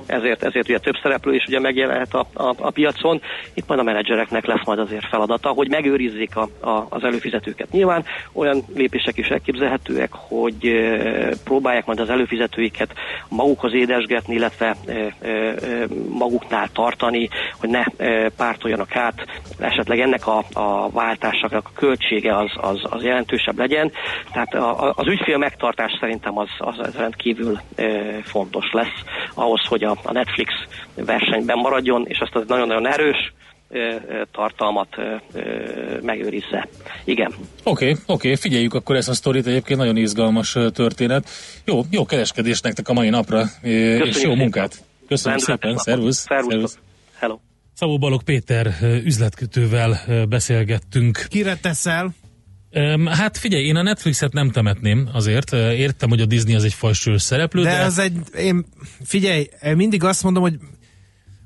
ezért, 0.06 0.42
ezért 0.42 0.68
ugye 0.68 0.78
több 0.78 0.96
szereplő 1.02 1.34
is 1.34 1.44
ugye 1.46 1.60
megjelenhet 1.60 2.14
a, 2.14 2.26
a, 2.32 2.54
a 2.58 2.70
piacon. 2.70 3.20
Itt 3.54 3.66
majd 3.66 3.80
a 3.80 3.82
menedzsereknek 3.82 4.46
lesz 4.46 4.64
majd 4.64 4.78
azért 4.78 5.08
feladata, 5.08 5.48
hogy 5.48 5.68
megőrizzék 5.68 6.36
a, 6.36 6.48
a, 6.60 6.86
az 6.88 7.04
előfizetőket. 7.04 7.70
Nyilván 7.70 8.04
olyan 8.32 8.62
lépések 8.74 9.16
is 9.16 9.26
elképzelhetőek, 9.28 10.10
hogy 10.12 10.72
próbálják 11.44 11.86
majd 11.86 12.00
az 12.00 12.10
előfizetőiket 12.10 12.94
magukhoz 13.28 13.74
édesgetni, 13.74 14.34
illetve 14.34 14.76
maguknál 16.08 16.68
tartani, 16.72 17.28
hogy 17.60 17.68
ne 17.68 17.84
pártoljanak 18.36 18.96
át, 18.96 19.26
esetleg 19.58 20.00
ennek 20.00 20.26
a, 20.26 20.44
a 20.52 20.90
váltásnak 20.90 21.52
a 21.52 21.62
költsége 21.74 22.36
az, 22.36 22.50
az, 22.56 22.80
az 22.82 23.02
jelentősebb 23.02 23.58
legyen. 23.58 23.92
Tehát 24.32 24.54
a, 24.54 24.92
az 24.96 25.06
ügyfél 25.06 25.38
megtartás 25.38 25.96
szerintem 26.00 26.38
az, 26.38 26.48
az 26.58 26.96
rendkívül 26.96 27.21
fontos 28.22 28.70
lesz 28.72 29.02
ahhoz, 29.34 29.60
hogy 29.66 29.84
a, 29.84 29.98
Netflix 30.12 30.52
versenyben 30.94 31.58
maradjon, 31.58 32.04
és 32.08 32.18
azt 32.18 32.34
az 32.34 32.44
nagyon-nagyon 32.46 32.86
erős 32.86 33.32
tartalmat 34.32 34.88
megőrizze. 36.02 36.68
Igen. 37.04 37.32
Oké, 37.62 37.90
okay, 37.90 37.90
oké, 37.90 38.02
okay, 38.06 38.36
figyeljük 38.36 38.74
akkor 38.74 38.96
ezt 38.96 39.08
a 39.08 39.14
sztorit, 39.14 39.46
egyébként 39.46 39.78
nagyon 39.78 39.96
izgalmas 39.96 40.56
történet. 40.72 41.28
Jó, 41.64 41.80
jó 41.90 42.04
kereskedés 42.04 42.60
nektek 42.60 42.88
a 42.88 42.92
mai 42.92 43.08
napra, 43.08 43.44
Köszönjük 43.60 44.06
és 44.06 44.22
jó 44.22 44.34
munkát. 44.34 44.84
Köszönöm 45.08 45.38
szépen, 45.38 45.76
szervusz. 45.76 46.26
Szervusz. 46.28 46.78
Hello. 47.18 47.38
Szabó 47.74 47.98
Balog 47.98 48.22
Péter 48.22 48.74
üzletkötővel 49.04 50.00
beszélgettünk. 50.28 51.26
Kire 51.28 51.56
teszel? 51.56 52.14
Hát 53.06 53.36
figyelj, 53.36 53.64
én 53.64 53.76
a 53.76 53.82
Netflixet 53.82 54.32
nem 54.32 54.50
temetném 54.50 55.08
azért. 55.12 55.52
Értem, 55.52 56.08
hogy 56.08 56.20
a 56.20 56.26
Disney 56.26 56.54
az 56.54 56.64
egy 56.64 56.74
fajsős 56.74 57.22
szereplő, 57.22 57.62
de... 57.62 57.70
De 57.70 57.76
ez 57.76 57.98
egy, 57.98 58.18
én, 58.36 58.64
figyelj, 59.04 59.48
mindig 59.74 60.04
azt 60.04 60.22
mondom, 60.22 60.42
hogy 60.42 60.58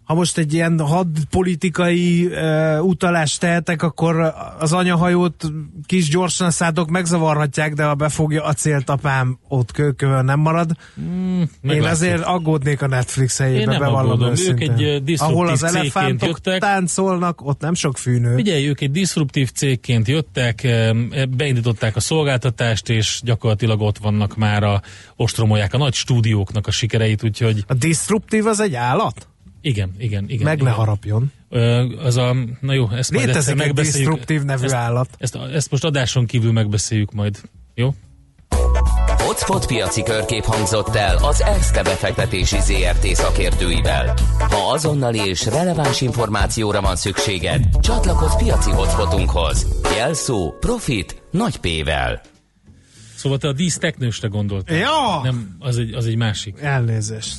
ha 0.07 0.15
most 0.15 0.39
egy 0.39 0.53
ilyen 0.55 0.81
hadpolitikai 0.81 2.27
uh, 2.27 2.85
utalást 2.85 3.41
tehetek, 3.41 3.83
akkor 3.83 4.35
az 4.59 4.73
anyahajót 4.73 5.45
kis 5.87 6.09
gyorsan 6.09 6.51
szálltok 6.51 6.91
megzavarhatják, 6.91 7.75
de 7.75 7.85
ha 7.85 7.95
befogja 7.95 8.45
a 8.45 8.53
céltapám, 8.53 9.39
ott 9.49 9.73
kőkövön 9.73 10.25
nem 10.25 10.41
marad. 10.41 10.71
Mm, 11.01 11.43
Én 11.63 11.83
azért 11.83 12.23
aggódnék 12.23 12.83
a 12.83 12.87
Netflix 12.87 13.39
helyébe, 13.39 13.79
bevallom 13.79 14.23
őszintén. 14.23 14.71
Ők 14.79 15.09
egy 15.09 15.15
Ahol 15.19 15.49
az 15.49 15.63
elefántok 15.65 16.29
jöttek. 16.29 16.61
táncolnak, 16.61 17.47
ott 17.47 17.61
nem 17.61 17.75
sok 17.75 17.99
fűnő. 17.99 18.35
Figyelj, 18.35 18.69
ők 18.69 18.81
egy 18.81 18.91
diszruptív 18.91 19.51
cégként 19.51 20.09
jöttek, 20.09 20.67
beindították 21.37 21.97
a 21.97 22.01
szolgáltatást, 22.01 22.89
és 22.89 23.21
gyakorlatilag 23.25 23.81
ott 23.81 23.99
vannak 23.99 24.37
már 24.37 24.63
a 24.63 24.83
ostromolják 25.17 25.75
a 25.75 25.79
nagy 25.79 25.95
stúdióknak 25.95 26.67
a 26.67 26.71
sikereit, 26.71 27.25
úgyhogy... 27.25 27.65
A 27.67 27.75
diszruptív 27.75 28.47
az 28.47 28.61
egy 28.61 28.75
állat? 28.75 29.29
Igen, 29.67 29.95
igen, 29.99 30.25
igen. 30.29 30.45
Meg 30.45 30.55
igen. 30.55 30.69
ne 30.69 30.75
harapjon. 30.75 31.33
Ö, 31.49 31.85
az 32.05 32.17
a, 32.17 32.37
na 32.61 32.73
jó, 32.73 32.89
ezt 32.91 33.13
majd 33.13 33.27
Létezik 33.27 33.61
egy 33.61 33.73
disruptív 33.73 34.43
nevű 34.43 34.65
ezt, 34.65 34.75
állat. 34.75 35.09
Ezt, 35.19 35.37
ezt 35.53 35.71
most 35.71 35.85
adáson 35.85 36.27
kívül 36.27 36.53
megbeszéljük 36.53 37.13
majd. 37.13 37.41
Jó? 37.75 37.95
Hotspot 39.07 39.67
piaci 39.67 40.03
körkép 40.03 40.45
hangzott 40.45 40.95
el 40.95 41.17
az 41.17 41.43
ESZTE 41.43 41.83
befektetési 41.83 42.57
ZRT 42.61 43.07
szakértőivel. 43.07 44.15
Ha 44.39 44.73
azonnali 44.73 45.29
és 45.29 45.47
releváns 45.47 46.01
információra 46.01 46.81
van 46.81 46.97
szükséged, 46.97 47.65
csatlakozz 47.81 48.35
piaci 48.35 48.71
hotspotunkhoz. 48.71 49.67
Jelszó 49.97 50.53
Profit 50.61 51.23
nagy 51.31 51.57
P-vel. 51.57 52.21
Szóval 53.17 53.39
te 53.39 53.49
a 53.49 53.53
díszteknősre 53.53 54.29
gondoltál? 54.29 54.77
Ja! 54.77 55.21
Nem, 55.23 55.57
az 55.59 55.79
egy, 55.79 55.95
az 55.95 56.07
egy 56.07 56.17
másik. 56.17 56.61
Elnézést. 56.61 57.37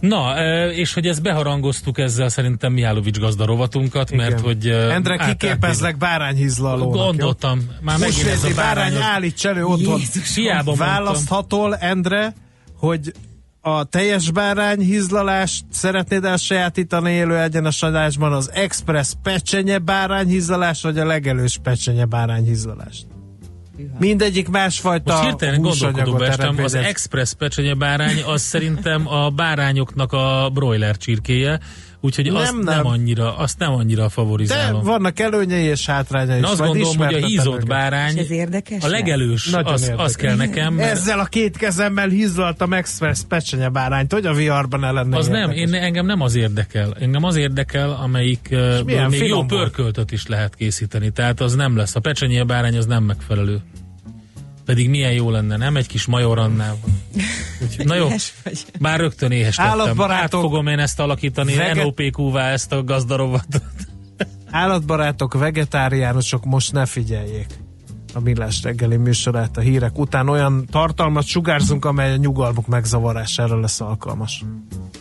Na, 0.00 0.34
és 0.70 0.94
hogy 0.94 1.06
ezt 1.06 1.22
beharangoztuk 1.22 1.98
ezzel 1.98 2.28
szerintem 2.28 2.72
Mihálovics 2.72 3.18
gazda 3.18 3.44
rovatunkat, 3.44 4.10
Igen. 4.10 4.24
mert 4.24 4.40
hogy... 4.40 4.66
Endre, 4.66 5.16
kiképezlek 5.16 5.96
bárányhizlalónak. 5.96 6.92
Gondoltam. 6.94 7.58
Jó? 7.58 7.66
Már 7.80 7.98
megint 7.98 8.26
ez 8.26 8.44
a 8.44 8.54
bárány. 8.54 8.92
bárány 8.92 9.02
állíts 9.02 9.46
elő 9.46 9.64
otthon. 9.64 10.00
Hiába 10.34 10.74
Választhatol, 10.74 11.76
Endre, 11.76 12.34
hogy 12.78 13.12
a 13.60 13.84
teljes 13.84 14.30
bárány 14.30 14.80
hizlalást 14.80 15.64
szeretnéd 15.70 16.24
elsajátítani 16.24 17.10
élő 17.10 17.38
egyenes 17.38 17.82
adásban 17.82 18.32
az 18.32 18.50
express 18.52 19.12
pecsenye 19.22 19.78
bárány 19.78 20.26
hizlalás, 20.26 20.82
vagy 20.82 20.98
a 20.98 21.06
legelős 21.06 21.58
pecsenye 21.62 22.04
bárány 22.04 22.44
hizlalást? 22.44 23.06
Mindegyik 23.98 24.48
másfajta 24.48 25.12
Most 25.12 25.24
hirtelen 25.24 25.60
gondolkodom 25.60 26.18
bestem, 26.18 26.58
az 26.62 26.74
express 26.74 27.32
pecsenye 27.32 27.74
bárány, 27.74 28.22
az 28.22 28.42
szerintem 28.42 29.08
a 29.08 29.30
bárányoknak 29.30 30.12
a 30.12 30.50
broiler 30.52 30.96
csirkéje, 30.96 31.60
úgyhogy 32.04 32.24
nem, 32.24 32.36
azt 32.36 32.52
nem. 32.52 32.62
nem 32.62 32.86
annyira, 32.86 33.36
azt 33.36 33.58
nem 33.58 33.72
annyira 33.72 34.08
favorizálom. 34.08 34.82
De 34.82 34.90
vannak 34.90 35.20
előnyei 35.20 35.64
és 35.64 35.86
hátrányai 35.86 36.38
is. 36.38 36.44
Azt 36.44 36.60
gondolom, 36.60 36.96
hogy 36.96 37.14
a 37.14 37.26
hízott 37.26 37.66
bárány, 37.66 38.18
ez 38.18 38.30
érdekes 38.30 38.84
a 38.84 38.88
legelős, 38.88 39.52
az, 39.52 39.92
az 39.96 40.14
kell 40.14 40.36
nekem. 40.36 40.74
Mert... 40.74 40.90
Ezzel 40.90 41.18
a 41.18 41.24
két 41.24 41.56
kezemmel 41.56 42.08
hízlaltam 42.08 42.72
express 42.72 43.20
pecsenye 43.28 43.68
bárányt, 43.68 44.12
hogy 44.12 44.26
a 44.26 44.32
ne 44.76 44.90
lenne 44.90 45.16
Az 45.16 45.26
érdekes. 45.26 45.46
nem, 45.46 45.50
én, 45.50 45.74
engem 45.74 46.06
nem 46.06 46.20
az 46.20 46.34
érdekel. 46.34 46.96
Engem 47.00 47.24
az 47.24 47.36
érdekel, 47.36 47.90
amelyik 47.90 48.56
még 49.08 49.28
jó 49.28 49.44
pörköltöt 49.44 50.12
is 50.12 50.26
lehet 50.26 50.54
készíteni. 50.54 51.10
Tehát 51.10 51.40
az 51.40 51.54
nem 51.54 51.76
lesz. 51.76 51.94
A 51.94 52.00
pecsenye 52.00 52.44
bárány 52.44 52.76
az 52.76 52.86
nem 52.86 53.04
megfelelő. 53.04 53.60
Pedig 54.64 54.88
milyen 54.88 55.12
jó 55.12 55.30
lenne, 55.30 55.56
nem? 55.56 55.76
Egy 55.76 55.86
kis 55.86 56.06
majorannál. 56.06 56.78
Na 57.84 57.94
jó, 57.94 58.08
már 58.78 59.00
rögtön 59.00 59.30
éhes 59.30 59.56
lettem. 59.56 60.00
Át 60.00 60.30
fogom 60.30 60.66
én 60.66 60.78
ezt 60.78 61.00
alakítani, 61.00 61.54
veget... 61.54 61.84
NOPQ-vá 61.84 62.50
ezt 62.50 62.72
a 62.72 62.84
gazdarovatot. 62.84 63.62
Állatbarátok, 64.50 65.34
vegetáriánusok 65.34 66.44
most 66.44 66.72
ne 66.72 66.86
figyeljék 66.86 67.46
a 68.14 68.20
Millás 68.20 68.62
reggeli 68.62 68.96
műsorát 68.96 69.56
a 69.56 69.60
hírek 69.60 69.98
után 69.98 70.28
olyan 70.28 70.66
tartalmat 70.70 71.24
sugárzunk, 71.24 71.84
amely 71.84 72.12
a 72.12 72.16
nyugalmuk 72.16 72.66
megzavarására 72.66 73.60
lesz 73.60 73.80
alkalmas. 73.80 74.44